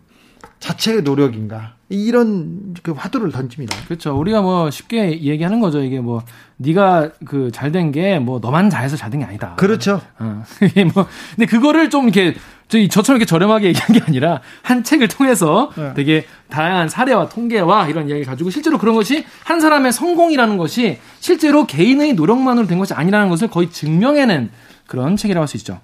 자체의 0.60 1.02
노력인가 1.04 1.74
이런 1.90 2.74
그 2.82 2.92
화두를 2.92 3.32
던집니다. 3.32 3.76
그렇죠. 3.86 4.18
우리가 4.18 4.42
뭐 4.42 4.72
쉽게 4.72 5.22
얘기하는 5.22 5.60
거죠. 5.60 5.84
이게 5.84 6.00
뭐 6.00 6.24
네가 6.58 7.12
그 7.26 7.52
잘 7.52 7.72
된 7.72 7.92
게 7.92 8.18
뭐 8.20 8.40
너만 8.40 8.70
잘해서 8.70 8.96
잘 8.98 9.10
된 9.12 9.20
게 9.20 9.26
아니다. 9.26 9.56
그렇죠. 9.58 10.02
어. 10.20 10.44
이게 10.64 10.86
뭐 10.86 11.06
근데 11.36 11.46
그거를 11.46 11.90
좀 11.90 12.06
이렇게 12.06 12.36
저희 12.70 12.88
저처럼 12.90 13.18
이렇게 13.18 13.28
저렴하게 13.28 13.68
얘기한 13.68 13.94
게 13.94 14.02
아니라 14.08 14.42
한 14.64 14.84
책을 14.84 15.08
통해서 15.10 15.72
네. 15.76 15.94
되게 15.94 16.26
다양한 16.50 16.90
사례와 16.90 17.30
통계와 17.30 17.88
이런 17.90 18.10
이야기 18.10 18.24
가지고 18.24 18.50
실제로 18.50 18.78
그런 18.78 18.96
것이 18.96 19.26
한 19.44 19.60
사람의 19.60 19.92
성공이라는 19.92 20.58
것이 20.58 20.98
실제로 21.20 21.68
개인의 21.68 22.14
노력만으로 22.14 22.66
된 22.68 22.80
것이 22.80 22.94
아니라는 22.94 23.30
것을 23.30 23.50
거의 23.50 23.70
증명해낸 23.70 24.50
그런 24.88 25.16
책이라고 25.18 25.42
할 25.44 25.48
수 25.48 25.58
있죠. 25.58 25.80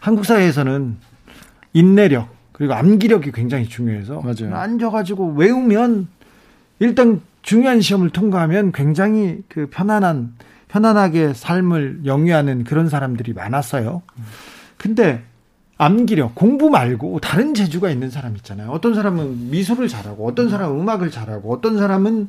한국 0.00 0.24
사회에서는 0.26 0.96
인내력 1.74 2.28
그리고 2.62 2.74
암기력이 2.74 3.32
굉장히 3.32 3.66
중요해서 3.68 4.20
맞아요. 4.20 4.54
앉아가지고 4.54 5.32
외우면 5.32 6.06
일단 6.78 7.20
중요한 7.42 7.80
시험을 7.80 8.10
통과하면 8.10 8.70
굉장히 8.70 9.42
그 9.48 9.66
편안한 9.68 10.34
편안하게 10.68 11.34
삶을 11.34 12.02
영위하는 12.04 12.62
그런 12.62 12.88
사람들이 12.88 13.32
많았어요. 13.32 14.02
근데 14.76 15.24
암기력, 15.76 16.36
공부 16.36 16.70
말고 16.70 17.18
다른 17.18 17.52
재주가 17.52 17.90
있는 17.90 18.10
사람 18.10 18.36
있잖아요. 18.36 18.70
어떤 18.70 18.94
사람은 18.94 19.50
미술을 19.50 19.88
잘하고, 19.88 20.24
어떤 20.24 20.48
사람은 20.48 20.80
음악을 20.80 21.10
잘하고, 21.10 21.52
어떤 21.52 21.76
사람은 21.76 22.28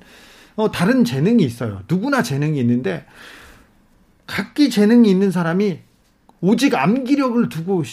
어, 0.55 0.71
다른 0.71 1.05
재능이 1.05 1.43
있어요. 1.43 1.81
누구나 1.87 2.23
재능이 2.23 2.59
있는데 2.59 3.05
각기 4.25 4.71
재능이 4.71 5.11
있는 5.11 5.29
사람이 5.29 5.77
오직 6.41 6.73
암기력을 6.73 7.49
두고 7.49 7.83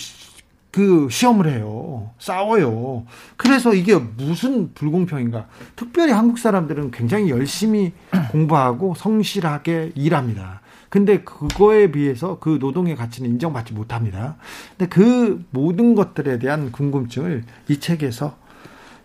그 0.70 1.08
시험을 1.10 1.48
해요. 1.48 2.10
싸워요. 2.18 3.04
그래서 3.36 3.74
이게 3.74 3.96
무슨 3.96 4.72
불공평인가? 4.74 5.46
특별히 5.74 6.12
한국 6.12 6.38
사람들은 6.38 6.92
굉장히 6.92 7.30
열심히 7.30 7.92
공부하고 8.30 8.94
성실하게 8.94 9.92
일합니다. 9.94 10.60
근데 10.88 11.22
그거에 11.22 11.92
비해서 11.92 12.38
그 12.40 12.58
노동의 12.60 12.96
가치는 12.96 13.30
인정받지 13.30 13.72
못합니다. 13.74 14.36
근데 14.76 14.88
그 14.88 15.44
모든 15.50 15.94
것들에 15.94 16.38
대한 16.38 16.72
궁금증을 16.72 17.44
이 17.68 17.78
책에서 17.78 18.36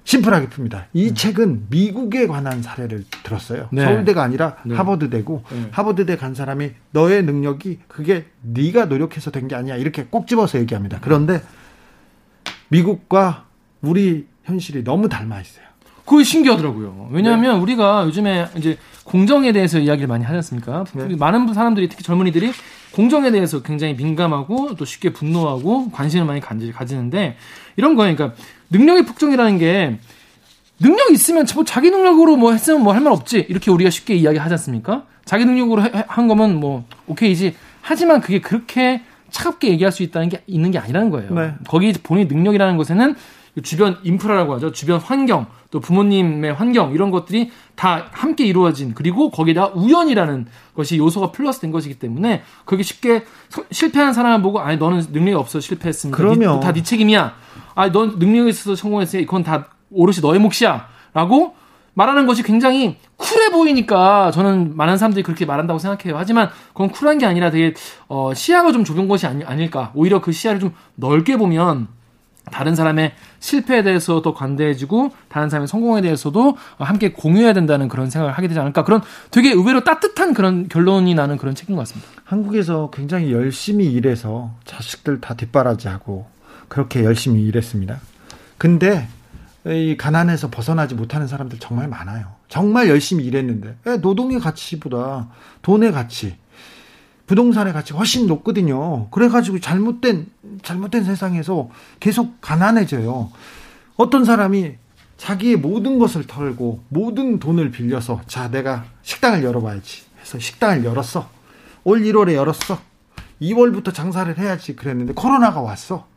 심플하게 0.06 0.50
풉니다. 0.50 0.86
이 0.94 1.10
음. 1.10 1.16
책은 1.16 1.66
미국에 1.70 2.28
관한 2.28 2.62
사례를 2.62 3.04
들었어요. 3.24 3.68
네. 3.72 3.84
서울대가 3.84 4.22
아니라 4.24 4.56
네. 4.64 4.76
하버드대고 4.76 5.44
네. 5.52 5.68
하버드대 5.72 6.16
간 6.16 6.34
사람이 6.36 6.72
너의 6.92 7.24
능력이 7.24 7.80
그게 7.88 8.26
네가 8.42 8.86
노력해서 8.86 9.32
된 9.32 9.46
게 9.48 9.56
아니야 9.56 9.76
이렇게 9.76 10.06
꼭 10.06 10.28
집어서 10.28 10.60
얘기합니다. 10.60 11.00
그런데 11.02 11.42
미국과 12.70 13.46
우리 13.82 14.28
현실이 14.44 14.84
너무 14.84 15.10
닮아 15.10 15.42
있어요. 15.42 15.66
그거 16.06 16.22
신기하더라고요. 16.24 17.10
왜냐하면 17.12 17.56
네. 17.56 17.62
우리가 17.62 18.06
요즘에 18.06 18.48
이제 18.56 18.78
공정에 19.04 19.52
대해서 19.52 19.80
이야기를 19.80 20.08
많이 20.08 20.24
하지 20.24 20.36
않습니까? 20.38 20.84
네. 20.94 21.16
많은 21.16 21.52
사람들이 21.52 21.90
특히 21.90 22.04
젊은이들이 22.04 22.52
공정에 22.92 23.32
대해서 23.32 23.62
굉장히 23.64 23.96
민감하고 23.96 24.76
또 24.76 24.86
쉽게 24.86 25.14
분노하고 25.14 25.90
관심을 25.90 26.26
많이 26.26 26.40
가지는데 26.40 27.38
이런 27.76 27.96
거예요. 27.96 28.16
그러니까 28.16 28.38
능력의 28.70 29.06
폭정이라는 29.06 29.58
게 29.58 30.00
능력 30.80 31.12
있으면 31.12 31.46
뭐 31.56 31.64
자기 31.64 31.90
능력으로 31.90 32.36
뭐 32.36 32.52
했으면 32.52 32.82
뭐 32.84 32.94
할 32.94 33.02
말 33.02 33.14
없지 33.14 33.46
이렇게 33.50 33.72
우리가 33.72 33.90
쉽게 33.90 34.16
이야기하지 34.16 34.54
않습니까? 34.54 35.06
자기 35.24 35.46
능력으로 35.46 35.84
한 36.08 36.28
거면 36.28 36.60
뭐 36.60 36.86
오케이지. 37.08 37.56
하지만 37.82 38.22
그게 38.22 38.42
그렇게 38.42 39.02
차갑게 39.32 39.70
얘기할 39.70 39.92
수 39.92 40.04
있다는 40.04 40.30
게 40.30 40.44
있는 40.48 40.72
게 40.72 40.78
아니라는 40.80 41.10
거예요. 41.10 41.34
네. 41.34 41.54
거기 41.68 41.94
본인 41.94 42.28
능력이라는 42.28 42.78
것에는 42.78 43.16
주변 43.64 43.98
인프라라고 44.04 44.54
하죠. 44.56 44.72
주변 44.74 45.00
환경, 45.00 45.46
또 45.72 45.80
부모님의 45.80 46.54
환경 46.54 46.94
이런 46.94 47.10
것들이 47.10 47.52
다 47.76 48.08
함께 48.12 48.46
이루어진 48.46 48.94
그리고 48.94 49.30
거기다 49.30 49.68
우연이라는 49.68 50.46
것이 50.76 50.98
요소가 50.98 51.32
플러스된 51.32 51.72
것이기 51.72 51.96
때문에 52.00 52.44
그게 52.66 52.84
쉽게 52.84 53.24
실패한 53.72 54.14
사람을 54.14 54.42
보고 54.42 54.60
아니 54.60 54.78
너는 54.78 55.06
능력이 55.12 55.36
없어 55.36 55.60
실패했으니까 55.62 56.18
그러면 56.18 56.60
다 56.60 56.74
네 56.74 56.84
책임이야. 56.84 57.34
아 57.76 57.90
넌 57.92 58.18
능력이 58.18 58.50
있어서 58.50 58.76
성공했으니 58.76 59.24
이건 59.24 59.44
다 59.44 59.68
오롯이 59.92 60.18
너의 60.22 60.40
몫이야 60.40 60.88
라고 61.14 61.56
말하는 61.94 62.26
것이 62.26 62.44
굉장히 62.44 62.98
쿨해 63.16 63.52
보이니까 63.52 64.32
저는 64.32 64.76
많은 64.76 64.98
사람들이 64.98 65.24
그렇게 65.24 65.46
말한다고 65.46 65.80
생각해요. 65.80 66.18
하지만 66.18 66.50
그건 66.74 66.90
쿨한 66.90 67.18
게 67.20 67.26
아니라 67.26 67.52
되게 67.52 67.74
어, 68.10 68.34
시야가 68.34 68.74
좀 68.74 68.84
좁은 68.84 69.08
것이 69.08 69.26
아니, 69.26 69.44
아닐까. 69.46 69.92
오히려 69.96 70.20
그 70.20 70.32
시야를 70.34 70.60
좀 70.60 70.74
넓게 70.96 71.38
보면 71.38 71.88
다른 72.52 72.76
사람의 72.76 73.14
실패에 73.40 73.82
대해서 73.82 74.22
더 74.22 74.34
관대해지고 74.34 75.12
다른 75.30 75.50
사람의 75.50 75.68
성공에 75.68 76.02
대해서도 76.02 76.58
함께 76.78 77.12
공유해야 77.12 77.54
된다는 77.54 77.88
그런 77.88 78.10
생각을 78.10 78.34
하게 78.34 78.48
되지 78.50 78.60
않을까 78.60 78.84
그런 78.84 79.02
되게 79.32 79.52
의외로 79.52 79.84
따뜻한 79.84 80.34
그런 80.34 80.68
결론이 80.68 81.16
나는 81.16 81.38
그런 81.38 81.56
책인 81.56 81.76
것 81.76 81.82
같습니다. 81.84 82.08
한국에서 82.26 82.92
굉장히 82.94 83.32
열심히 83.32 83.86
일해서 83.86 84.52
자식들 84.66 85.22
다 85.22 85.34
뒷바라지하고 85.34 86.35
그렇게 86.68 87.04
열심히 87.04 87.44
일했습니다. 87.44 88.00
근데 88.58 89.08
이 89.66 89.96
가난에서 89.98 90.50
벗어나지 90.50 90.96
못하는 90.96 91.28
사람들 91.28 91.60
정말 91.60 91.88
많아요. 91.88 92.36
정말 92.48 92.88
열심히 92.90 93.26
일했는데 93.26 93.78
노동의 94.02 94.40
가치보다 94.40 95.30
돈의 95.62 95.92
가치, 95.92 96.38
부동산의 97.26 97.74
가치 97.74 97.94
훨씬 97.94 98.28
높거든요. 98.28 99.10
그래가지고 99.10 99.60
잘못된 99.60 100.28
잘못된 100.62 101.04
세상에서 101.04 101.70
계속 102.00 102.40
가난해져요. 102.42 103.32
어떤 103.96 104.26
사람이 104.26 104.76
자기의 105.18 105.56
모든 105.56 105.98
것을 105.98 106.28
털고 106.28 106.84
모든 106.90 107.40
돈을 107.40 107.72
빌려서 107.72 108.22
자 108.28 108.52
내가 108.52 108.86
식당을 109.02 109.44
열어봐야지 109.44 110.04
해서 110.22 110.38
식당을 110.38 110.84
열었어. 110.86 111.30
올 111.84 112.02
1월에 112.02 112.34
열었어. 112.34 112.80
2월부터 113.42 113.94
장사를 113.94 114.38
해야지 114.38 114.76
그랬는데 114.76 115.14
코로나가 115.14 115.62
왔어. 115.62 116.08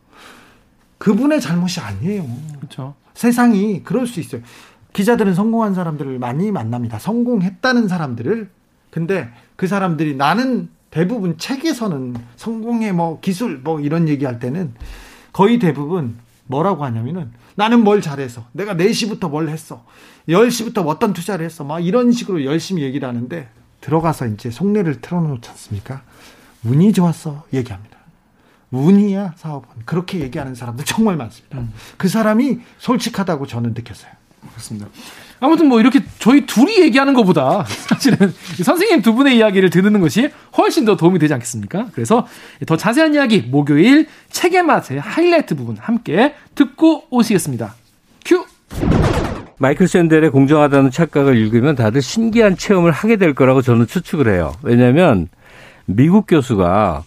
그분의 1.08 1.40
잘못이 1.40 1.80
아니에요. 1.80 2.26
그렇죠. 2.58 2.94
세상이 3.14 3.82
그럴 3.82 4.06
수 4.06 4.20
있어요. 4.20 4.42
기자들은 4.92 5.32
성공한 5.32 5.72
사람들을 5.72 6.18
많이 6.18 6.52
만납니다. 6.52 6.98
성공했다는 6.98 7.88
사람들을. 7.88 8.50
근데 8.90 9.30
그 9.56 9.66
사람들이 9.66 10.16
나는 10.16 10.68
대부분 10.90 11.38
책에서는 11.38 12.14
성공의 12.36 12.92
뭐 12.92 13.20
기술 13.20 13.56
뭐 13.56 13.80
이런 13.80 14.06
얘기할 14.06 14.38
때는 14.38 14.74
거의 15.32 15.58
대부분 15.58 16.18
뭐라고 16.46 16.84
하냐면은 16.84 17.30
나는 17.54 17.84
뭘 17.84 18.02
잘해서 18.02 18.44
내가 18.52 18.74
4시부터 18.74 19.30
뭘 19.30 19.48
했어. 19.48 19.86
10시부터 20.28 20.86
어떤 20.86 21.14
투자를 21.14 21.46
했어. 21.46 21.64
막 21.64 21.80
이런 21.80 22.12
식으로 22.12 22.44
열심히 22.44 22.82
얘기를 22.82 23.08
하는데 23.08 23.48
들어가서 23.80 24.26
이제 24.26 24.50
속내를 24.50 25.00
틀어놓지 25.00 25.48
않습니까? 25.48 26.02
운이 26.64 26.92
좋았어. 26.92 27.46
얘기합니다. 27.54 27.97
운이야 28.70 29.34
사업은 29.36 29.68
그렇게 29.84 30.20
얘기하는 30.20 30.54
사람들 30.54 30.84
정말 30.84 31.16
많습니다. 31.16 31.58
음. 31.58 31.72
그 31.96 32.08
사람이 32.08 32.58
솔직하다고 32.78 33.46
저는 33.46 33.74
느꼈어요. 33.74 34.10
그렇습니다. 34.50 34.88
아무튼 35.40 35.68
뭐 35.68 35.80
이렇게 35.80 36.00
저희 36.18 36.46
둘이 36.46 36.80
얘기하는 36.80 37.14
것보다 37.14 37.64
사실은 37.88 38.32
선생님 38.62 39.02
두 39.02 39.14
분의 39.14 39.36
이야기를 39.36 39.70
듣는 39.70 40.00
것이 40.00 40.30
훨씬 40.56 40.84
더 40.84 40.96
도움이 40.96 41.18
되지 41.18 41.32
않겠습니까? 41.34 41.88
그래서 41.92 42.26
더 42.66 42.76
자세한 42.76 43.14
이야기 43.14 43.40
목요일 43.40 44.08
책의 44.30 44.62
맛의 44.62 45.00
하이라이트 45.00 45.54
부분 45.54 45.76
함께 45.76 46.34
듣고 46.54 47.04
오시겠습니다. 47.10 47.74
큐. 48.24 48.44
마이클 49.60 49.88
샌델의 49.88 50.30
공정하다는 50.30 50.90
착각을 50.90 51.36
읽으면 51.36 51.74
다들 51.74 52.00
신기한 52.00 52.56
체험을 52.56 52.92
하게 52.92 53.16
될 53.16 53.34
거라고 53.34 53.62
저는 53.62 53.86
추측을 53.86 54.32
해요. 54.32 54.52
왜냐하면 54.62 55.28
미국 55.84 56.26
교수가 56.28 57.02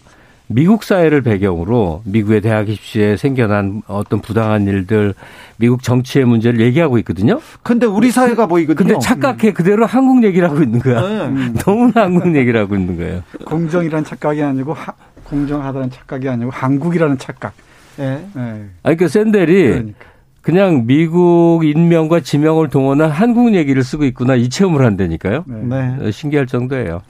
미국 0.54 0.84
사회를 0.84 1.22
배경으로 1.22 2.02
미국의 2.04 2.40
대학 2.40 2.68
입시에 2.68 3.16
생겨난 3.16 3.82
어떤 3.86 4.20
부당한 4.20 4.66
일들, 4.66 5.14
미국 5.56 5.82
정치의 5.82 6.24
문제를 6.24 6.60
얘기하고 6.60 6.98
있거든요. 6.98 7.40
근데 7.62 7.86
우리 7.86 8.10
사회가 8.10 8.46
보이거든요. 8.46 8.88
근데 8.88 9.00
착각해 9.00 9.48
음. 9.48 9.54
그대로 9.54 9.86
한국 9.86 10.24
얘기를 10.24 10.48
하고 10.48 10.62
있는 10.62 10.80
거야. 10.80 11.00
네. 11.00 11.26
음. 11.26 11.54
너무나 11.64 12.02
한국 12.02 12.34
얘기를 12.36 12.60
하고 12.60 12.74
있는 12.74 12.96
거예요. 12.96 13.22
공정이라는 13.44 14.04
착각이 14.04 14.42
아니고 14.42 14.72
하, 14.72 14.92
공정하다는 15.24 15.90
착각이 15.90 16.28
아니고 16.28 16.50
한국이라는 16.50 17.18
착각. 17.18 17.52
네. 17.96 18.26
네. 18.34 18.64
아니 18.82 18.96
그 18.96 19.08
샌델이 19.08 19.62
그러니까. 19.64 19.98
그냥 20.40 20.86
미국 20.86 21.60
인명과 21.64 22.20
지명을 22.20 22.68
동원한 22.68 23.10
한국 23.10 23.54
얘기를 23.54 23.84
쓰고 23.84 24.04
있구나 24.04 24.34
이 24.34 24.48
체험을 24.48 24.84
한다니까요. 24.84 25.44
네. 25.46 25.96
네. 25.98 26.10
신기할 26.10 26.46
정도예요. 26.46 27.02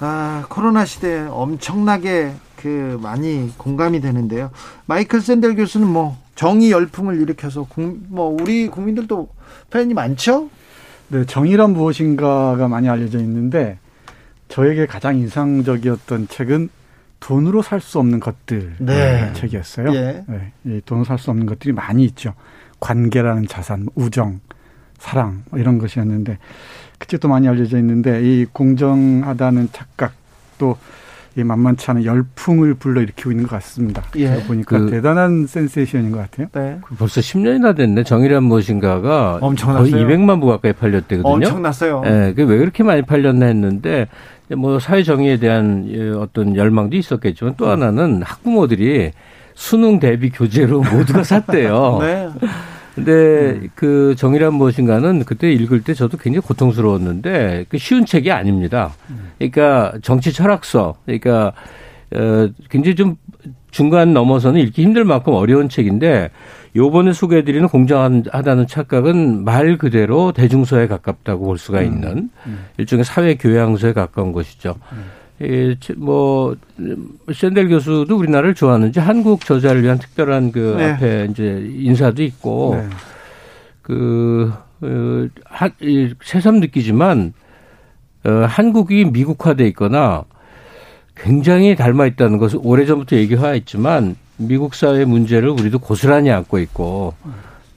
아 0.00 0.44
코로나 0.48 0.84
시대에 0.84 1.26
엄청나게 1.28 2.32
그 2.60 2.98
많이 3.02 3.50
공감이 3.56 4.00
되는데요. 4.00 4.50
마이클 4.86 5.20
샌델 5.20 5.56
교수는 5.56 5.86
뭐 5.86 6.18
정의 6.34 6.70
열풍을 6.70 7.20
일으켜서 7.20 7.64
국, 7.68 7.98
뭐 8.08 8.36
우리 8.40 8.68
국민들도 8.68 9.28
팬이 9.70 9.94
많죠? 9.94 10.50
네, 11.08 11.24
정의란 11.24 11.72
무엇인가가 11.72 12.68
많이 12.68 12.88
알려져 12.88 13.18
있는데 13.18 13.78
저에게 14.48 14.86
가장 14.86 15.16
인상적이었던 15.16 16.28
책은 16.28 16.68
돈으로 17.20 17.62
살 17.62 17.80
수 17.80 17.98
없는 17.98 18.20
것들 18.20 18.76
네. 18.78 19.32
책이었어요. 19.34 19.94
예. 19.94 20.24
네, 20.26 20.52
이 20.64 20.80
돈으로 20.84 21.04
살 21.04 21.18
수 21.18 21.30
없는 21.30 21.46
것들이 21.46 21.72
많이 21.72 22.04
있죠. 22.04 22.34
관계라는 22.80 23.46
자산, 23.46 23.86
우정, 23.94 24.40
사랑 24.98 25.42
뭐 25.50 25.58
이런 25.58 25.78
것이었는데 25.78 26.38
그 26.98 27.06
책도 27.06 27.28
많이 27.28 27.48
알려져 27.48 27.78
있는데 27.78 28.22
이 28.22 28.46
공정하다는 28.46 29.70
착각 29.72 30.12
또 30.58 30.76
이 31.36 31.44
만만치 31.44 31.90
않은 31.90 32.04
열풍을 32.04 32.74
불러일으키고 32.74 33.30
있는 33.30 33.46
것 33.46 33.50
같습니다. 33.56 34.02
예. 34.16 34.42
보니까 34.46 34.78
그, 34.78 34.90
대단한 34.90 35.46
센세이션인 35.46 36.10
것 36.10 36.18
같아요. 36.18 36.48
네. 36.52 36.78
그 36.82 36.96
벌써 36.96 37.20
10년이나 37.20 37.76
됐네. 37.76 38.02
정의란 38.02 38.42
무엇인가가 38.42 39.38
엄청났어요. 39.40 39.90
거의 39.90 40.04
200만 40.04 40.40
부 40.40 40.46
가까이 40.46 40.72
팔렸대거든요. 40.72 41.32
엄청났어요. 41.32 42.02
예. 42.04 42.32
그왜 42.34 42.58
그렇게 42.58 42.82
많이 42.82 43.02
팔렸나 43.02 43.46
했는데 43.46 44.08
뭐 44.56 44.80
사회 44.80 45.02
정의에 45.04 45.38
대한 45.38 46.16
어떤 46.18 46.56
열망도 46.56 46.96
있었겠지만 46.96 47.54
또 47.56 47.68
하나는 47.68 48.22
학부모들이 48.22 49.12
수능 49.54 50.00
대비 50.00 50.30
교재로 50.30 50.82
모두가 50.82 51.22
샀대요. 51.22 51.98
네. 52.02 52.28
근데 53.04 53.60
음. 53.60 53.68
그 53.74 54.14
정의란 54.16 54.54
무엇인가는 54.54 55.24
그때 55.24 55.52
읽을 55.52 55.82
때 55.82 55.94
저도 55.94 56.16
굉장히 56.18 56.46
고통스러웠는데 56.46 57.66
그 57.68 57.78
쉬운 57.78 58.06
책이 58.06 58.30
아닙니다. 58.30 58.92
그러니까 59.38 59.92
정치 60.02 60.32
철학서, 60.32 60.96
그러니까 61.04 61.52
어 62.12 62.48
굉장히 62.68 62.96
좀 62.96 63.16
중간 63.70 64.12
넘어서는 64.12 64.60
읽기 64.60 64.82
힘들 64.82 65.04
만큼 65.04 65.32
어려운 65.34 65.68
책인데 65.68 66.30
요번에 66.76 67.12
소개해드리는 67.12 67.68
공정하다는 67.68 68.66
착각은 68.66 69.44
말 69.44 69.76
그대로 69.76 70.32
대중서에 70.32 70.86
가깝다고 70.86 71.44
볼 71.44 71.58
수가 71.58 71.80
음. 71.80 71.84
있는 71.84 72.10
음. 72.10 72.30
음. 72.46 72.64
일종의 72.78 73.04
사회 73.04 73.34
교양서에 73.34 73.92
가까운 73.92 74.32
것이죠. 74.32 74.76
음. 74.92 75.19
예, 75.42 75.74
뭐 75.96 76.54
샌델 77.34 77.68
교수도 77.68 78.16
우리나라를 78.16 78.54
좋아하는지 78.54 79.00
한국 79.00 79.44
저자를 79.44 79.82
위한 79.82 79.98
특별한 79.98 80.52
그 80.52 80.74
네. 80.76 80.90
앞에 80.92 81.28
이제 81.30 81.66
인사도 81.76 82.22
있고 82.22 82.76
네. 82.76 82.88
그 83.80 84.52
어, 84.82 85.28
한, 85.44 85.70
새삼 86.22 86.60
느끼지만 86.60 87.32
어, 88.24 88.30
한국이 88.46 89.06
미국화돼 89.06 89.66
있거나 89.68 90.24
굉장히 91.16 91.74
닮아 91.74 92.06
있다는 92.06 92.38
것을 92.38 92.60
오래 92.62 92.84
전부터 92.84 93.16
얘기해왔지만 93.16 94.16
미국 94.36 94.74
사회 94.74 95.04
문제를 95.04 95.50
우리도 95.50 95.78
고스란히 95.78 96.30
안고 96.30 96.58
있고 96.60 97.14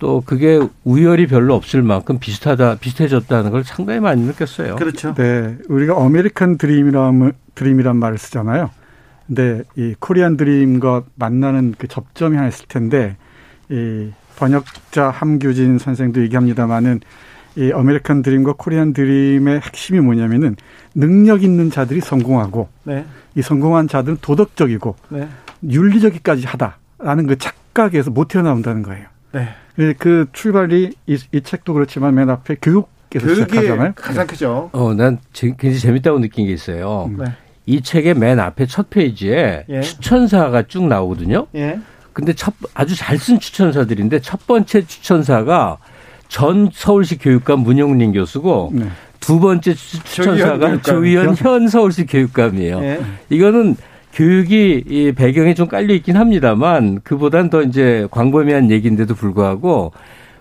또 0.04 0.22
그게 0.26 0.60
우열이 0.84 1.28
별로 1.28 1.56
없을 1.56 1.82
만큼 1.82 2.20
비슷하다 2.20 2.76
비슷해졌다는 2.80 3.52
걸 3.52 3.64
상당히 3.64 4.02
많이 4.02 4.22
느꼈어요. 4.24 4.76
그렇죠. 4.76 5.14
네, 5.14 5.56
우리가 5.70 5.96
아메리칸 5.96 6.58
드림이란 6.58 7.32
드림이란 7.56 7.96
말을 7.96 8.18
쓰잖아요. 8.18 8.70
근데 9.26 9.64
이 9.78 9.96
코리안 9.98 10.36
드림과 10.36 11.04
만나는 11.16 11.76
그 11.78 11.88
접점이 11.88 12.36
하나 12.36 12.50
있을 12.50 12.66
텐데 12.68 13.16
이 13.70 14.10
번역자 14.36 15.10
함규진 15.10 15.80
선생도 15.80 16.22
얘기합니다마는 16.24 17.00
이 17.56 17.72
아메리칸 17.72 18.24
드림과 18.24 18.56
코리안 18.58 18.92
드림의 18.92 19.62
핵심이 19.62 20.02
뭐냐면은 20.02 20.58
능력 20.94 21.44
있는 21.44 21.72
자들이 21.72 22.02
성공하고 22.02 22.68
네. 22.84 23.06
이 23.36 23.42
성공한 23.42 23.88
자들은 23.88 24.18
도덕적이고 24.20 24.98
네. 25.12 25.30
윤리적이기까지 25.64 26.46
하다라는 26.46 27.28
그 27.28 27.38
착각에서 27.38 28.12
못 28.12 28.28
헤어나온다는 28.28 28.84
거예요. 28.84 29.06
네. 29.32 29.48
그 29.98 30.28
출발이 30.34 30.92
이, 31.08 31.18
이 31.32 31.42
책도 31.42 31.74
그렇지만 31.74 32.14
맨 32.16 32.30
앞에 32.30 32.58
교육에서 32.62 33.34
시작하잖아요. 33.34 33.94
가장 33.96 34.28
크죠. 34.28 34.70
어, 34.72 34.94
난 34.94 35.18
굉장히 35.34 35.80
재밌다고 35.80 36.20
느낀 36.20 36.46
게 36.46 36.54
있어요. 36.54 37.10
네. 37.18 37.26
이 37.66 37.82
책의 37.82 38.16
맨 38.16 38.40
앞에 38.40 38.66
첫 38.66 38.90
페이지에 38.90 39.66
예. 39.70 39.82
추천사가 39.82 40.64
쭉 40.64 40.86
나오거든요. 40.88 41.48
예. 41.56 41.80
근데 42.12 42.34
첫 42.34 42.54
아주 42.74 42.96
잘 42.96 43.18
쓴 43.18 43.40
추천사들인데 43.40 44.20
첫 44.20 44.46
번째 44.46 44.86
추천사가 44.86 45.78
전 46.28 46.70
서울시 46.72 47.18
교육감 47.18 47.62
문용린 47.62 48.12
교수고 48.14 48.72
네. 48.74 48.86
두 49.20 49.40
번째 49.40 49.74
추천사가 49.74 50.82
조희연 50.82 51.36
현 51.36 51.68
서울시 51.68 52.06
교육감이에요. 52.06 52.80
네. 52.80 53.02
이거는 53.30 53.76
교육이 54.14 54.84
이 54.88 55.12
배경에 55.14 55.56
좀 55.56 55.68
깔려 55.68 55.94
있긴 55.96 56.18
합니다만 56.18 57.02
그보단 57.04 57.50
더 57.50 57.64
이제 57.64 58.08
광범위한 58.12 58.70
얘기인데도 58.70 59.16
불구하고 59.16 59.92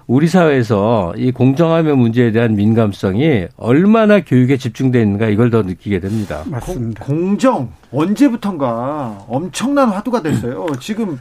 우리 0.07 0.27
사회에서 0.29 1.15
이 1.17 1.33
공정함의 1.33 1.97
문제에 1.97 2.33
대한 2.33 2.55
민감성이 2.55 3.47
얼마나 3.57 4.21
교육에 4.21 4.59
집중되어 4.59 5.01
있는가 5.01 5.29
이걸 5.29 5.49
더 5.49 5.63
느끼게 5.63 6.01
됩니다. 6.01 6.43
맞습니다. 6.47 7.05
공, 7.05 7.39
정 7.39 7.73
언제부턴가 7.93 9.25
엄청난 9.29 9.89
화두가 9.89 10.21
됐어요. 10.23 10.67
지금 10.81 11.19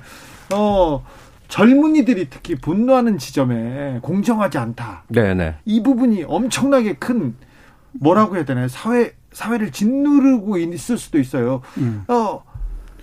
어 0.54 1.02
젊은이들이 1.48 2.28
특히 2.30 2.56
분노하는 2.56 3.18
지점에 3.18 4.00
공정하지 4.02 4.58
않다. 4.58 5.04
네네. 5.08 5.56
이 5.64 5.84
부분이 5.84 6.24
엄청나게 6.28 6.94
큰 6.94 7.36
뭐라고 7.94 8.36
해야 8.36 8.44
되나요? 8.44 8.68
사회 8.68 9.14
사회를 9.32 9.72
짓누르고 9.72 10.58
있을 10.58 10.98
수도 10.98 11.20
있어요. 11.20 11.62
음. 11.78 12.04
어 12.08 12.44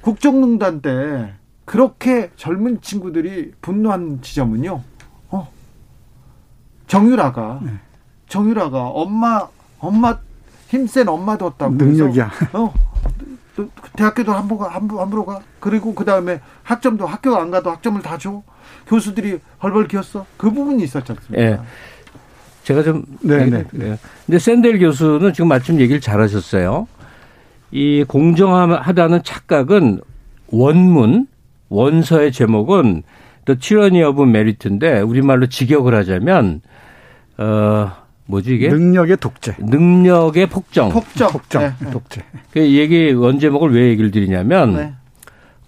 국정농단 0.00 0.80
때 0.80 1.34
그렇게 1.64 2.30
젊은 2.36 2.80
친구들이 2.80 3.52
분노한 3.60 4.20
지점은요. 4.22 4.82
어 5.30 5.48
정유라가 6.86 7.60
네. 7.62 7.72
정유라가 8.28 8.88
엄마 8.88 9.48
엄마 9.78 10.18
힘센 10.68 11.08
엄마 11.08 11.36
뒀다고 11.36 11.74
능력이야. 11.74 12.30
어 12.52 12.72
대학교도 13.96 14.32
함부로 14.32 14.64
함부로 14.68 15.24
가. 15.24 15.40
그리고 15.60 15.94
그 15.94 16.04
다음에 16.04 16.40
학점도 16.62 17.06
학교 17.06 17.36
안 17.36 17.50
가도 17.50 17.70
학점을 17.70 18.00
다 18.02 18.18
줘. 18.18 18.42
교수들이 18.86 19.40
벌벌 19.58 19.88
기었어. 19.88 20.26
그 20.36 20.50
부분이 20.50 20.82
있었지 20.84 21.12
않습니까? 21.12 21.42
예. 21.42 21.60
제가 22.68 22.82
좀 22.82 23.02
네네. 23.22 23.46
네. 23.46 23.64
네. 23.72 23.98
근데 24.26 24.38
샌델 24.38 24.78
교수는 24.78 25.32
지금 25.32 25.48
마침 25.48 25.80
얘기를 25.80 26.02
잘하셨어요. 26.02 26.86
이 27.70 28.04
공정하다는 28.06 29.22
착각은 29.22 30.00
원문 30.48 31.28
원서의 31.70 32.30
제목은 32.30 33.04
The 33.46 33.58
Tyranny 33.58 34.06
of 34.06 34.22
Merit인데 34.22 35.00
우리말로 35.00 35.46
직역을 35.46 35.94
하자면 35.94 36.60
어 37.38 37.90
뭐지 38.26 38.56
이게? 38.56 38.68
능력의 38.68 39.16
독재. 39.16 39.56
능력의 39.60 40.48
폭정. 40.50 40.90
폭정. 40.90 41.30
폭정. 41.30 41.74
네. 41.80 41.90
독재. 41.90 42.22
그 42.52 42.60
얘기 42.60 43.14
원제목을 43.14 43.74
왜 43.74 43.88
얘기를 43.88 44.10
드리냐면 44.10 44.74
네. 44.74 44.92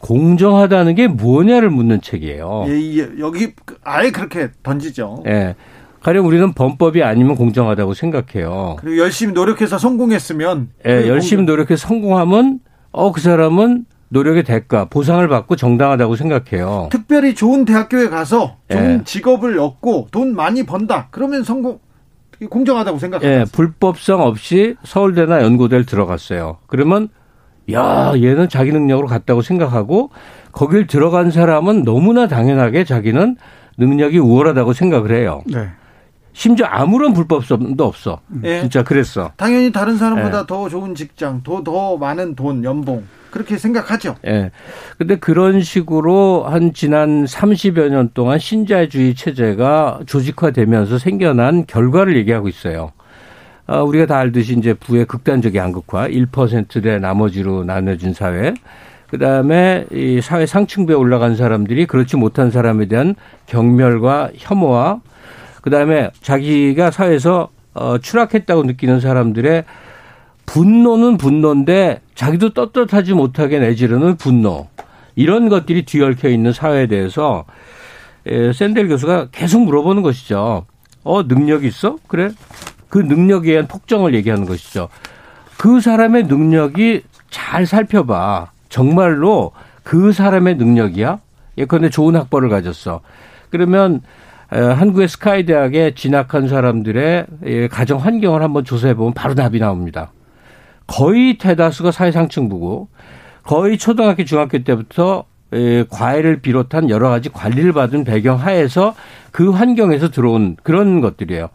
공정하다는 0.00 0.96
게 0.96 1.08
뭐냐를 1.08 1.70
묻는 1.70 2.02
책이에요. 2.02 2.64
예, 2.68 2.72
예, 2.72 3.08
여기 3.20 3.54
아예 3.84 4.10
그렇게 4.10 4.50
던지죠. 4.62 5.22
예. 5.28 5.54
가령 6.02 6.26
우리는 6.26 6.52
범법이 6.52 7.02
아니면 7.02 7.34
공정하다고 7.36 7.94
생각해요. 7.94 8.76
그리고 8.80 8.98
열심히 8.98 9.32
노력해서 9.34 9.78
성공했으면 9.78 10.70
예, 10.86 11.08
열심히 11.08 11.44
노력해서 11.44 11.86
성공하면 11.88 12.60
어 12.92 13.12
그 13.12 13.20
사람은 13.20 13.84
노력의 14.08 14.42
대가, 14.42 14.86
보상을 14.86 15.26
받고 15.28 15.54
정당하다고 15.54 16.16
생각해요. 16.16 16.88
특별히 16.90 17.34
좋은 17.34 17.64
대학교에 17.64 18.08
가서 18.08 18.56
좋은 18.68 19.00
예. 19.00 19.04
직업을 19.04 19.58
얻고 19.58 20.08
돈 20.10 20.34
많이 20.34 20.64
번다. 20.64 21.08
그러면 21.12 21.44
성공 21.44 21.78
공정하다고 22.48 22.98
생각합니다. 22.98 23.40
예, 23.40 23.44
불법성 23.52 24.20
없이 24.22 24.74
서울대나 24.82 25.42
연고대를 25.42 25.84
들어갔어요. 25.86 26.56
그러면 26.66 27.08
야, 27.72 28.12
얘는 28.16 28.48
자기 28.48 28.72
능력으로 28.72 29.06
갔다고 29.06 29.42
생각하고 29.42 30.10
거길 30.50 30.88
들어간 30.88 31.30
사람은 31.30 31.84
너무나 31.84 32.26
당연하게 32.26 32.82
자기는 32.84 33.36
능력이 33.78 34.18
우월하다고 34.18 34.72
생각을 34.72 35.12
해요. 35.12 35.42
네. 35.46 35.68
심지어 36.32 36.66
아무런 36.66 37.12
불법성도 37.12 37.84
없어. 37.84 38.20
네. 38.28 38.60
진짜 38.60 38.82
그랬어. 38.82 39.32
당연히 39.36 39.72
다른 39.72 39.96
사람보다 39.96 40.40
네. 40.40 40.46
더 40.46 40.68
좋은 40.68 40.94
직장, 40.94 41.42
더, 41.42 41.62
더 41.62 41.96
많은 41.96 42.34
돈, 42.34 42.64
연봉. 42.64 43.04
그렇게 43.30 43.58
생각하죠. 43.58 44.16
예. 44.26 44.30
네. 44.30 44.50
근데 44.98 45.16
그런 45.16 45.60
식으로 45.60 46.44
한 46.48 46.72
지난 46.72 47.24
30여 47.24 47.88
년 47.88 48.10
동안 48.12 48.38
신자유주의 48.38 49.14
체제가 49.14 50.00
조직화되면서 50.06 50.98
생겨난 50.98 51.66
결과를 51.66 52.16
얘기하고 52.16 52.48
있어요. 52.48 52.92
어, 53.66 53.84
우리가 53.84 54.06
다 54.06 54.18
알듯이 54.18 54.56
이제 54.58 54.74
부의 54.74 55.04
극단적인 55.04 55.56
양극화, 55.56 56.08
1%대 56.08 56.98
나머지로 56.98 57.62
나눠진 57.64 58.12
사회. 58.14 58.52
그 59.08 59.18
다음에 59.18 59.86
이 59.92 60.20
사회 60.20 60.46
상층부에 60.46 60.94
올라간 60.94 61.36
사람들이 61.36 61.86
그렇지 61.86 62.16
못한 62.16 62.50
사람에 62.50 62.86
대한 62.86 63.14
경멸과 63.46 64.30
혐오와 64.36 65.00
그 65.60 65.70
다음에 65.70 66.10
자기가 66.22 66.90
사회에서 66.90 67.48
어, 67.74 67.98
추락했다고 67.98 68.64
느끼는 68.64 69.00
사람들의 69.00 69.64
분노는 70.46 71.16
분노인데 71.16 72.00
자기도 72.14 72.52
떳떳하지 72.52 73.14
못하게 73.14 73.60
내지르는 73.60 74.16
분노. 74.16 74.68
이런 75.14 75.48
것들이 75.48 75.84
뒤얽혀 75.84 76.28
있는 76.28 76.52
사회에 76.52 76.86
대해서 76.86 77.44
샌델 78.54 78.88
교수가 78.88 79.28
계속 79.30 79.62
물어보는 79.64 80.02
것이죠. 80.02 80.66
어, 81.04 81.28
능력 81.28 81.64
있어? 81.64 81.96
그래? 82.08 82.30
그 82.88 82.98
능력에 82.98 83.50
의한 83.50 83.68
폭정을 83.68 84.14
얘기하는 84.14 84.46
것이죠. 84.46 84.88
그 85.56 85.80
사람의 85.80 86.24
능력이 86.24 87.02
잘 87.30 87.66
살펴봐. 87.66 88.50
정말로 88.68 89.52
그 89.82 90.12
사람의 90.12 90.56
능력이야? 90.56 91.20
예컨대 91.58 91.90
좋은 91.90 92.16
학벌을 92.16 92.48
가졌어. 92.48 93.00
그러면 93.50 94.00
한국의 94.50 95.08
스카이 95.08 95.46
대학에 95.46 95.94
진학한 95.94 96.48
사람들의 96.48 97.26
예, 97.46 97.68
가정 97.68 97.98
환경을 97.98 98.42
한번 98.42 98.64
조사해 98.64 98.94
보면 98.94 99.14
바로 99.14 99.34
답이 99.34 99.60
나옵니다. 99.60 100.12
거의 100.86 101.38
대다수가 101.38 101.92
사회상층부고 101.92 102.88
거의 103.44 103.78
초등학교 103.78 104.24
중학교 104.24 104.58
때부터 104.62 105.24
예, 105.52 105.84
과외를 105.88 106.40
비롯한 106.40 106.90
여러 106.90 107.08
가지 107.08 107.28
관리를 107.28 107.72
받은 107.72 108.04
배경 108.04 108.36
하에서 108.36 108.94
그 109.30 109.50
환경에서 109.50 110.10
들어온 110.10 110.56
그런 110.62 111.00
것들이에요. 111.00 111.48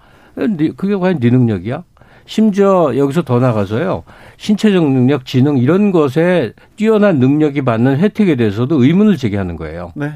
그게 0.76 0.96
과연 0.96 1.20
네 1.20 1.30
능력이야? 1.30 1.84
심지어 2.26 2.94
여기서 2.98 3.22
더 3.22 3.40
나가서요. 3.40 4.04
신체적 4.38 4.84
능력, 4.84 5.26
지능 5.26 5.58
이런 5.58 5.92
것에 5.92 6.54
뛰어난 6.76 7.20
능력이 7.20 7.62
받는 7.62 7.98
혜택에 7.98 8.36
대해서도 8.36 8.84
의문을 8.84 9.18
제기하는 9.18 9.56
거예요. 9.56 9.92
네. 9.96 10.14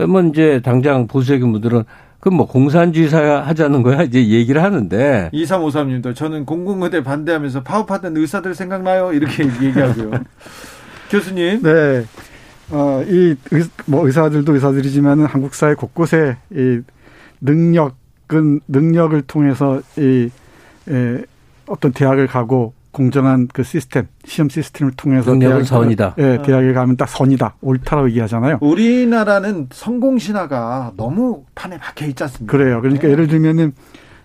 그러면 0.00 0.30
이제 0.30 0.62
당장 0.64 1.06
보수적인 1.06 1.52
분들은 1.52 1.84
그럼 2.20 2.38
뭐 2.38 2.46
공산주의 2.46 3.10
사회 3.10 3.28
하자는 3.28 3.82
거야 3.82 4.02
이제 4.02 4.26
얘기를 4.28 4.62
하는데 4.62 5.28
2353님도 5.34 6.14
저는 6.14 6.46
공공의대 6.46 7.02
반대하면서 7.02 7.62
파업하던 7.64 8.16
의사들 8.16 8.54
생각나요 8.54 9.12
이렇게 9.12 9.44
얘기하고요. 9.62 10.12
교수님. 11.10 11.62
네. 11.62 12.06
어, 12.70 13.04
이, 13.06 13.36
뭐 13.84 14.06
의사들도 14.06 14.54
의사들이지만은 14.54 15.26
한국 15.26 15.54
사회 15.54 15.74
곳곳에 15.74 16.38
이 16.50 16.80
능력은 17.42 18.60
능력을 18.68 19.20
통해서 19.22 19.82
이, 19.98 20.30
에, 20.88 21.24
어떤 21.66 21.92
대학을 21.92 22.26
가고 22.26 22.72
공정한 22.92 23.48
그 23.52 23.62
시스템, 23.62 24.08
시험 24.24 24.48
시스템을 24.48 24.92
통해서 24.96 25.38
대학을 25.38 25.64
선이다. 25.64 26.14
예, 26.18 26.22
네, 26.22 26.42
대학에 26.42 26.72
가면 26.72 26.96
딱 26.96 27.08
선이다, 27.08 27.54
옳다라고 27.60 28.08
얘기하잖아요. 28.10 28.58
우리나라는 28.60 29.68
성공 29.72 30.18
신화가 30.18 30.92
너무 30.96 31.44
판에 31.54 31.78
박혀 31.78 32.06
있지 32.06 32.22
않습니까? 32.24 32.50
그래요. 32.50 32.80
그러니까 32.80 33.04
네. 33.06 33.12
예를 33.12 33.26
들면은 33.28 33.72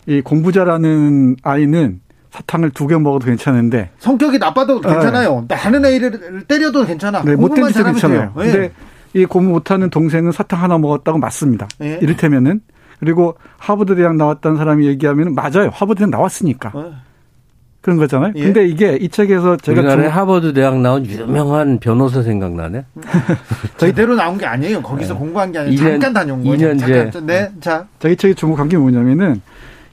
이 0.07 0.21
공부 0.21 0.51
잘하는 0.51 1.35
아이는 1.43 2.01
사탕을 2.31 2.71
두 2.71 2.87
개 2.87 2.97
먹어도 2.97 3.25
괜찮은데 3.27 3.91
성격이 3.99 4.39
나빠도 4.39 4.81
괜찮아요. 4.81 5.45
네. 5.47 5.55
다른 5.55 5.85
애를 5.85 6.43
때려도 6.47 6.85
괜찮아. 6.85 7.23
네, 7.23 7.35
못된 7.35 7.67
짓도 7.67 7.83
괜찮아요. 7.83 8.33
네. 8.35 8.51
근데 8.51 8.71
이 9.13 9.25
공부 9.25 9.51
못하는 9.53 9.89
동생은 9.89 10.31
사탕 10.33 10.61
하나 10.61 10.77
먹었다고 10.77 11.17
맞습니다. 11.17 11.67
네. 11.79 11.97
이를테면은 12.01 12.59
그리고 12.99 13.35
하버드 13.57 13.95
대학 13.95 14.15
나왔다는 14.15 14.57
사람이 14.57 14.85
얘기하면 14.87 15.33
맞아요. 15.35 15.69
하버드 15.71 15.99
대학 15.99 16.09
나왔으니까. 16.09 16.73
네. 17.85 17.95
그런 17.95 17.97
거잖아요. 17.97 18.33
예. 18.35 18.43
근데 18.45 18.67
이게 18.67 18.97
이 18.99 19.09
책에서 19.09 19.57
제가 19.57 19.81
우리나라에 19.81 20.07
중... 20.07 20.17
하버드 20.17 20.53
대학 20.53 20.79
나온 20.81 21.05
유명한 21.05 21.79
변호사 21.79 22.23
생각나네. 22.23 22.85
제대로 23.77 24.15
나온 24.15 24.37
게 24.37 24.45
아니에요. 24.45 24.81
거기서 24.81 25.13
네. 25.13 25.19
공부한 25.19 25.51
게 25.51 25.59
아니라 25.59 25.75
2년, 25.75 25.91
잠깐 25.91 26.13
다녀온 26.13 26.43
거예요. 26.43 26.77
잠깐. 26.77 27.25
네, 27.27 27.51
자. 27.59 27.87
저희 27.99 28.15
책이 28.15 28.35
주목한 28.35 28.69
게 28.69 28.77
뭐냐면은 28.77 29.41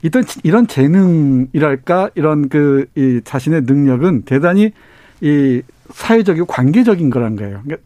이런 0.00 0.24
이런 0.42 0.66
재능이랄까 0.66 2.10
이런 2.14 2.48
그 2.48 2.86
이 2.96 3.20
자신의 3.24 3.62
능력은 3.62 4.22
대단히 4.22 4.72
이 5.20 5.62
사회적이고 5.90 6.46
관계적인 6.46 7.10
거란 7.10 7.36
거예요. 7.36 7.60
그러니까 7.64 7.76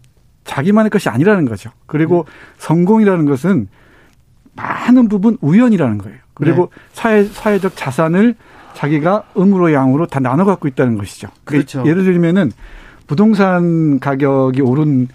자기만의 0.44 0.90
것이 0.90 1.08
아니라는 1.08 1.44
거죠. 1.44 1.70
그리고 1.86 2.20
음. 2.20 2.32
성공이라는 2.58 3.26
것은 3.26 3.68
많은 4.54 5.08
부분 5.08 5.36
우연이라는 5.40 5.98
거예요. 5.98 6.18
그리고 6.34 6.70
네. 6.74 6.82
사회 6.92 7.24
사회적 7.24 7.76
자산을 7.76 8.36
자기가 8.76 9.24
음으로 9.38 9.72
양으로 9.72 10.06
다 10.06 10.20
나눠 10.20 10.44
갖고 10.44 10.68
있다는 10.68 10.98
것이죠. 10.98 11.28
그러니까 11.44 11.70
그렇죠. 11.70 11.88
예를 11.88 12.04
들면은 12.04 12.52
부동산 13.06 13.98
가격이 13.98 14.60
오른 14.60 15.08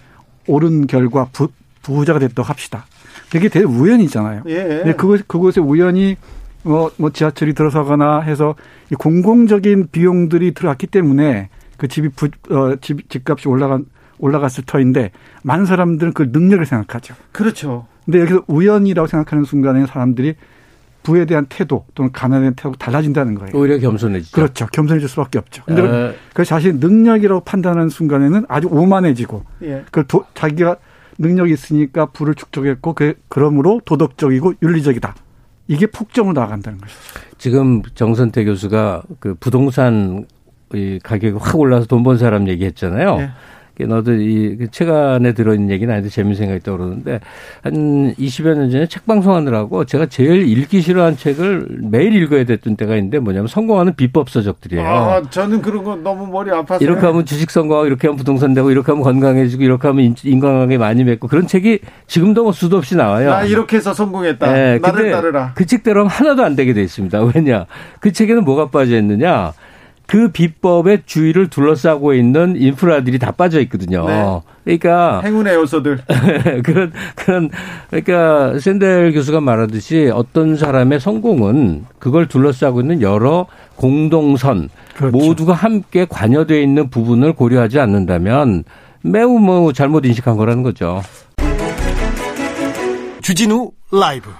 오른 0.48 0.88
결과 0.88 1.28
부, 1.32 1.48
부자가 1.82 2.18
됐다고 2.18 2.42
합시다. 2.42 2.86
그게 3.30 3.48
되게 3.48 3.64
우연이잖아요. 3.64 4.42
예. 4.46 4.64
근데 4.64 4.94
그것 4.94 5.26
그곳에 5.28 5.60
우연히 5.60 6.16
뭐, 6.64 6.90
뭐 6.96 7.10
지하철이 7.10 7.54
들어서거나 7.54 8.20
해서 8.20 8.56
이 8.90 8.96
공공적인 8.96 9.88
비용들이 9.92 10.54
들어갔기 10.54 10.88
때문에 10.88 11.48
그 11.76 11.86
집이 11.86 12.08
부, 12.10 12.30
어, 12.50 12.76
집, 12.80 13.08
집값이 13.08 13.48
올라간 13.48 13.86
올라갔을 14.18 14.64
터인데 14.64 15.12
많은 15.44 15.66
사람들은 15.66 16.14
그 16.14 16.30
능력을 16.32 16.66
생각하죠. 16.66 17.14
그렇죠. 17.30 17.86
근데 18.04 18.20
여기서 18.20 18.42
우연이라고 18.48 19.06
생각하는 19.06 19.44
순간에 19.44 19.86
사람들이 19.86 20.34
부에 21.02 21.24
대한 21.24 21.46
태도 21.48 21.84
또는 21.94 22.12
가난에 22.12 22.42
대한 22.42 22.54
태도가 22.54 22.76
달라진다는 22.78 23.34
거예요. 23.34 23.52
오히려 23.54 23.78
겸손해지죠. 23.78 24.34
그렇죠. 24.34 24.66
겸손해질 24.66 25.08
수밖에 25.08 25.38
없죠. 25.38 25.62
근데 25.66 25.82
에... 25.82 26.14
그 26.34 26.44
자신 26.44 26.78
능력이라고 26.78 27.40
판단하는 27.40 27.88
순간에는 27.88 28.44
아주 28.48 28.68
오만해지고 28.70 29.44
예. 29.62 29.84
그 29.90 30.06
도, 30.06 30.24
자기가 30.34 30.76
능력이 31.18 31.52
있으니까 31.52 32.06
부를 32.06 32.34
축적했고 32.34 32.94
그 32.94 33.14
그러므로 33.28 33.80
도덕적이고 33.84 34.54
윤리적이다. 34.62 35.14
이게 35.68 35.86
폭정으로 35.86 36.32
나간다는 36.38 36.78
것이죠. 36.78 37.00
지금 37.38 37.82
정선태 37.94 38.44
교수가 38.44 39.02
그 39.20 39.34
부동산 39.34 40.26
가격이 41.02 41.36
확 41.38 41.56
올라서 41.58 41.86
돈 41.86 42.02
번 42.02 42.16
사람 42.18 42.48
얘기했잖아요. 42.48 43.16
예. 43.20 43.30
너도 43.80 44.12
이책 44.14 44.86
그 44.86 44.94
안에 44.94 45.32
들어있는 45.32 45.70
얘기는 45.70 45.92
아닌데 45.92 46.10
재밌는 46.10 46.36
생각이 46.36 46.60
떠오르는데 46.60 47.20
한 47.62 48.14
20여 48.14 48.54
년 48.54 48.70
전에 48.70 48.86
책 48.86 49.06
방송하느라고 49.06 49.84
제가 49.84 50.06
제일 50.06 50.46
읽기 50.46 50.82
싫어한 50.82 51.16
책을 51.16 51.66
매일 51.90 52.14
읽어야 52.14 52.44
됐던 52.44 52.76
때가 52.76 52.96
있는데 52.96 53.18
뭐냐면 53.18 53.48
성공하는 53.48 53.94
비법 53.94 54.30
서적들이에요. 54.30 54.86
아, 54.86 55.22
저는 55.30 55.62
그런 55.62 55.84
거 55.84 55.96
너무 55.96 56.26
머리 56.26 56.50
아파서. 56.50 56.84
이렇게 56.84 57.06
하면 57.06 57.24
주식 57.24 57.50
성공하고 57.50 57.86
이렇게 57.86 58.08
하면 58.08 58.16
부동산 58.16 58.54
되고 58.54 58.70
이렇게 58.70 58.92
하면 58.92 59.02
건강해지고 59.02 59.62
이렇게 59.62 59.88
하면 59.88 60.14
인간관계 60.22 60.78
많이 60.78 61.04
맺고 61.04 61.28
그런 61.28 61.46
책이 61.46 61.80
지금도 62.06 62.44
뭐 62.44 62.52
수도 62.52 62.76
없이 62.76 62.96
나와요. 62.96 63.30
나 63.30 63.42
이렇게 63.44 63.76
해서 63.76 63.94
성공했다. 63.94 64.52
네, 64.52 64.78
나를 64.78 65.10
따르라. 65.10 65.52
그 65.54 65.66
책대로 65.66 66.06
하나도 66.06 66.44
안 66.44 66.56
되게 66.56 66.72
돼 66.74 66.82
있습니다. 66.82 67.20
왜냐? 67.34 67.66
그 68.00 68.12
책에는 68.12 68.44
뭐가 68.44 68.68
빠져 68.68 68.96
있느냐? 68.98 69.52
그 70.06 70.28
비법의 70.28 71.02
주위를 71.06 71.48
둘러싸고 71.48 72.14
있는 72.14 72.56
인프라들이 72.56 73.18
다 73.18 73.30
빠져 73.30 73.60
있거든요. 73.62 74.06
네. 74.06 74.40
그러니까 74.64 75.20
행운의 75.22 75.54
요소들 75.54 76.00
그런 76.62 76.92
그런 77.16 77.50
그러니까 77.90 78.58
샌델 78.58 79.12
교수가 79.12 79.40
말하듯이 79.40 80.10
어떤 80.12 80.56
사람의 80.56 81.00
성공은 81.00 81.86
그걸 81.98 82.28
둘러싸고 82.28 82.80
있는 82.80 83.00
여러 83.00 83.46
공동선 83.76 84.68
그렇죠. 84.96 85.16
모두가 85.16 85.52
함께 85.54 86.06
관여되어 86.08 86.60
있는 86.60 86.90
부분을 86.90 87.32
고려하지 87.32 87.80
않는다면 87.80 88.64
매우 89.02 89.38
뭐 89.38 89.72
잘못 89.72 90.04
인식한 90.04 90.36
거라는 90.36 90.62
거죠. 90.62 91.02
주진우 93.22 93.70
라이브 93.90 94.30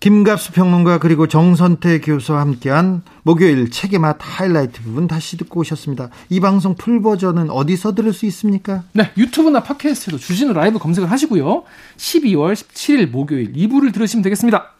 김갑수 0.00 0.52
평론가 0.52 0.98
그리고 0.98 1.26
정선태 1.26 2.00
교수와 2.00 2.40
함께한 2.40 3.02
목요일 3.22 3.70
책의 3.70 3.98
맛 3.98 4.18
하이라이트 4.20 4.82
부분 4.82 5.06
다시 5.06 5.38
듣고 5.38 5.60
오셨습니다. 5.60 6.10
이 6.28 6.38
방송 6.38 6.74
full 6.74 7.00
버전은 7.00 7.50
어디서 7.50 7.94
들을 7.94 8.12
수 8.12 8.26
있습니까? 8.26 8.82
네, 8.92 9.10
유튜브나 9.16 9.62
팟캐스트로 9.62 10.18
주진우 10.18 10.52
라이브 10.52 10.78
검색을 10.78 11.10
하시고요. 11.10 11.64
12월 11.96 12.52
17일 12.52 13.10
목요일 13.10 13.52
2부를 13.54 13.92
들으시면 13.92 14.22
되겠습니다. 14.22 14.72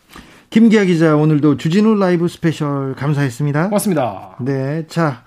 김기아 0.51 0.85
기자 0.85 1.17
오늘도 1.17 1.57
주진우 1.57 1.95
라이브 1.97 2.29
스페셜 2.29 2.95
감사했습니다. 2.95 3.65
고맙습니다. 3.65 4.37
네, 4.41 4.87
자 4.87 5.23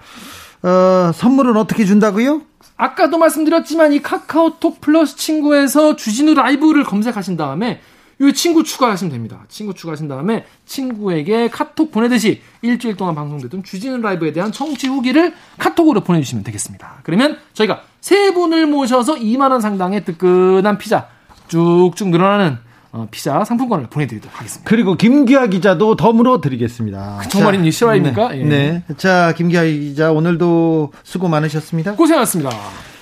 어, 0.61 1.11
선물은 1.13 1.57
어떻게 1.57 1.83
준다고요? 1.85 2.43
아까도 2.77 3.17
말씀드렸지만 3.17 3.91
이 3.91 4.01
카카오톡 4.01 4.79
플러스 4.79 5.17
친구에서 5.17 5.95
주진우 5.95 6.35
라이브를 6.35 6.83
검색하신 6.83 7.35
다음에 7.35 7.81
이 8.21 8.33
친구 8.33 8.63
추가하시면 8.63 9.11
됩니다. 9.11 9.45
친구 9.47 9.73
추가하신 9.73 10.07
다음에 10.09 10.45
친구에게 10.65 11.49
카톡 11.49 11.91
보내듯이 11.91 12.41
일주일 12.61 12.97
동안 12.97 13.15
방송되던 13.15 13.63
주진우 13.63 13.97
라이브에 14.01 14.33
대한 14.33 14.51
청취 14.51 14.87
후기를 14.87 15.33
카톡으로 15.57 16.01
보내주시면 16.01 16.43
되겠습니다. 16.43 16.99
그러면 17.03 17.37
저희가 17.53 17.83
세 18.01 18.33
분을 18.33 18.67
모셔서 18.67 19.15
2만 19.15 19.51
원 19.51 19.61
상당의 19.61 20.03
뜨끈한 20.03 20.77
피자 20.77 21.07
쭉쭉 21.47 22.09
늘어나는 22.09 22.57
어, 22.91 23.07
피자 23.11 23.43
상품권을 23.43 23.87
보내드리도록 23.87 24.35
하겠습니다. 24.37 24.67
그리고 24.67 24.95
김기아 24.95 25.47
기자도 25.47 25.95
덤으로 25.95 26.41
드리겠습니다. 26.41 27.19
그 27.21 27.29
정말이 27.29 27.71
실화입니까? 27.71 28.29
네. 28.29 28.39
예. 28.39 28.43
네. 28.43 28.83
자, 28.97 29.33
김기아 29.37 29.63
기자 29.63 30.11
오늘도 30.11 30.91
수고 31.03 31.27
많으셨습니다. 31.27 31.95
고생하셨습니다. 31.95 32.49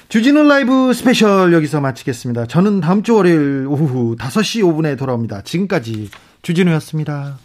주진우 0.10 0.44
라이브 0.44 0.94
스페셜 0.94 1.52
여기서 1.52 1.82
마치겠습니다. 1.82 2.46
저는 2.46 2.80
다음 2.80 3.04
주 3.04 3.16
월요일 3.16 3.68
오후 3.68 4.16
5시 4.16 4.64
5분에 4.64 4.98
돌아옵니다. 4.98 5.42
지금까지 5.42 6.10
주진우였습니다. 6.44 7.38